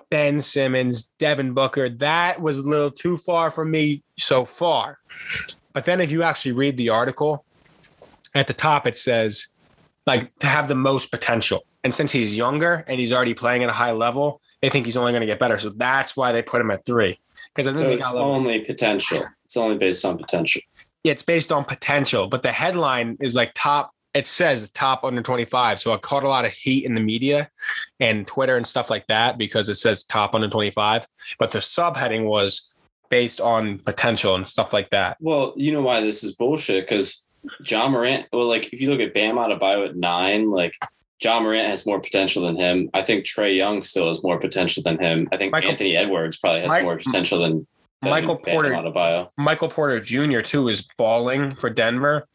Ben 0.10 0.42
Simmons, 0.42 1.12
Devin 1.20 1.54
Booker, 1.54 1.90
that 1.90 2.42
was 2.42 2.60
a 2.60 2.68
little 2.68 2.92
too 2.92 3.18
far 3.18 3.52
for 3.52 3.66
me 3.66 4.04
so 4.18 4.46
far. 4.46 5.00
But 5.74 5.86
then 5.86 6.00
if 6.02 6.12
you 6.12 6.24
actually 6.24 6.54
read 6.54 6.78
the 6.78 6.90
article, 6.90 7.44
at 8.34 8.48
the 8.48 8.54
top 8.54 8.88
it 8.88 8.98
says, 8.98 9.48
like, 10.06 10.34
to 10.40 10.48
have 10.48 10.68
the 10.68 10.76
most 10.76 11.12
potential. 11.12 11.66
And 11.84 11.94
since 11.94 12.12
he's 12.12 12.36
younger 12.38 12.84
and 12.88 13.00
he's 13.00 13.12
already 13.12 13.34
playing 13.34 13.64
at 13.64 13.70
a 13.70 13.74
high 13.74 13.92
level, 13.92 14.42
they 14.62 14.70
think 14.70 14.86
he's 14.86 14.98
only 14.98 15.12
going 15.12 15.22
to 15.22 15.28
get 15.28 15.40
better. 15.40 15.58
So 15.58 15.70
that's 15.70 16.16
why 16.16 16.32
they 16.32 16.42
put 16.42 16.62
him 16.62 16.72
at 16.72 16.86
three. 16.86 17.20
Because 17.54 17.68
I 17.68 17.72
think 17.74 17.82
So 17.86 17.90
it's 17.90 18.04
got 18.04 18.14
a 18.14 18.18
little- 18.18 18.36
only 18.36 18.60
potential. 18.62 19.24
It's 19.46 19.58
only 19.58 19.78
based 19.78 20.04
on 20.06 20.18
potential. 20.18 20.62
yeah, 21.04 21.12
it's 21.12 21.24
based 21.24 21.52
on 21.52 21.64
potential, 21.66 22.28
but 22.28 22.42
the 22.44 22.52
headline 22.52 23.18
is 23.22 23.36
like 23.36 23.52
top. 23.56 23.94
It 24.18 24.26
says 24.26 24.72
top 24.72 25.04
under 25.04 25.22
25. 25.22 25.80
So 25.80 25.94
I 25.94 25.98
caught 25.98 26.24
a 26.24 26.28
lot 26.28 26.44
of 26.44 26.52
heat 26.52 26.86
in 26.86 26.96
the 26.96 27.02
media 27.02 27.52
and 28.00 28.26
Twitter 28.26 28.58
and 28.58 28.66
stuff 28.66 28.90
like 28.90 29.06
that 29.06 29.38
because 29.38 29.70
it 29.70 29.76
says 29.76 30.02
top 30.02 30.34
under 30.34 30.50
25. 30.50 31.06
But 31.38 31.52
the 31.52 31.60
subheading 31.60 32.26
was 32.26 32.74
based 33.10 33.40
on 33.40 33.78
potential 33.78 34.34
and 34.34 34.48
stuff 34.48 34.74
like 34.74 34.90
that. 34.90 35.18
Well, 35.20 35.54
you 35.56 35.72
know 35.72 35.84
why 35.84 36.02
this 36.02 36.24
is 36.24 36.34
bullshit? 36.34 36.86
Because 36.90 37.28
Ja 37.68 37.88
Morant, 37.88 38.26
well, 38.34 38.48
like 38.48 38.74
if 38.74 38.82
you 38.82 38.90
look 38.90 39.02
at 39.02 39.14
Bam 39.14 39.36
Adebayo 39.36 39.88
at 39.88 39.96
nine, 39.96 40.50
like 40.50 40.74
Ja 41.22 41.40
Morant 41.40 41.70
has 41.70 41.86
more 41.86 42.00
potential 42.00 42.44
than 42.44 42.56
him. 42.56 42.90
I 42.96 43.04
think 43.04 43.24
Trae 43.24 43.56
Young 43.56 43.82
still 43.82 44.08
has 44.08 44.24
more 44.24 44.40
potential 44.40 44.82
than 44.82 44.98
him. 44.98 45.30
I 45.32 45.38
think 45.38 45.52
Michael- 45.52 45.70
Anthony 45.70 45.96
Edwards 45.96 46.38
probably 46.38 46.62
has 46.62 46.70
Mike- 46.70 46.84
more 46.86 46.98
potential 46.98 47.38
than, 47.44 47.68
than 48.02 48.10
Michael 48.10 48.42
Bam 48.44 48.56
Porter. 48.56 49.30
Michael 49.38 49.70
Porter 49.70 50.00
Jr. 50.00 50.42
too 50.42 50.70
is 50.70 50.88
balling 50.98 51.54
for 51.54 51.70
Denver. 51.70 52.28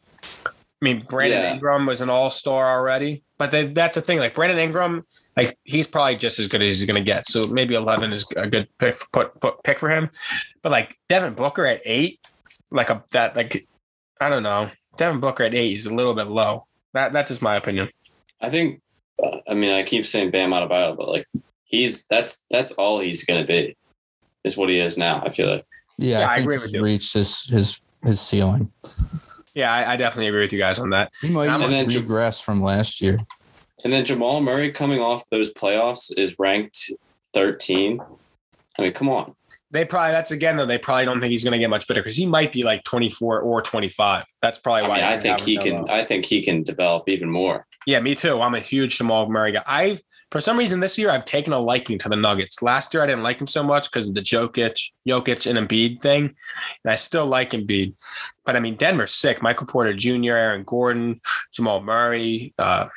I 0.83 0.93
mean, 0.93 1.05
Brandon 1.07 1.39
Yeah. 1.41 1.53
Ingram 1.53 1.85
was 1.85 2.01
an 2.01 2.09
all 2.09 2.29
star 2.29 2.77
already, 2.77 3.23
but 3.37 3.51
they, 3.51 3.67
that's 3.67 3.95
the 3.95 4.01
thing. 4.01 4.19
Like 4.19 4.35
Brandon 4.35 4.59
Ingram, 4.59 5.05
like 5.37 5.57
he's 5.63 5.87
probably 5.87 6.17
just 6.17 6.39
as 6.39 6.47
good 6.49 6.61
as 6.61 6.79
he's 6.79 6.85
going 6.91 7.01
to 7.03 7.09
get. 7.09 7.25
So 7.25 7.41
maybe 7.49 7.73
11 7.73 8.11
is 8.11 8.25
a 8.35 8.47
good 8.47 8.67
pick, 8.79 8.97
put, 9.13 9.39
put, 9.39 9.63
pick 9.63 9.79
for 9.79 9.87
him. 9.89 10.09
But 10.61 10.73
like 10.73 10.97
Devin 11.07 11.35
Booker 11.35 11.65
at 11.65 11.81
eight, 11.85 12.19
like 12.69 12.89
a 12.89 13.01
that 13.11 13.33
like 13.37 13.65
I 14.19 14.27
don't 14.27 14.43
know. 14.43 14.71
Devin 14.97 15.21
Booker 15.21 15.43
at 15.43 15.55
eight 15.55 15.73
is 15.77 15.85
a 15.85 15.93
little 15.93 16.13
bit 16.15 16.27
low. 16.27 16.65
That 16.93 17.13
that's 17.13 17.29
just 17.29 17.41
my 17.41 17.55
opinion. 17.55 17.87
I 18.41 18.49
think. 18.49 18.81
uh, 19.23 19.37
I 19.47 19.53
mean, 19.53 19.71
I 19.71 19.83
keep 19.83 20.05
saying 20.05 20.31
Bam 20.31 20.51
Adebayo, 20.51 20.97
but 20.97 21.07
like 21.07 21.27
he's 21.63 22.05
that's 22.07 22.45
that's 22.51 22.73
all 22.73 22.99
he's 22.99 23.23
gonna 23.23 23.45
be, 23.45 23.77
is 24.43 24.57
what 24.57 24.67
he 24.69 24.79
is 24.79 24.97
now. 24.97 25.23
I 25.25 25.29
feel 25.29 25.49
like. 25.49 25.65
yeah, 25.97 26.19
Yeah, 26.19 26.27
I 26.27 26.33
I 26.33 26.37
agree 26.39 26.57
with 26.57 26.65
he's 26.71 26.73
you. 26.73 26.83
reached 26.83 27.13
his 27.13 27.45
his 27.45 27.81
his 28.03 28.19
ceiling. 28.19 28.69
Yeah, 29.53 29.71
I, 29.71 29.93
I 29.93 29.95
definitely 29.97 30.27
agree 30.27 30.41
with 30.41 30.53
you 30.53 30.59
guys 30.59 30.79
on 30.79 30.89
that. 30.91 31.11
He 31.21 31.29
might 31.29 31.47
And 31.47 31.61
even 31.61 31.71
then 31.71 31.89
Jam- 31.89 32.01
regress 32.01 32.39
from 32.39 32.61
last 32.63 33.01
year. 33.01 33.17
And 33.83 33.91
then 33.91 34.05
Jamal 34.05 34.41
Murray 34.41 34.71
coming 34.71 34.99
off 34.99 35.29
those 35.29 35.53
playoffs 35.53 36.11
is 36.17 36.37
ranked 36.39 36.89
13. 37.33 37.99
I 38.77 38.81
mean, 38.81 38.91
come 38.91 39.09
on. 39.09 39.35
They 39.71 39.85
probably 39.85 40.11
that's 40.11 40.29
again 40.31 40.55
though. 40.57 40.67
They 40.67 40.77
probably 40.77 41.05
don't 41.05 41.19
think 41.19 41.31
he's 41.31 41.43
going 41.43 41.53
to 41.53 41.57
get 41.57 41.69
much 41.69 41.87
better 41.87 42.01
because 42.01 42.15
he 42.15 42.27
might 42.27 42.51
be 42.51 42.61
like 42.63 42.83
24 42.83 43.41
or 43.41 43.61
25. 43.61 44.23
That's 44.41 44.59
probably 44.59 44.83
I 44.83 44.87
why 44.87 44.95
mean, 44.97 45.05
I 45.05 45.17
think 45.17 45.41
he 45.41 45.57
can. 45.57 45.77
low. 45.77 45.87
I 45.89 46.03
think 46.03 46.25
he 46.25 46.43
can 46.43 46.61
develop 46.61 47.05
even 47.09 47.27
more. 47.29 47.65
Yeah, 47.87 47.99
me 47.99 48.13
too. 48.13 48.39
I'm 48.39 48.53
a 48.53 48.59
huge 48.59 48.97
Jamal 48.99 49.27
Murray 49.29 49.51
guy. 49.51 49.63
I've 49.65 50.01
for 50.33 50.41
some 50.41 50.57
reason 50.57 50.79
this 50.79 50.97
year 50.97 51.11
I've 51.11 51.25
taken 51.25 51.53
a 51.53 51.59
liking 51.59 51.99
to 51.99 52.09
the 52.09 52.15
Nuggets. 52.15 52.63
Last 52.63 52.91
year 52.91 53.03
I 53.03 53.05
didn't 53.05 53.21
like 53.21 53.39
him 53.39 53.45
so 53.45 53.61
much 53.63 53.89
because 53.91 54.09
of 54.09 54.15
the 54.15 54.21
Jokic, 54.21 54.79
Jokic 55.07 55.45
and 55.47 55.59
Embiid 55.69 56.01
thing, 56.01 56.23
and 56.83 56.91
I 56.91 56.95
still 56.95 57.27
like 57.27 57.51
Embiid. 57.51 57.93
But 58.43 58.55
I 58.55 58.59
mean, 58.59 58.75
Denver's 58.75 59.13
sick. 59.13 59.43
Michael 59.43 59.67
Porter 59.67 59.93
Jr., 59.93 60.33
Aaron 60.33 60.63
Gordon, 60.63 61.21
Jamal 61.53 61.83
Murray, 61.83 62.53
uh, 62.57 62.87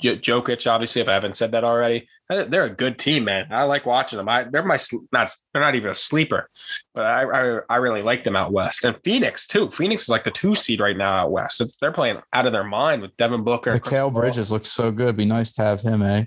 J- 0.00 0.16
Jokic. 0.16 0.66
Obviously, 0.66 1.02
if 1.02 1.08
I 1.10 1.12
haven't 1.12 1.36
said 1.36 1.52
that 1.52 1.62
already, 1.62 2.08
They're- 2.30 2.64
a 2.64 2.70
good 2.70 2.98
team, 2.98 3.24
man. 3.24 3.48
I 3.50 3.64
like 3.64 3.84
watching 3.84 4.16
them. 4.16 4.28
I 4.28 4.44
they're 4.44 4.62
my 4.62 4.78
not 5.12 5.36
they're 5.52 5.62
not 5.62 5.74
even 5.74 5.90
a 5.90 5.94
sleeper, 5.94 6.48
but 6.94 7.04
I 7.04 7.24
I, 7.24 7.60
I 7.68 7.76
really 7.76 8.00
like 8.00 8.24
them 8.24 8.36
out 8.36 8.52
west. 8.52 8.84
And 8.84 8.96
Phoenix 9.04 9.46
too. 9.46 9.70
Phoenix 9.70 10.04
is 10.04 10.08
like 10.08 10.24
the 10.24 10.30
two 10.30 10.54
seed 10.54 10.80
right 10.80 10.96
now 10.96 11.12
out 11.12 11.30
west. 11.32 11.60
It's, 11.60 11.76
they're 11.76 11.92
playing 11.92 12.16
out 12.32 12.46
of 12.46 12.52
their 12.54 12.64
mind 12.64 13.02
with 13.02 13.14
Devin 13.18 13.44
Booker. 13.44 13.78
Mikal 13.78 14.12
Bridges 14.14 14.50
looks 14.50 14.70
so 14.70 14.90
good. 14.90 15.14
Be 15.16 15.26
nice 15.26 15.52
to 15.52 15.62
have 15.62 15.82
him, 15.82 16.02
eh? 16.02 16.24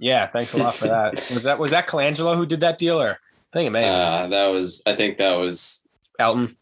Yeah, 0.00 0.26
thanks 0.26 0.54
a 0.54 0.58
lot 0.58 0.74
for 0.74 0.88
that. 0.88 1.12
Was 1.14 1.42
that 1.44 1.58
was 1.58 1.70
that 1.72 1.86
Colangelo 1.88 2.36
who 2.36 2.46
did 2.46 2.60
that 2.60 2.78
deal, 2.78 3.00
or 3.00 3.10
I 3.52 3.56
think 3.56 3.66
it 3.68 3.70
may 3.70 3.82
have 3.82 4.22
been 4.22 4.32
Uh, 4.32 4.36
that 4.46 4.52
was. 4.52 4.82
I 4.86 4.94
think 4.94 5.18
that 5.18 5.34
was 5.38 5.86
Elton. 6.18 6.56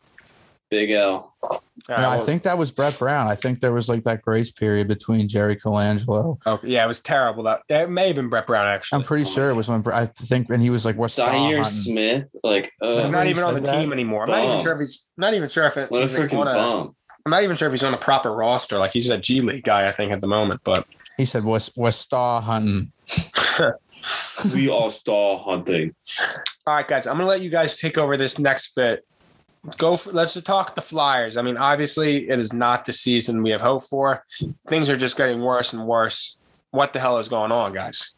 Big 0.70 0.90
L. 0.90 1.32
All 1.42 1.60
right, 1.88 1.98
Yeah, 2.00 2.10
I 2.10 2.18
think 2.20 2.42
that 2.44 2.56
was 2.58 2.72
Brett 2.72 2.98
Brown. 2.98 3.28
I 3.28 3.34
think 3.36 3.60
there 3.60 3.72
was 3.72 3.88
like 3.88 4.02
that 4.04 4.22
grace 4.22 4.50
period 4.50 4.88
between 4.88 5.28
Jerry 5.28 5.54
Colangelo. 5.56 6.38
okay, 6.46 6.68
yeah, 6.68 6.84
it 6.84 6.88
was 6.88 7.00
terrible. 7.00 7.44
That 7.44 7.60
it 7.68 7.90
may 7.90 8.08
have 8.08 8.16
been 8.16 8.28
Brett 8.28 8.46
Brown 8.46 8.66
actually. 8.66 8.98
I'm 9.00 9.04
pretty 9.04 9.24
Oh 9.24 9.28
my 9.28 9.34
sure 9.34 9.50
it 9.50 9.54
was 9.54 9.68
when 9.68 9.84
I 9.92 10.06
think 10.06 10.48
when 10.48 10.60
he 10.60 10.70
was 10.70 10.84
like, 10.84 10.96
"What's 10.96 11.16
Zhaire 11.18 11.64
Smith. 11.66 12.26
Like, 12.42 12.72
I'm 12.82 13.12
not 13.12 13.26
even 13.26 13.44
on 13.44 13.54
the 13.54 13.60
that? 13.60 13.80
team 13.80 13.92
anymore. 13.92 14.24
I'm 14.24 14.30
not 14.30 14.44
even 14.44 14.62
sure 14.62 14.72
if 14.72 14.78
he's 14.80 15.10
not 15.16 15.34
even 15.34 15.48
sure 15.48 15.66
if 15.66 15.76
it, 15.76 15.90
what 15.90 15.98
a 15.98 16.00
he's 16.02 16.18
like 16.18 16.30
freaking 16.30 16.38
on 16.38 16.48
a, 16.48 16.54
bum. 16.54 16.96
I'm 17.26 17.30
not 17.30 17.42
even 17.42 17.56
sure 17.56 17.68
if 17.68 17.72
he's 17.72 17.84
on 17.84 17.94
a 17.94 17.98
proper 17.98 18.32
roster. 18.34 18.78
Like 18.78 18.92
he's 18.92 19.10
a 19.10 19.18
G 19.18 19.40
League 19.42 19.64
guy, 19.64 19.86
I 19.88 19.92
think, 19.92 20.10
at 20.12 20.20
the 20.22 20.26
moment. 20.26 20.62
But 20.64 20.86
He 21.18 21.24
said, 21.24 21.44
"Was 21.44 21.70
was 21.76 21.94
star 21.94 22.40
hunting." 22.40 22.90
we 24.54 24.68
all 24.68 24.90
star 24.90 25.38
hunting. 25.38 25.94
all 26.66 26.74
right, 26.76 26.86
guys, 26.86 27.06
I'm 27.06 27.16
gonna 27.16 27.28
let 27.28 27.42
you 27.42 27.50
guys 27.50 27.76
take 27.76 27.98
over 27.98 28.16
this 28.16 28.38
next 28.38 28.74
bit. 28.74 29.04
Go. 29.78 29.96
For, 29.96 30.12
let's 30.12 30.40
talk 30.42 30.74
the 30.74 30.82
Flyers. 30.82 31.36
I 31.36 31.42
mean, 31.42 31.56
obviously, 31.56 32.28
it 32.28 32.38
is 32.38 32.52
not 32.52 32.84
the 32.84 32.92
season 32.92 33.42
we 33.42 33.50
have 33.50 33.62
hoped 33.62 33.86
for. 33.86 34.24
Things 34.68 34.90
are 34.90 34.96
just 34.96 35.16
getting 35.16 35.40
worse 35.40 35.72
and 35.72 35.86
worse. 35.86 36.38
What 36.70 36.92
the 36.92 37.00
hell 37.00 37.18
is 37.18 37.28
going 37.28 37.52
on, 37.52 37.72
guys? 37.72 38.16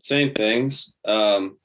Same 0.00 0.32
things. 0.32 0.96
Um, 1.04 1.58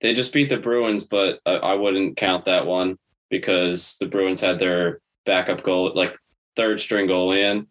they 0.00 0.14
just 0.14 0.32
beat 0.32 0.48
the 0.48 0.58
Bruins, 0.58 1.04
but 1.04 1.40
I, 1.46 1.54
I 1.54 1.74
wouldn't 1.74 2.16
count 2.16 2.46
that 2.46 2.66
one 2.66 2.98
because 3.30 3.96
the 3.98 4.06
Bruins 4.06 4.40
had 4.40 4.58
their 4.58 5.00
backup 5.26 5.62
goal, 5.62 5.92
like 5.94 6.16
third 6.56 6.80
string 6.80 7.06
goalie 7.06 7.50
in, 7.50 7.66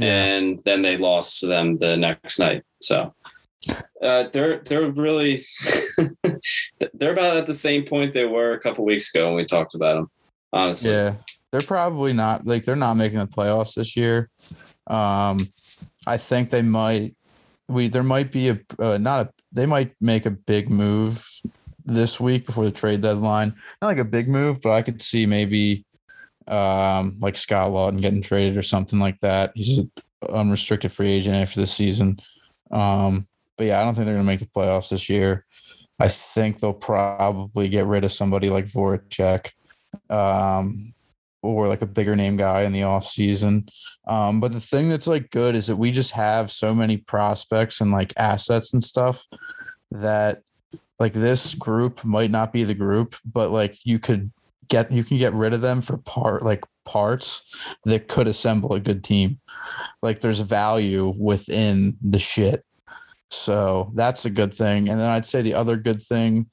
and 0.00 0.60
then 0.64 0.82
they 0.82 0.96
lost 0.96 1.40
to 1.40 1.46
them 1.46 1.72
the 1.72 1.96
next 1.96 2.38
night. 2.38 2.62
So 2.82 3.14
uh, 4.02 4.24
they're 4.32 4.58
they're 4.58 4.90
really 4.90 5.42
they're 6.94 7.12
about 7.12 7.36
at 7.36 7.46
the 7.46 7.54
same 7.54 7.84
point 7.84 8.12
they 8.12 8.26
were 8.26 8.52
a 8.52 8.60
couple 8.60 8.84
weeks 8.84 9.14
ago 9.14 9.26
when 9.26 9.36
we 9.36 9.44
talked 9.44 9.74
about 9.74 9.94
them. 9.94 10.10
Honestly, 10.52 10.90
yeah. 10.90 11.14
they're 11.50 11.62
probably 11.62 12.12
not 12.12 12.46
like 12.46 12.64
they're 12.64 12.76
not 12.76 12.94
making 12.94 13.18
the 13.18 13.26
playoffs 13.26 13.74
this 13.74 13.96
year. 13.96 14.30
Um, 14.86 15.52
I 16.06 16.16
think 16.16 16.50
they 16.50 16.62
might. 16.62 17.16
We 17.68 17.88
there 17.88 18.02
might 18.02 18.30
be 18.30 18.50
a 18.50 18.60
uh, 18.78 18.98
not 18.98 19.26
a 19.26 19.30
they 19.52 19.66
might 19.66 19.94
make 20.00 20.26
a 20.26 20.30
big 20.30 20.70
move 20.70 21.24
this 21.84 22.20
week 22.20 22.46
before 22.46 22.64
the 22.64 22.72
trade 22.72 23.00
deadline. 23.00 23.54
Not 23.80 23.88
like 23.88 23.98
a 23.98 24.04
big 24.04 24.28
move, 24.28 24.60
but 24.62 24.72
I 24.72 24.82
could 24.82 25.00
see 25.00 25.26
maybe 25.26 25.84
um 26.48 27.16
like 27.20 27.36
Scott 27.36 27.70
Laughton 27.70 28.00
getting 28.00 28.22
traded 28.22 28.56
or 28.56 28.62
something 28.62 28.98
like 28.98 29.20
that. 29.20 29.52
He's 29.54 29.78
an 29.78 29.90
unrestricted 30.28 30.92
free 30.92 31.10
agent 31.10 31.36
after 31.36 31.60
this 31.60 31.72
season. 31.72 32.20
Um, 32.70 33.26
but 33.56 33.64
yeah, 33.64 33.80
I 33.80 33.84
don't 33.84 33.94
think 33.94 34.06
they're 34.06 34.14
gonna 34.14 34.26
make 34.26 34.40
the 34.40 34.46
playoffs 34.46 34.90
this 34.90 35.08
year. 35.08 35.46
I 36.00 36.08
think 36.08 36.58
they'll 36.58 36.72
probably 36.72 37.68
get 37.68 37.86
rid 37.86 38.04
of 38.04 38.12
somebody 38.12 38.50
like 38.50 38.66
Voracek. 38.66 39.50
Um, 40.10 40.94
or 41.44 41.68
like 41.68 41.82
a 41.82 41.86
bigger 41.86 42.16
name 42.16 42.36
guy 42.36 42.62
in 42.62 42.72
the 42.72 42.82
off 42.82 43.06
season. 43.06 43.68
Um, 44.06 44.40
but 44.40 44.52
the 44.52 44.60
thing 44.60 44.88
that's 44.88 45.06
like 45.06 45.30
good 45.30 45.54
is 45.54 45.66
that 45.66 45.76
we 45.76 45.92
just 45.92 46.12
have 46.12 46.50
so 46.50 46.74
many 46.74 46.96
prospects 46.96 47.80
and 47.80 47.90
like 47.90 48.14
assets 48.16 48.72
and 48.72 48.82
stuff 48.82 49.24
that 49.90 50.42
like 50.98 51.12
this 51.12 51.54
group 51.54 52.04
might 52.04 52.30
not 52.30 52.52
be 52.52 52.64
the 52.64 52.74
group, 52.74 53.14
but 53.24 53.50
like 53.50 53.78
you 53.84 53.98
could 53.98 54.32
get 54.68 54.90
you 54.90 55.04
can 55.04 55.18
get 55.18 55.32
rid 55.34 55.52
of 55.52 55.60
them 55.60 55.80
for 55.80 55.96
part 55.98 56.42
like 56.42 56.64
parts 56.84 57.42
that 57.84 58.08
could 58.08 58.28
assemble 58.28 58.74
a 58.74 58.80
good 58.80 59.02
team. 59.02 59.40
Like 60.02 60.20
there's 60.20 60.40
value 60.40 61.14
within 61.18 61.96
the 62.02 62.18
shit. 62.18 62.64
So 63.30 63.90
that's 63.94 64.24
a 64.24 64.30
good 64.30 64.54
thing. 64.54 64.88
And 64.88 65.00
then 65.00 65.08
I'd 65.08 65.26
say 65.26 65.42
the 65.42 65.54
other 65.54 65.76
good 65.76 66.02
thing 66.02 66.46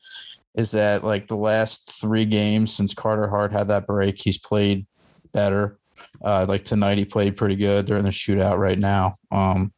is 0.55 0.71
that 0.71 1.03
like 1.03 1.27
the 1.27 1.37
last 1.37 1.99
three 1.99 2.25
games 2.25 2.73
since 2.73 2.93
Carter 2.93 3.29
Hart 3.29 3.51
had 3.51 3.67
that 3.67 3.87
break, 3.87 4.19
he's 4.19 4.37
played 4.37 4.85
better. 5.33 5.77
Uh, 6.23 6.45
like 6.47 6.65
tonight, 6.65 6.97
he 6.97 7.05
played 7.05 7.37
pretty 7.37 7.55
good. 7.55 7.87
They're 7.87 7.97
in 7.97 8.05
the 8.05 8.11
shootout 8.11 8.57
right 8.57 8.79
now. 8.79 9.17
Um, 9.31 9.71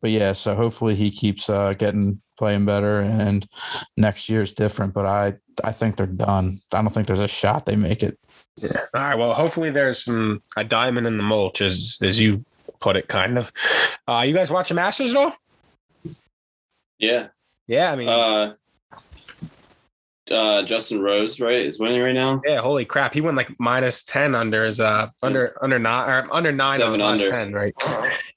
but 0.00 0.10
yeah, 0.10 0.32
so 0.32 0.56
hopefully 0.56 0.94
he 0.94 1.10
keeps 1.10 1.48
uh, 1.48 1.74
getting 1.74 2.20
playing 2.42 2.64
better, 2.66 3.00
and 3.02 3.46
next 3.96 4.28
year's 4.28 4.52
different. 4.52 4.92
But 4.92 5.06
I 5.06 5.34
I 5.62 5.70
think 5.70 5.96
they're 5.96 6.06
done. 6.08 6.60
I 6.72 6.82
don't 6.82 6.92
think 6.92 7.06
there's 7.06 7.20
a 7.20 7.28
shot 7.28 7.66
they 7.66 7.76
make 7.76 8.02
it. 8.02 8.18
Yeah. 8.56 8.70
All 8.92 9.00
right. 9.00 9.14
Well, 9.16 9.32
hopefully 9.32 9.70
there's 9.70 10.02
some 10.04 10.42
a 10.56 10.64
diamond 10.64 11.06
in 11.06 11.18
the 11.18 11.22
mulch, 11.22 11.60
as 11.60 11.98
as 12.02 12.20
you 12.20 12.44
put 12.80 12.96
it, 12.96 13.06
kind 13.06 13.38
of. 13.38 13.52
Uh, 14.08 14.24
you 14.26 14.34
guys 14.34 14.50
watching 14.50 14.74
Masters 14.74 15.12
at 15.14 15.16
all? 15.18 15.36
Yeah. 16.98 17.28
Yeah. 17.68 17.92
I 17.92 17.96
mean, 17.96 18.08
Uh, 18.08 18.54
uh, 20.30 20.62
Justin 20.62 21.00
Rose, 21.02 21.40
right, 21.40 21.56
is 21.56 21.80
winning 21.80 22.00
right 22.00 22.14
now. 22.14 22.40
yeah. 22.44 22.60
Holy 22.60 22.84
crap! 22.84 23.12
He 23.12 23.20
went 23.20 23.36
like 23.36 23.50
minus 23.58 24.02
ten 24.04 24.34
under 24.34 24.64
his 24.64 24.78
uh 24.78 25.08
under 25.22 25.56
under 25.62 25.78
nine 25.78 26.08
or 26.08 26.32
under 26.32 26.52
nine 26.52 26.78
Seven 26.78 27.02
under. 27.02 27.28
ten, 27.28 27.52
right? 27.52 27.74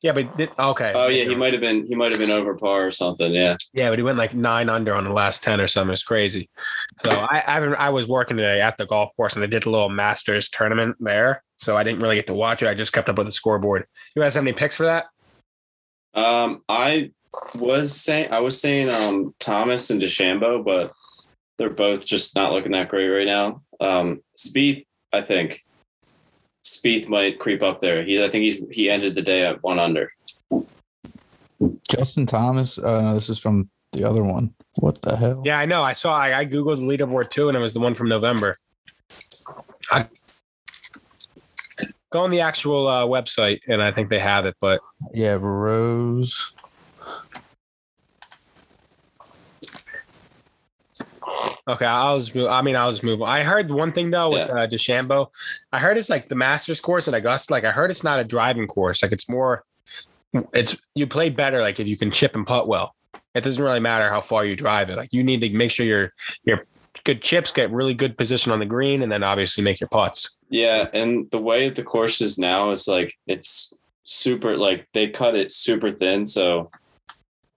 Yeah, 0.01 0.13
but 0.13 0.35
did, 0.37 0.49
okay. 0.57 0.93
Oh 0.95 1.07
yeah, 1.07 1.25
he 1.25 1.35
might 1.35 1.53
have 1.53 1.61
been 1.61 1.85
he 1.85 1.93
might 1.95 2.11
have 2.11 2.19
been 2.19 2.31
over 2.31 2.55
par 2.55 2.87
or 2.87 2.91
something. 2.91 3.33
Yeah. 3.33 3.57
Yeah, 3.73 3.89
but 3.89 3.99
he 3.99 4.03
went 4.03 4.17
like 4.17 4.33
nine 4.33 4.69
under 4.69 4.95
on 4.95 5.03
the 5.03 5.13
last 5.13 5.43
ten 5.43 5.61
or 5.61 5.67
something. 5.67 5.93
It's 5.93 6.03
crazy. 6.03 6.49
So 7.03 7.11
I, 7.11 7.43
I. 7.45 7.57
I 7.75 7.89
was 7.89 8.07
working 8.07 8.37
today 8.37 8.61
at 8.61 8.77
the 8.77 8.85
golf 8.85 9.15
course, 9.15 9.35
and 9.35 9.43
I 9.43 9.47
did 9.47 9.65
a 9.65 9.69
little 9.69 9.89
Masters 9.89 10.49
tournament 10.49 10.95
there. 10.99 11.43
So 11.57 11.77
I 11.77 11.83
didn't 11.83 11.99
really 12.01 12.15
get 12.15 12.27
to 12.27 12.33
watch 12.33 12.63
it. 12.63 12.67
I 12.67 12.73
just 12.73 12.93
kept 12.93 13.09
up 13.09 13.17
with 13.17 13.27
the 13.27 13.31
scoreboard. 13.31 13.85
You 14.15 14.21
guys 14.21 14.33
have 14.35 14.43
any 14.43 14.53
picks 14.53 14.77
for 14.77 14.83
that? 14.83 15.05
Um, 16.13 16.61
I 16.69 17.11
was 17.53 17.93
saying 17.99 18.31
I 18.31 18.39
was 18.39 18.59
saying 18.59 18.93
um 18.93 19.33
Thomas 19.39 19.89
and 19.89 20.01
DeChambeau, 20.01 20.63
but 20.63 20.91
they're 21.57 21.69
both 21.69 22.05
just 22.05 22.35
not 22.35 22.51
looking 22.51 22.71
that 22.73 22.89
great 22.89 23.07
right 23.07 23.27
now. 23.27 23.61
Um, 23.79 24.21
Spieth, 24.37 24.85
I 25.13 25.21
think 25.21 25.63
Spieth 26.63 27.07
might 27.07 27.39
creep 27.39 27.63
up 27.63 27.79
there. 27.79 28.03
He, 28.03 28.23
I 28.23 28.29
think 28.29 28.43
he's 28.43 28.61
he 28.71 28.89
ended 28.89 29.15
the 29.15 29.21
day 29.21 29.45
at 29.45 29.63
one 29.63 29.79
under. 29.79 30.11
Justin 31.89 32.25
Thomas. 32.25 32.77
Uh, 32.77 33.01
no, 33.01 33.13
this 33.13 33.29
is 33.29 33.39
from 33.39 33.69
the 33.93 34.03
other 34.03 34.23
one. 34.23 34.53
What 34.75 35.01
the 35.01 35.15
hell? 35.15 35.41
Yeah, 35.45 35.57
I 35.57 35.65
know. 35.65 35.83
I 35.83 35.93
saw. 35.93 36.15
I, 36.15 36.39
I 36.39 36.45
googled 36.45 36.77
the 36.77 36.97
leaderboard 36.97 37.29
too, 37.29 37.47
and 37.47 37.57
it 37.57 37.61
was 37.61 37.73
the 37.73 37.79
one 37.79 37.95
from 37.95 38.09
November. 38.09 38.57
I, 39.91 40.07
go 42.11 42.21
on 42.21 42.31
the 42.31 42.41
actual 42.41 42.87
uh, 42.87 43.05
website, 43.05 43.59
and 43.67 43.81
I 43.81 43.91
think 43.91 44.09
they 44.09 44.19
have 44.19 44.45
it. 44.45 44.55
But 44.59 44.81
Yeah, 45.13 45.37
Rose. 45.39 46.53
Okay, 51.67 51.85
I'll 51.85 52.19
just 52.19 52.35
move. 52.35 52.47
I 52.49 52.61
mean, 52.61 52.75
I'll 52.75 52.91
just 52.91 53.03
move. 53.03 53.21
I 53.21 53.43
heard 53.43 53.69
one 53.69 53.91
thing 53.91 54.11
though 54.11 54.29
with 54.29 54.47
Yeah. 54.47 54.63
uh, 54.63 54.67
DeChambeau. 54.67 55.27
I 55.71 55.79
heard 55.79 55.97
it's 55.97 56.09
like 56.09 56.29
the 56.29 56.35
Masters 56.35 56.79
course 56.79 57.07
at 57.07 57.13
Augusta. 57.13 57.51
Like 57.53 57.65
I 57.65 57.71
heard 57.71 57.91
it's 57.91 58.03
not 58.03 58.19
a 58.19 58.23
driving 58.23 58.67
course. 58.67 59.01
Like 59.03 59.11
it's 59.11 59.29
more. 59.29 59.63
It's 60.53 60.75
you 60.95 61.07
play 61.07 61.29
better 61.29 61.61
like 61.61 61.79
if 61.79 61.87
you 61.87 61.97
can 61.97 62.11
chip 62.11 62.35
and 62.35 62.45
putt 62.45 62.67
well. 62.67 62.93
It 63.33 63.43
doesn't 63.43 63.63
really 63.63 63.79
matter 63.79 64.09
how 64.09 64.21
far 64.21 64.45
you 64.45 64.55
drive 64.55 64.89
it. 64.89 64.97
Like 64.97 65.11
you 65.13 65.23
need 65.23 65.41
to 65.41 65.49
make 65.51 65.71
sure 65.71 65.85
your 65.85 66.11
your 66.43 66.65
good 67.03 67.21
chips 67.21 67.51
get 67.51 67.71
really 67.71 67.93
good 67.93 68.17
position 68.17 68.51
on 68.51 68.59
the 68.59 68.65
green, 68.65 69.01
and 69.01 69.11
then 69.11 69.23
obviously 69.23 69.63
make 69.63 69.79
your 69.79 69.89
putts. 69.89 70.37
Yeah, 70.49 70.87
and 70.93 71.29
the 71.31 71.41
way 71.41 71.69
the 71.69 71.83
course 71.83 72.21
is 72.21 72.37
now 72.37 72.71
is 72.71 72.87
like 72.87 73.13
it's 73.27 73.73
super 74.03 74.55
like 74.57 74.87
they 74.93 75.09
cut 75.09 75.35
it 75.35 75.51
super 75.51 75.91
thin, 75.91 76.25
so 76.25 76.69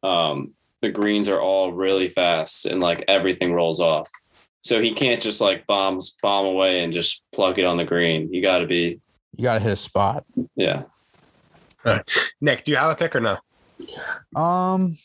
um 0.02 0.54
the 0.80 0.90
greens 0.90 1.28
are 1.28 1.40
all 1.40 1.72
really 1.72 2.08
fast 2.08 2.66
and 2.66 2.80
like 2.80 3.04
everything 3.08 3.52
rolls 3.52 3.80
off. 3.80 4.08
So 4.62 4.80
he 4.80 4.92
can't 4.92 5.20
just 5.22 5.40
like 5.40 5.66
bombs 5.66 6.16
bomb 6.22 6.46
away 6.46 6.82
and 6.84 6.92
just 6.92 7.24
plug 7.32 7.58
it 7.58 7.64
on 7.64 7.76
the 7.76 7.84
green. 7.84 8.32
You 8.32 8.42
got 8.42 8.58
to 8.58 8.66
be 8.66 9.00
You 9.36 9.42
got 9.44 9.54
to 9.54 9.60
hit 9.60 9.72
a 9.72 9.76
spot. 9.76 10.24
yeah. 10.56 10.82
Nick, 12.40 12.64
do 12.64 12.70
you 12.72 12.76
have 12.76 12.90
a 12.90 12.94
pick 12.96 13.16
or 13.16 13.20
no? 13.20 13.38
Um, 14.36 14.98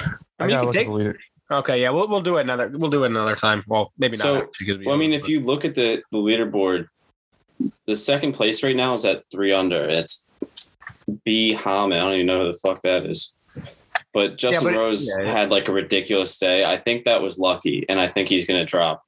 I 0.00 0.04
I, 0.40 0.46
mean, 0.46 0.50
gotta 0.50 0.66
look 0.66 0.74
take- 0.74 0.86
at 0.86 0.90
the 0.90 0.92
leader. 0.94 1.18
Okay, 1.50 1.80
yeah, 1.82 1.90
we'll 1.90 2.08
we'll 2.08 2.20
do 2.22 2.38
it 2.38 2.42
another. 2.42 2.70
We'll 2.72 2.90
do 2.90 3.04
it 3.04 3.08
another 3.10 3.36
time. 3.36 3.64
Well, 3.66 3.92
maybe 3.98 4.16
So, 4.16 4.34
not. 4.40 4.48
because 4.58 4.78
we 4.78 4.86
Well, 4.86 4.94
I 4.94 4.98
mean, 4.98 5.12
if 5.12 5.28
you 5.28 5.40
look 5.40 5.64
at 5.64 5.74
the 5.74 6.02
the 6.10 6.18
leaderboard, 6.18 6.88
the 7.86 7.94
second 7.96 8.32
place 8.32 8.62
right 8.62 8.74
now 8.74 8.94
is 8.94 9.04
at 9.04 9.24
three 9.30 9.52
under. 9.52 9.84
It's 9.84 10.26
B 11.24 11.52
Harman. 11.52 11.98
I 11.98 12.00
don't 12.00 12.12
even 12.14 12.26
know 12.26 12.46
who 12.46 12.52
the 12.52 12.58
fuck 12.58 12.80
that 12.82 13.04
is. 13.04 13.33
But 14.14 14.38
Justin 14.38 14.72
but- 14.72 14.78
Rose 14.78 15.08
yeah, 15.18 15.24
yeah. 15.26 15.32
had 15.32 15.50
like 15.50 15.68
a 15.68 15.72
ridiculous 15.72 16.38
day. 16.38 16.64
I 16.64 16.78
think 16.78 17.04
that 17.04 17.20
was 17.20 17.38
lucky, 17.38 17.84
and 17.88 18.00
I 18.00 18.08
think 18.08 18.28
he's 18.28 18.46
going 18.46 18.60
to 18.60 18.64
drop. 18.64 19.02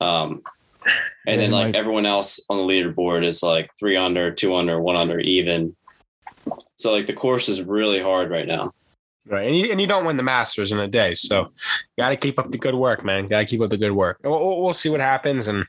Um, 0.00 0.42
and 0.84 0.92
Yeah, 1.26 1.36
then 1.36 1.50
he 1.50 1.56
like 1.56 1.74
everyone 1.74 2.06
else 2.06 2.38
on 2.48 2.56
the 2.58 2.62
leaderboard 2.62 3.24
is 3.24 3.42
like 3.42 3.70
three 3.78 3.96
under, 3.96 4.30
two 4.30 4.54
under, 4.54 4.80
one 4.80 4.96
under, 4.96 5.18
even. 5.18 5.74
So 6.76 6.92
like 6.92 7.06
the 7.06 7.12
course 7.12 7.48
is 7.48 7.62
really 7.62 8.00
hard 8.00 8.30
right 8.30 8.46
now. 8.46 8.70
right, 9.26 9.46
and 9.46 9.56
you, 9.56 9.70
and 9.70 9.80
you 9.80 9.86
don't 9.86 10.04
win 10.06 10.16
the 10.16 10.22
Masters 10.22 10.72
in 10.72 10.78
a 10.78 10.88
day, 10.88 11.14
so 11.14 11.52
got 11.98 12.10
to 12.10 12.16
keep 12.16 12.38
up 12.38 12.50
the 12.50 12.58
good 12.58 12.74
work, 12.74 13.04
man. 13.04 13.26
Got 13.26 13.40
to 13.40 13.44
keep 13.46 13.60
up 13.60 13.70
the 13.70 13.76
good 13.76 13.92
work. 13.92 14.18
We'll, 14.22 14.62
we'll- 14.62 14.72
see 14.74 14.88
what 14.88 15.00
happens, 15.00 15.48
and 15.48 15.66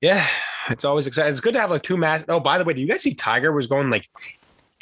yeah, 0.00 0.26
it's 0.68 0.84
always 0.84 1.06
exciting. 1.06 1.30
It's 1.30 1.40
good 1.40 1.54
to 1.54 1.60
have 1.60 1.70
like 1.70 1.82
two 1.82 1.96
match. 1.96 2.24
Oh, 2.28 2.40
by 2.40 2.58
the 2.58 2.64
way, 2.64 2.74
do 2.74 2.80
you 2.80 2.88
guys 2.88 3.02
see 3.02 3.14
Tiger 3.14 3.52
was 3.52 3.66
going 3.68 3.90
like 3.90 4.08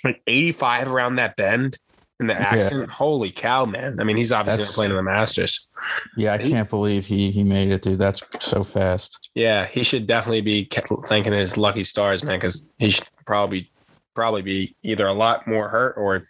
like 0.05 0.23
eighty 0.27 0.53
five 0.53 0.89
around 0.89 1.17
that 1.17 1.37
bend 1.37 1.79
in 2.21 2.27
the 2.27 2.35
accident? 2.41 2.91
Holy 2.91 3.31
cow, 3.31 3.65
man! 3.65 3.99
I 4.01 4.05
mean, 4.05 4.17
he's 4.17 4.33
obviously 4.33 4.59
That's- 4.63 4.71
not 4.71 4.75
playing 4.81 4.91
in 4.91 4.97
the 4.97 5.03
Masters. 5.03 5.69
Yeah, 6.17 6.35
I 6.35 6.39
He- 6.39 6.51
can't 6.51 6.69
believe 6.69 7.07
he 7.07 7.31
he 7.31 7.45
made 7.45 7.71
it, 7.71 7.83
dude. 7.83 7.99
That's 7.99 8.23
so 8.41 8.63
fast. 8.63 9.31
Yeah, 9.35 9.67
he 9.67 9.83
should 9.85 10.07
definitely 10.07 10.41
be 10.43 10.69
thanking 11.07 11.33
his 11.33 11.57
lucky 11.57 11.85
stars, 11.85 12.23
man, 12.25 12.37
because 12.37 12.67
he 12.79 12.91
should 12.91 13.09
probably 13.27 13.71
probably 14.15 14.43
be 14.43 14.75
either 14.83 15.07
a 15.07 15.13
lot 15.13 15.47
more 15.47 15.69
hurt 15.69 15.95
or 15.97 16.25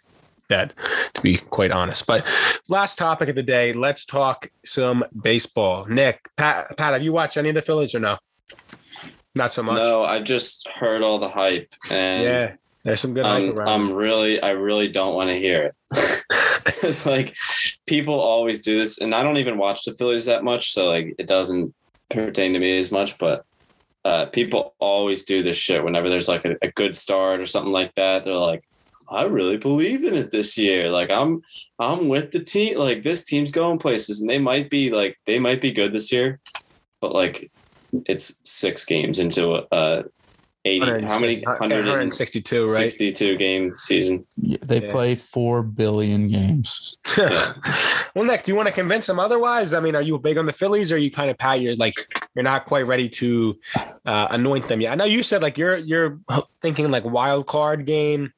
dead, 0.47 0.73
to 1.15 1.21
be 1.21 1.37
quite 1.37 1.71
honest. 1.71 2.05
But 2.07 2.27
last 2.67 2.97
topic 2.97 3.29
of 3.29 3.35
the 3.35 3.43
day, 3.43 3.73
let's 3.73 4.05
talk 4.05 4.49
some 4.63 5.03
baseball. 5.21 5.85
Nick, 5.85 6.29
Pat, 6.37 6.75
Pat, 6.77 6.93
have 6.93 7.01
you 7.03 7.11
watched 7.13 7.37
any 7.37 7.49
of 7.49 7.55
the 7.55 7.61
Phillies 7.63 7.93
or 7.95 7.99
no? 7.99 8.17
Not 9.35 9.53
so 9.53 9.61
much. 9.63 9.75
No, 9.83 10.03
I 10.03 10.19
just 10.21 10.67
heard 10.67 11.01
all 11.03 11.19
the 11.19 11.29
hype, 11.29 11.73
and 11.91 12.23
yeah, 12.23 12.55
there's 12.83 13.01
some 13.01 13.13
good 13.13 13.25
I'm. 13.25 13.59
I'm 13.59 13.93
really, 13.93 14.41
I 14.41 14.51
really 14.51 14.87
don't 14.87 15.15
want 15.15 15.29
to 15.29 15.35
hear 15.35 15.61
it. 15.61 15.75
it's 16.83 17.05
like 17.05 17.35
people 17.85 18.19
always 18.19 18.61
do 18.61 18.77
this, 18.77 18.99
and 18.99 19.13
I 19.13 19.21
don't 19.21 19.37
even 19.37 19.57
watch 19.57 19.83
the 19.83 19.95
Phillies 19.95 20.25
that 20.25 20.43
much, 20.43 20.73
so 20.73 20.89
like 20.89 21.15
it 21.17 21.27
doesn't 21.27 21.73
pertain 22.09 22.53
to 22.53 22.59
me 22.59 22.77
as 22.77 22.91
much. 22.91 23.17
But 23.17 23.45
uh, 24.05 24.27
people 24.27 24.75
always 24.79 25.23
do 25.23 25.43
this 25.43 25.57
shit 25.57 25.83
whenever 25.83 26.09
there's 26.09 26.29
like 26.29 26.45
a, 26.45 26.55
a 26.61 26.71
good 26.71 26.95
start 26.95 27.41
or 27.41 27.45
something 27.45 27.73
like 27.73 27.93
that. 27.95 28.23
They're 28.23 28.35
like, 28.35 28.63
I 29.09 29.23
really 29.23 29.57
believe 29.57 30.05
in 30.05 30.13
it 30.13 30.31
this 30.31 30.57
year. 30.57 30.89
Like 30.89 31.11
I'm, 31.11 31.41
I'm 31.79 32.07
with 32.07 32.31
the 32.31 32.39
team. 32.39 32.77
Like 32.77 33.03
this 33.03 33.25
team's 33.25 33.51
going 33.51 33.79
places, 33.79 34.21
and 34.21 34.29
they 34.29 34.39
might 34.39 34.69
be 34.69 34.89
like 34.89 35.19
they 35.25 35.37
might 35.37 35.61
be 35.61 35.71
good 35.71 35.91
this 35.91 36.13
year, 36.13 36.39
but 37.01 37.13
like 37.13 37.51
it's 38.05 38.39
six 38.45 38.85
games 38.85 39.19
into 39.19 39.65
a 39.71 40.05
80. 40.65 41.03
How 41.05 41.19
many? 41.19 41.41
162, 41.41 42.65
right? 42.65 42.67
62 42.69 43.37
game 43.37 43.71
season. 43.79 44.25
Yeah, 44.37 44.57
They 44.61 44.81
Yeah. 44.81 44.91
play 44.91 45.15
four 45.15 45.63
billion 45.63 46.27
games. 46.27 46.97
well, 47.17 48.25
Nick, 48.25 48.43
do 48.43 48.51
you 48.51 48.55
want 48.55 48.67
to 48.67 48.73
convince 48.73 49.07
them 49.07 49.19
otherwise? 49.19 49.73
I 49.73 49.79
mean, 49.79 49.95
are 49.95 50.01
you 50.01 50.17
big 50.19 50.37
on 50.37 50.45
the 50.45 50.53
Phillies, 50.53 50.91
or 50.91 50.97
you 50.97 51.11
kind 51.11 51.29
of 51.29 51.37
pat 51.37 51.61
you're 51.61 51.75
like 51.75 51.93
you're 52.35 52.43
not 52.43 52.65
quite 52.65 52.85
ready 52.87 53.07
to 53.09 53.57
uh, 54.05 54.27
anoint 54.31 54.67
them 54.67 54.81
yet? 54.81 54.91
I 54.91 54.95
know 54.95 55.05
you 55.05 55.23
said 55.23 55.41
like 55.41 55.57
you're 55.57 55.77
you're 55.77 56.19
thinking 56.61 56.91
like 56.91 57.05
wild 57.05 57.47
card 57.47 57.85
game. 57.85 58.33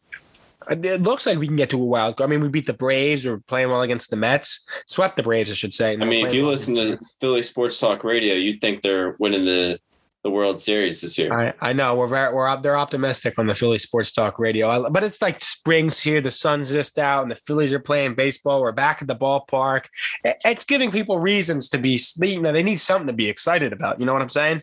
It 0.69 1.01
looks 1.01 1.25
like 1.25 1.39
we 1.39 1.47
can 1.47 1.55
get 1.55 1.71
to 1.71 1.81
a 1.81 1.83
wild 1.83 2.17
card. 2.17 2.29
I 2.29 2.31
mean, 2.31 2.41
we 2.41 2.47
beat 2.47 2.67
the 2.67 2.73
Braves. 2.73 3.25
We're 3.25 3.39
playing 3.39 3.69
well 3.69 3.81
against 3.81 4.11
the 4.11 4.15
Mets. 4.15 4.63
Swept 4.85 5.17
the 5.17 5.23
Braves, 5.23 5.49
I 5.49 5.55
should 5.55 5.73
say. 5.73 5.93
I 5.93 6.05
mean, 6.05 6.25
if 6.25 6.33
you 6.35 6.45
listen 6.45 6.75
to 6.75 6.99
Philly 7.19 7.41
Sports 7.41 7.79
Talk 7.79 8.03
Radio, 8.03 8.35
you'd 8.35 8.61
think 8.61 8.83
they're 8.83 9.15
winning 9.17 9.43
the 9.45 9.79
the 10.23 10.29
World 10.29 10.59
Series 10.59 11.01
this 11.01 11.17
year. 11.17 11.33
I, 11.33 11.53
I 11.59 11.73
know 11.73 11.95
we're 11.95 12.07
very, 12.07 12.33
we're. 12.33 12.61
They're 12.61 12.77
optimistic 12.77 13.39
on 13.39 13.47
the 13.47 13.55
Philly 13.55 13.79
Sports 13.79 14.11
Talk 14.11 14.37
Radio, 14.37 14.69
I, 14.69 14.89
but 14.89 15.03
it's 15.03 15.21
like 15.21 15.41
spring's 15.41 15.99
here. 15.99 16.21
The 16.21 16.31
sun's 16.31 16.71
just 16.71 16.99
out, 16.99 17.23
and 17.23 17.31
the 17.31 17.35
Phillies 17.35 17.73
are 17.73 17.79
playing 17.79 18.15
baseball. 18.15 18.61
We're 18.61 18.71
back 18.71 19.01
at 19.01 19.07
the 19.07 19.15
ballpark. 19.15 19.87
It's 20.23 20.65
giving 20.65 20.91
people 20.91 21.19
reasons 21.19 21.69
to 21.69 21.77
be. 21.77 21.99
You 22.19 22.41
know, 22.41 22.51
they 22.51 22.63
need 22.63 22.79
something 22.79 23.07
to 23.07 23.13
be 23.13 23.29
excited 23.29 23.73
about. 23.73 23.99
You 23.99 24.05
know 24.05 24.13
what 24.13 24.21
I'm 24.21 24.29
saying? 24.29 24.61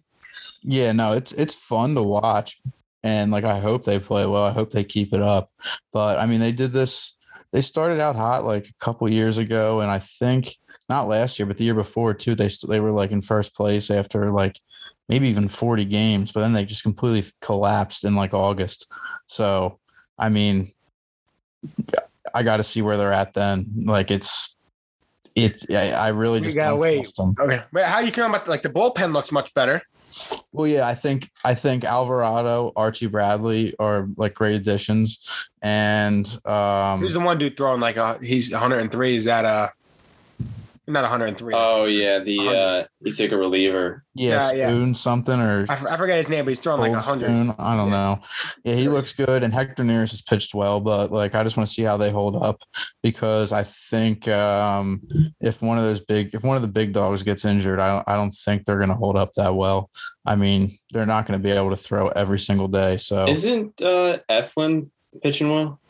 Yeah, 0.63 0.93
no, 0.93 1.13
it's 1.13 1.33
it's 1.33 1.55
fun 1.55 1.95
to 1.97 2.03
watch, 2.03 2.61
and 3.03 3.33
like 3.33 3.45
I 3.45 3.59
hope 3.59 3.85
they 3.85 3.99
play 3.99 4.27
well. 4.27 4.45
I 4.45 4.53
hope 4.53 4.71
they 4.71 4.85
keep 4.85 5.13
it 5.13 5.23
up. 5.23 5.51
But 5.93 6.19
I 6.19 6.27
mean, 6.27 6.41
they 6.41 6.53
did 6.53 6.73
this. 6.73 7.17
They 7.53 7.63
started 7.63 8.01
out 8.01 8.15
hot 8.15 8.45
like 8.45 8.69
a 8.69 8.85
couple 8.85 9.11
years 9.11 9.39
ago, 9.39 9.81
and 9.81 9.91
I 9.91 9.99
think 9.99 10.57
not 10.89 11.09
last 11.09 11.39
year, 11.39 11.47
but 11.47 11.59
the 11.59 11.65
year 11.65 11.75
before 11.75 12.15
too. 12.15 12.35
They 12.35 12.51
they 12.69 12.81
were 12.81 12.93
like 12.93 13.11
in 13.11 13.23
first 13.23 13.55
place 13.55 13.91
after 13.91 14.31
like 14.31 14.61
maybe 15.09 15.29
even 15.29 15.49
40 15.49 15.85
games, 15.87 16.33
but 16.33 16.41
then 16.41 16.53
they 16.53 16.65
just 16.65 16.83
completely 16.83 17.31
collapsed 17.41 18.05
in 18.05 18.15
like 18.15 18.35
August. 18.35 18.91
So 19.27 19.79
I 20.19 20.29
mean, 20.29 20.73
I 22.35 22.43
got 22.43 22.59
to 22.59 22.65
see 22.65 22.83
where 22.83 22.97
they're 22.97 23.13
at 23.13 23.35
then. 23.35 23.67
Like 23.85 24.11
it's. 24.11 24.55
It, 25.35 25.73
I, 25.73 25.91
I 25.93 26.09
really 26.09 26.41
We 26.41 26.47
just 26.47 26.57
gotta 26.57 26.75
wait. 26.75 27.07
Okay, 27.17 27.63
but 27.73 27.85
how 27.85 27.97
are 27.97 28.03
you 28.03 28.11
feeling 28.11 28.31
about 28.31 28.49
like 28.49 28.63
the 28.63 28.71
bullpen 28.71 29.13
looks 29.13 29.31
much 29.31 29.55
better? 29.55 29.81
Well, 30.53 30.67
yeah, 30.67 30.89
I 30.89 30.95
think 30.95 31.31
I 31.45 31.55
think 31.55 31.85
Alvarado, 31.85 32.73
Archie 32.75 33.07
Bradley 33.07 33.73
are 33.79 34.09
like 34.17 34.35
great 34.35 34.57
additions, 34.57 35.21
and 35.63 36.27
um, 36.45 37.01
Who's 37.01 37.13
the 37.13 37.21
one 37.21 37.39
dude 37.39 37.57
throwing 37.57 37.81
like 37.81 37.97
a 37.97 38.19
he's 38.21 38.51
103? 38.51 39.15
Is 39.15 39.25
that 39.27 39.45
uh 39.45 39.69
not 40.93 41.03
103? 41.03 41.55
Oh 41.55 41.85
yeah, 41.85 42.19
the 42.19 42.39
uh 42.49 42.85
he 43.05 43.11
took 43.13 43.33
a 43.33 43.37
reliever. 43.37 44.05
yeah, 44.15 44.51
yeah, 44.51 44.57
yeah. 44.57 44.69
Spoon 44.69 44.95
something 44.95 45.41
or 45.41 45.67
I, 45.69 45.73
f- 45.75 45.87
I 45.87 45.97
forget 45.97 46.17
his 46.17 46.29
name, 46.29 46.45
but 46.45 46.51
he's 46.51 46.61
throwing 46.61 46.81
like 46.81 46.93
Cold 46.93 47.21
100. 47.23 47.27
Spoon. 47.27 47.55
I 47.59 47.77
don't 47.77 47.89
Yeah. 47.89 47.93
know. 47.93 48.21
Yeah, 48.65 48.75
he 48.75 48.89
looks 48.89 49.13
good, 49.13 49.43
and 49.45 49.53
Hector 49.55 49.83
Neris 49.83 50.11
has 50.11 50.23
pitched 50.23 50.55
well, 50.55 50.81
but 50.81 51.11
like 51.13 51.35
I 51.35 51.45
just 51.45 51.57
want 51.57 51.69
to 51.69 51.75
see 51.75 51.83
how 51.83 51.97
they 51.97 52.11
hold 52.11 52.37
up 52.43 52.61
because 53.03 53.53
I 53.53 53.63
think 53.65 54.27
um, 54.29 55.03
if 55.41 55.61
one 55.63 55.79
of 55.79 55.85
those 55.85 56.01
big, 56.01 56.31
if 56.35 56.43
one 56.43 56.57
of 56.57 56.63
the 56.63 56.69
big 56.69 56.93
dogs 56.93 57.23
gets 57.23 57.45
injured, 57.45 57.79
I 57.81 57.89
don't, 57.89 58.05
I 58.09 58.17
don't 58.17 58.33
think 58.33 58.65
they're 58.65 58.79
going 58.79 58.89
to 58.89 58.95
hold 58.95 59.17
up 59.17 59.33
that 59.35 59.55
well. 59.55 59.91
I 60.27 60.37
mean, 60.37 60.79
they're 60.93 61.07
not 61.07 61.27
going 61.27 61.39
to 61.39 61.43
be 61.43 61.51
able 61.51 61.71
to 61.71 61.77
throw 61.77 62.09
every 62.09 62.39
single 62.39 62.69
day. 62.69 62.97
So 62.97 63.27
Isn't 63.29 63.81
uh 63.83 64.19
Eflin 64.29 64.91
pitching 65.23 65.51
well? 65.51 65.81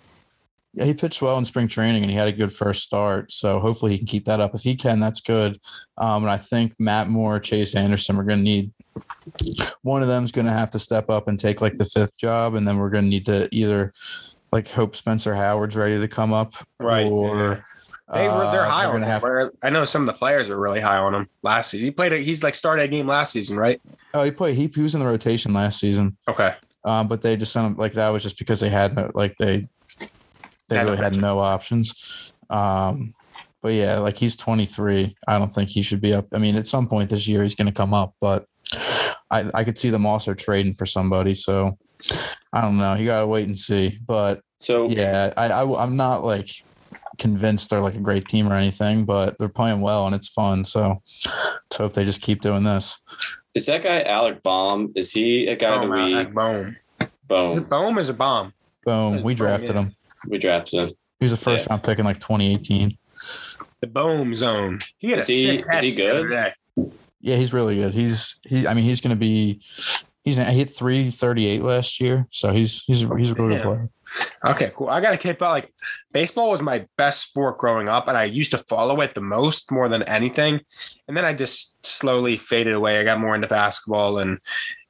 Yeah, 0.78 0.84
he 0.84 0.94
pitched 0.94 1.20
well 1.20 1.36
in 1.38 1.44
spring 1.44 1.66
training 1.66 2.02
and 2.02 2.10
he 2.10 2.16
had 2.16 2.28
a 2.28 2.32
good 2.32 2.52
first 2.52 2.84
start. 2.84 3.32
So 3.32 3.58
hopefully 3.58 3.92
he 3.92 3.98
can 3.98 4.06
keep 4.06 4.24
that 4.26 4.38
up. 4.38 4.54
If 4.54 4.62
he 4.62 4.76
can, 4.76 5.00
that's 5.00 5.20
good. 5.20 5.60
Um, 5.96 6.22
and 6.22 6.30
I 6.30 6.36
think 6.36 6.74
Matt 6.78 7.08
Moore, 7.08 7.40
Chase 7.40 7.74
Anderson, 7.74 8.16
we're 8.16 8.22
going 8.24 8.38
to 8.38 8.44
need 8.44 8.72
one 9.82 10.02
of 10.02 10.08
them's 10.08 10.32
going 10.32 10.46
to 10.46 10.52
have 10.52 10.70
to 10.70 10.78
step 10.78 11.10
up 11.10 11.28
and 11.28 11.38
take 11.38 11.60
like 11.60 11.76
the 11.78 11.84
fifth 11.84 12.16
job. 12.16 12.54
And 12.54 12.66
then 12.66 12.78
we're 12.78 12.90
going 12.90 13.04
to 13.04 13.10
need 13.10 13.26
to 13.26 13.48
either 13.50 13.92
like 14.52 14.68
hope 14.68 14.94
Spencer 14.96 15.34
Howard's 15.34 15.76
ready 15.76 15.98
to 16.00 16.08
come 16.08 16.32
up 16.32 16.54
Right, 16.80 17.10
or 17.10 17.64
They 18.14 18.26
were 18.28 18.50
they're 18.50 18.62
uh, 18.62 18.70
high 18.70 18.86
on 18.86 19.02
him. 19.02 19.50
I 19.62 19.70
know 19.70 19.84
some 19.84 20.02
of 20.02 20.06
the 20.06 20.14
players 20.18 20.48
are 20.48 20.58
really 20.58 20.80
high 20.80 20.96
on 20.96 21.14
him 21.14 21.28
last 21.42 21.70
season. 21.70 21.84
He 21.86 21.90
played. 21.90 22.12
A, 22.12 22.18
he's 22.18 22.42
like 22.42 22.54
started 22.54 22.84
a 22.84 22.88
game 22.88 23.06
last 23.06 23.32
season, 23.32 23.58
right? 23.58 23.80
Oh, 24.14 24.22
he 24.22 24.30
played. 24.30 24.56
He, 24.56 24.70
he 24.74 24.80
was 24.80 24.94
in 24.94 25.00
the 25.00 25.06
rotation 25.06 25.52
last 25.52 25.78
season, 25.80 26.16
Okay. 26.28 26.54
um, 26.86 27.08
but 27.08 27.20
they 27.20 27.36
just 27.36 27.52
sent 27.52 27.66
him 27.66 27.76
like 27.76 27.92
that 27.92 28.08
was 28.08 28.22
just 28.22 28.38
because 28.38 28.60
they 28.60 28.70
had 28.70 28.96
no 28.96 29.10
like 29.14 29.36
they 29.38 29.66
they 30.68 30.78
really 30.78 30.96
had 30.96 31.14
no 31.14 31.38
options. 31.38 32.32
Um, 32.50 33.14
but 33.62 33.74
yeah, 33.74 33.98
like 33.98 34.16
he's 34.16 34.36
23. 34.36 35.16
I 35.26 35.38
don't 35.38 35.52
think 35.52 35.68
he 35.68 35.82
should 35.82 36.00
be 36.00 36.14
up. 36.14 36.26
I 36.32 36.38
mean, 36.38 36.56
at 36.56 36.68
some 36.68 36.86
point 36.86 37.10
this 37.10 37.26
year 37.26 37.42
he's 37.42 37.54
going 37.54 37.66
to 37.66 37.72
come 37.72 37.92
up, 37.92 38.14
but 38.20 38.46
I 39.30 39.50
I 39.54 39.64
could 39.64 39.78
see 39.78 39.90
them 39.90 40.06
also 40.06 40.34
trading 40.34 40.74
for 40.74 40.86
somebody. 40.86 41.34
So 41.34 41.76
I 42.52 42.60
don't 42.60 42.78
know. 42.78 42.94
You 42.94 43.06
got 43.06 43.20
to 43.20 43.26
wait 43.26 43.46
and 43.46 43.58
see. 43.58 43.98
But 44.06 44.40
So 44.58 44.86
yeah, 44.88 45.32
I, 45.36 45.48
I 45.48 45.82
I'm 45.82 45.96
not 45.96 46.24
like 46.24 46.50
convinced 47.18 47.70
they're 47.70 47.80
like 47.80 47.96
a 47.96 48.00
great 48.00 48.26
team 48.26 48.48
or 48.48 48.54
anything, 48.54 49.04
but 49.04 49.36
they're 49.38 49.48
playing 49.48 49.80
well 49.80 50.06
and 50.06 50.14
it's 50.14 50.28
fun. 50.28 50.64
So 50.64 51.02
let's 51.26 51.76
hope 51.76 51.92
they 51.92 52.04
just 52.04 52.22
keep 52.22 52.40
doing 52.40 52.62
this. 52.62 52.98
is 53.54 53.66
that 53.66 53.82
guy 53.82 54.02
Alec 54.02 54.42
Bohm? 54.42 54.92
Is 54.94 55.10
he 55.12 55.48
a 55.48 55.56
guy 55.56 55.78
Boom, 55.78 55.90
that 55.90 56.26
we 56.26 56.32
boom. 56.32 56.76
Boom 57.26 57.64
boom? 57.64 57.98
Is 57.98 58.08
a 58.08 58.14
bomb? 58.14 58.52
Boom, 58.84 59.22
we 59.22 59.34
drafted 59.34 59.74
him. 59.74 59.94
We 60.28 60.38
drafted 60.38 60.82
him? 60.82 60.88
He 61.20 61.24
was 61.24 61.32
a 61.32 61.36
first 61.36 61.68
round 61.68 61.82
pick 61.82 61.98
in 61.98 62.04
like 62.04 62.20
2018. 62.20 62.96
The 63.80 63.86
boom 63.86 64.34
zone. 64.34 64.78
He 64.98 65.10
had 65.10 65.18
a 65.18 65.22
Is 65.22 65.26
he- 65.28 65.46
sick 65.46 65.60
is 65.60 65.66
catch 65.66 65.82
he 65.82 65.94
good? 65.94 66.52
Yeah, 67.20 67.36
he's 67.36 67.52
really 67.52 67.76
good. 67.76 67.92
He's 67.94 68.36
he. 68.44 68.66
I 68.66 68.74
mean, 68.74 68.84
he's 68.84 69.00
going 69.00 69.14
to 69.14 69.18
be. 69.18 69.60
He's 70.24 70.36
he 70.36 70.42
hit 70.58 70.70
338 70.70 71.62
last 71.62 72.00
year, 72.00 72.26
so 72.30 72.52
he's 72.52 72.82
he's 72.84 73.00
he's 73.00 73.30
a 73.32 73.34
really 73.34 73.54
Yeah. 73.56 73.62
good 73.62 73.62
player. 73.62 73.88
Okay, 74.44 74.72
cool. 74.74 74.88
I 74.88 75.00
got 75.00 75.10
to 75.10 75.16
keep 75.18 75.42
out 75.42 75.50
like 75.50 75.72
baseball 76.12 76.50
was 76.50 76.62
my 76.62 76.86
best 76.96 77.22
sport 77.28 77.58
growing 77.58 77.88
up, 77.88 78.08
and 78.08 78.16
I 78.16 78.24
used 78.24 78.52
to 78.52 78.58
follow 78.58 79.00
it 79.00 79.14
the 79.14 79.20
most 79.20 79.70
more 79.70 79.88
than 79.88 80.02
anything. 80.04 80.60
And 81.08 81.16
then 81.16 81.24
I 81.24 81.34
just 81.34 81.84
slowly 81.84 82.36
faded 82.36 82.72
away. 82.74 82.98
I 83.00 83.04
got 83.04 83.20
more 83.20 83.34
into 83.34 83.48
basketball 83.48 84.18
and 84.18 84.38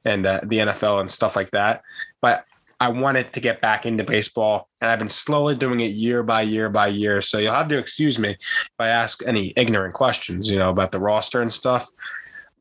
and 0.05 0.25
uh, 0.25 0.41
the 0.43 0.59
NFL 0.59 1.01
and 1.01 1.11
stuff 1.11 1.35
like 1.35 1.49
that. 1.51 1.81
But 2.21 2.45
I 2.79 2.89
wanted 2.89 3.33
to 3.33 3.39
get 3.41 3.59
back 3.59 3.85
into 3.85 4.03
baseball, 4.05 4.68
and 4.81 4.89
I've 4.89 4.99
been 4.99 5.09
slowly 5.09 5.55
doing 5.55 5.81
it 5.81 5.91
year 5.91 6.23
by 6.23 6.41
year 6.41 6.69
by 6.69 6.87
year. 6.87 7.21
So 7.21 7.37
you'll 7.37 7.53
have 7.53 7.69
to 7.69 7.77
excuse 7.77 8.17
me 8.17 8.29
if 8.31 8.69
I 8.79 8.89
ask 8.89 9.21
any 9.25 9.53
ignorant 9.55 9.93
questions, 9.93 10.49
you 10.49 10.57
know, 10.57 10.69
about 10.69 10.91
the 10.91 10.99
roster 10.99 11.41
and 11.41 11.51
stuff. 11.51 11.89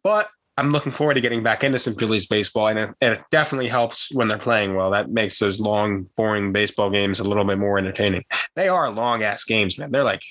But 0.03 0.29
I'm 0.57 0.71
looking 0.71 0.91
forward 0.91 1.15
to 1.15 1.21
getting 1.21 1.45
back 1.45 1.63
into 1.63 1.79
some 1.79 1.95
Phillies 1.95 2.27
baseball, 2.27 2.67
and 2.67 2.79
it, 2.79 2.91
and 3.01 3.15
it 3.15 3.23
definitely 3.31 3.69
helps 3.69 4.13
when 4.13 4.27
they're 4.27 4.39
playing 4.39 4.75
well. 4.75 4.91
That 4.91 5.09
makes 5.09 5.39
those 5.39 5.61
long, 5.61 6.09
boring 6.17 6.53
baseball 6.53 6.91
games 6.91 7.21
a 7.21 7.25
little 7.25 7.45
bit 7.45 7.59
more 7.59 7.79
entertaining. 7.79 8.25
They 8.57 8.69
are 8.69 8.91
long 8.91 9.23
ass 9.23 9.45
games, 9.45 9.79
man. 9.79 9.93
They're 9.93 10.03
like 10.03 10.23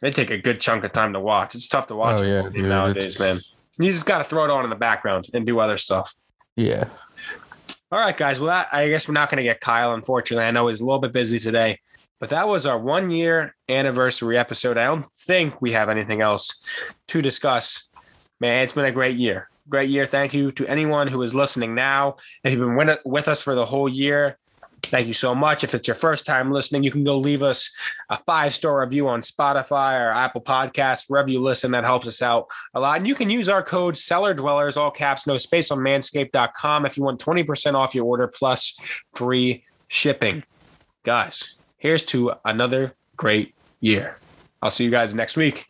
they 0.00 0.10
take 0.10 0.30
a 0.30 0.38
good 0.38 0.60
chunk 0.60 0.82
of 0.82 0.92
time 0.92 1.12
to 1.12 1.20
watch. 1.20 1.54
It's 1.54 1.68
tough 1.68 1.86
to 1.86 1.94
watch 1.94 2.20
Oh, 2.20 2.24
yeah, 2.24 2.48
dude, 2.48 2.68
nowadays, 2.68 3.20
man. 3.20 3.38
You 3.78 3.92
just 3.92 4.06
got 4.06 4.18
to 4.18 4.24
throw 4.24 4.44
it 4.44 4.50
on 4.50 4.64
in 4.64 4.70
the 4.70 4.76
background 4.76 5.28
and 5.32 5.46
do 5.46 5.60
other 5.60 5.78
stuff. 5.78 6.14
Yeah, 6.56 6.90
All 7.94 8.00
right, 8.00 8.16
guys. 8.16 8.40
Well, 8.40 8.66
I 8.72 8.88
guess 8.88 9.06
we're 9.06 9.14
not 9.14 9.30
going 9.30 9.36
to 9.36 9.44
get 9.44 9.60
Kyle, 9.60 9.92
unfortunately. 9.92 10.44
I 10.44 10.50
know 10.50 10.66
he's 10.66 10.80
a 10.80 10.84
little 10.84 10.98
bit 10.98 11.12
busy 11.12 11.38
today, 11.38 11.78
but 12.18 12.28
that 12.30 12.48
was 12.48 12.66
our 12.66 12.76
one 12.76 13.12
year 13.12 13.54
anniversary 13.68 14.36
episode. 14.36 14.76
I 14.76 14.82
don't 14.86 15.08
think 15.08 15.62
we 15.62 15.70
have 15.70 15.88
anything 15.88 16.20
else 16.20 16.60
to 17.06 17.22
discuss. 17.22 17.88
Man, 18.40 18.64
it's 18.64 18.72
been 18.72 18.84
a 18.84 18.90
great 18.90 19.16
year. 19.16 19.48
Great 19.68 19.90
year. 19.90 20.06
Thank 20.06 20.34
you 20.34 20.50
to 20.50 20.66
anyone 20.66 21.06
who 21.06 21.22
is 21.22 21.36
listening 21.36 21.76
now. 21.76 22.16
If 22.42 22.52
you've 22.52 22.76
been 22.76 22.96
with 23.04 23.28
us 23.28 23.44
for 23.44 23.54
the 23.54 23.64
whole 23.64 23.88
year, 23.88 24.38
thank 24.86 25.06
you 25.06 25.14
so 25.14 25.34
much. 25.34 25.64
If 25.64 25.74
it's 25.74 25.88
your 25.88 25.94
first 25.94 26.26
time 26.26 26.52
listening, 26.52 26.82
you 26.82 26.90
can 26.90 27.04
go 27.04 27.18
leave 27.18 27.42
us 27.42 27.70
a 28.10 28.16
five 28.16 28.54
star 28.54 28.80
review 28.80 29.08
on 29.08 29.20
Spotify 29.20 30.00
or 30.00 30.10
Apple 30.10 30.40
Podcasts, 30.40 31.04
wherever 31.08 31.28
you 31.28 31.42
listen. 31.42 31.70
That 31.72 31.84
helps 31.84 32.06
us 32.06 32.22
out 32.22 32.46
a 32.74 32.80
lot. 32.80 32.98
And 32.98 33.06
you 33.06 33.14
can 33.14 33.30
use 33.30 33.48
our 33.48 33.62
code 33.62 33.96
Cellar 33.96 34.34
Dwellers, 34.34 34.76
all 34.76 34.90
caps, 34.90 35.26
no 35.26 35.38
space 35.38 35.70
on 35.70 35.78
manscaped.com 35.78 36.86
if 36.86 36.96
you 36.96 37.02
want 37.02 37.20
20% 37.20 37.74
off 37.74 37.94
your 37.94 38.04
order 38.04 38.26
plus 38.26 38.78
free 39.14 39.64
shipping. 39.88 40.44
Guys, 41.02 41.56
here's 41.76 42.04
to 42.06 42.32
another 42.44 42.94
great 43.16 43.54
year. 43.80 44.18
I'll 44.62 44.70
see 44.70 44.84
you 44.84 44.90
guys 44.90 45.14
next 45.14 45.36
week. 45.36 45.68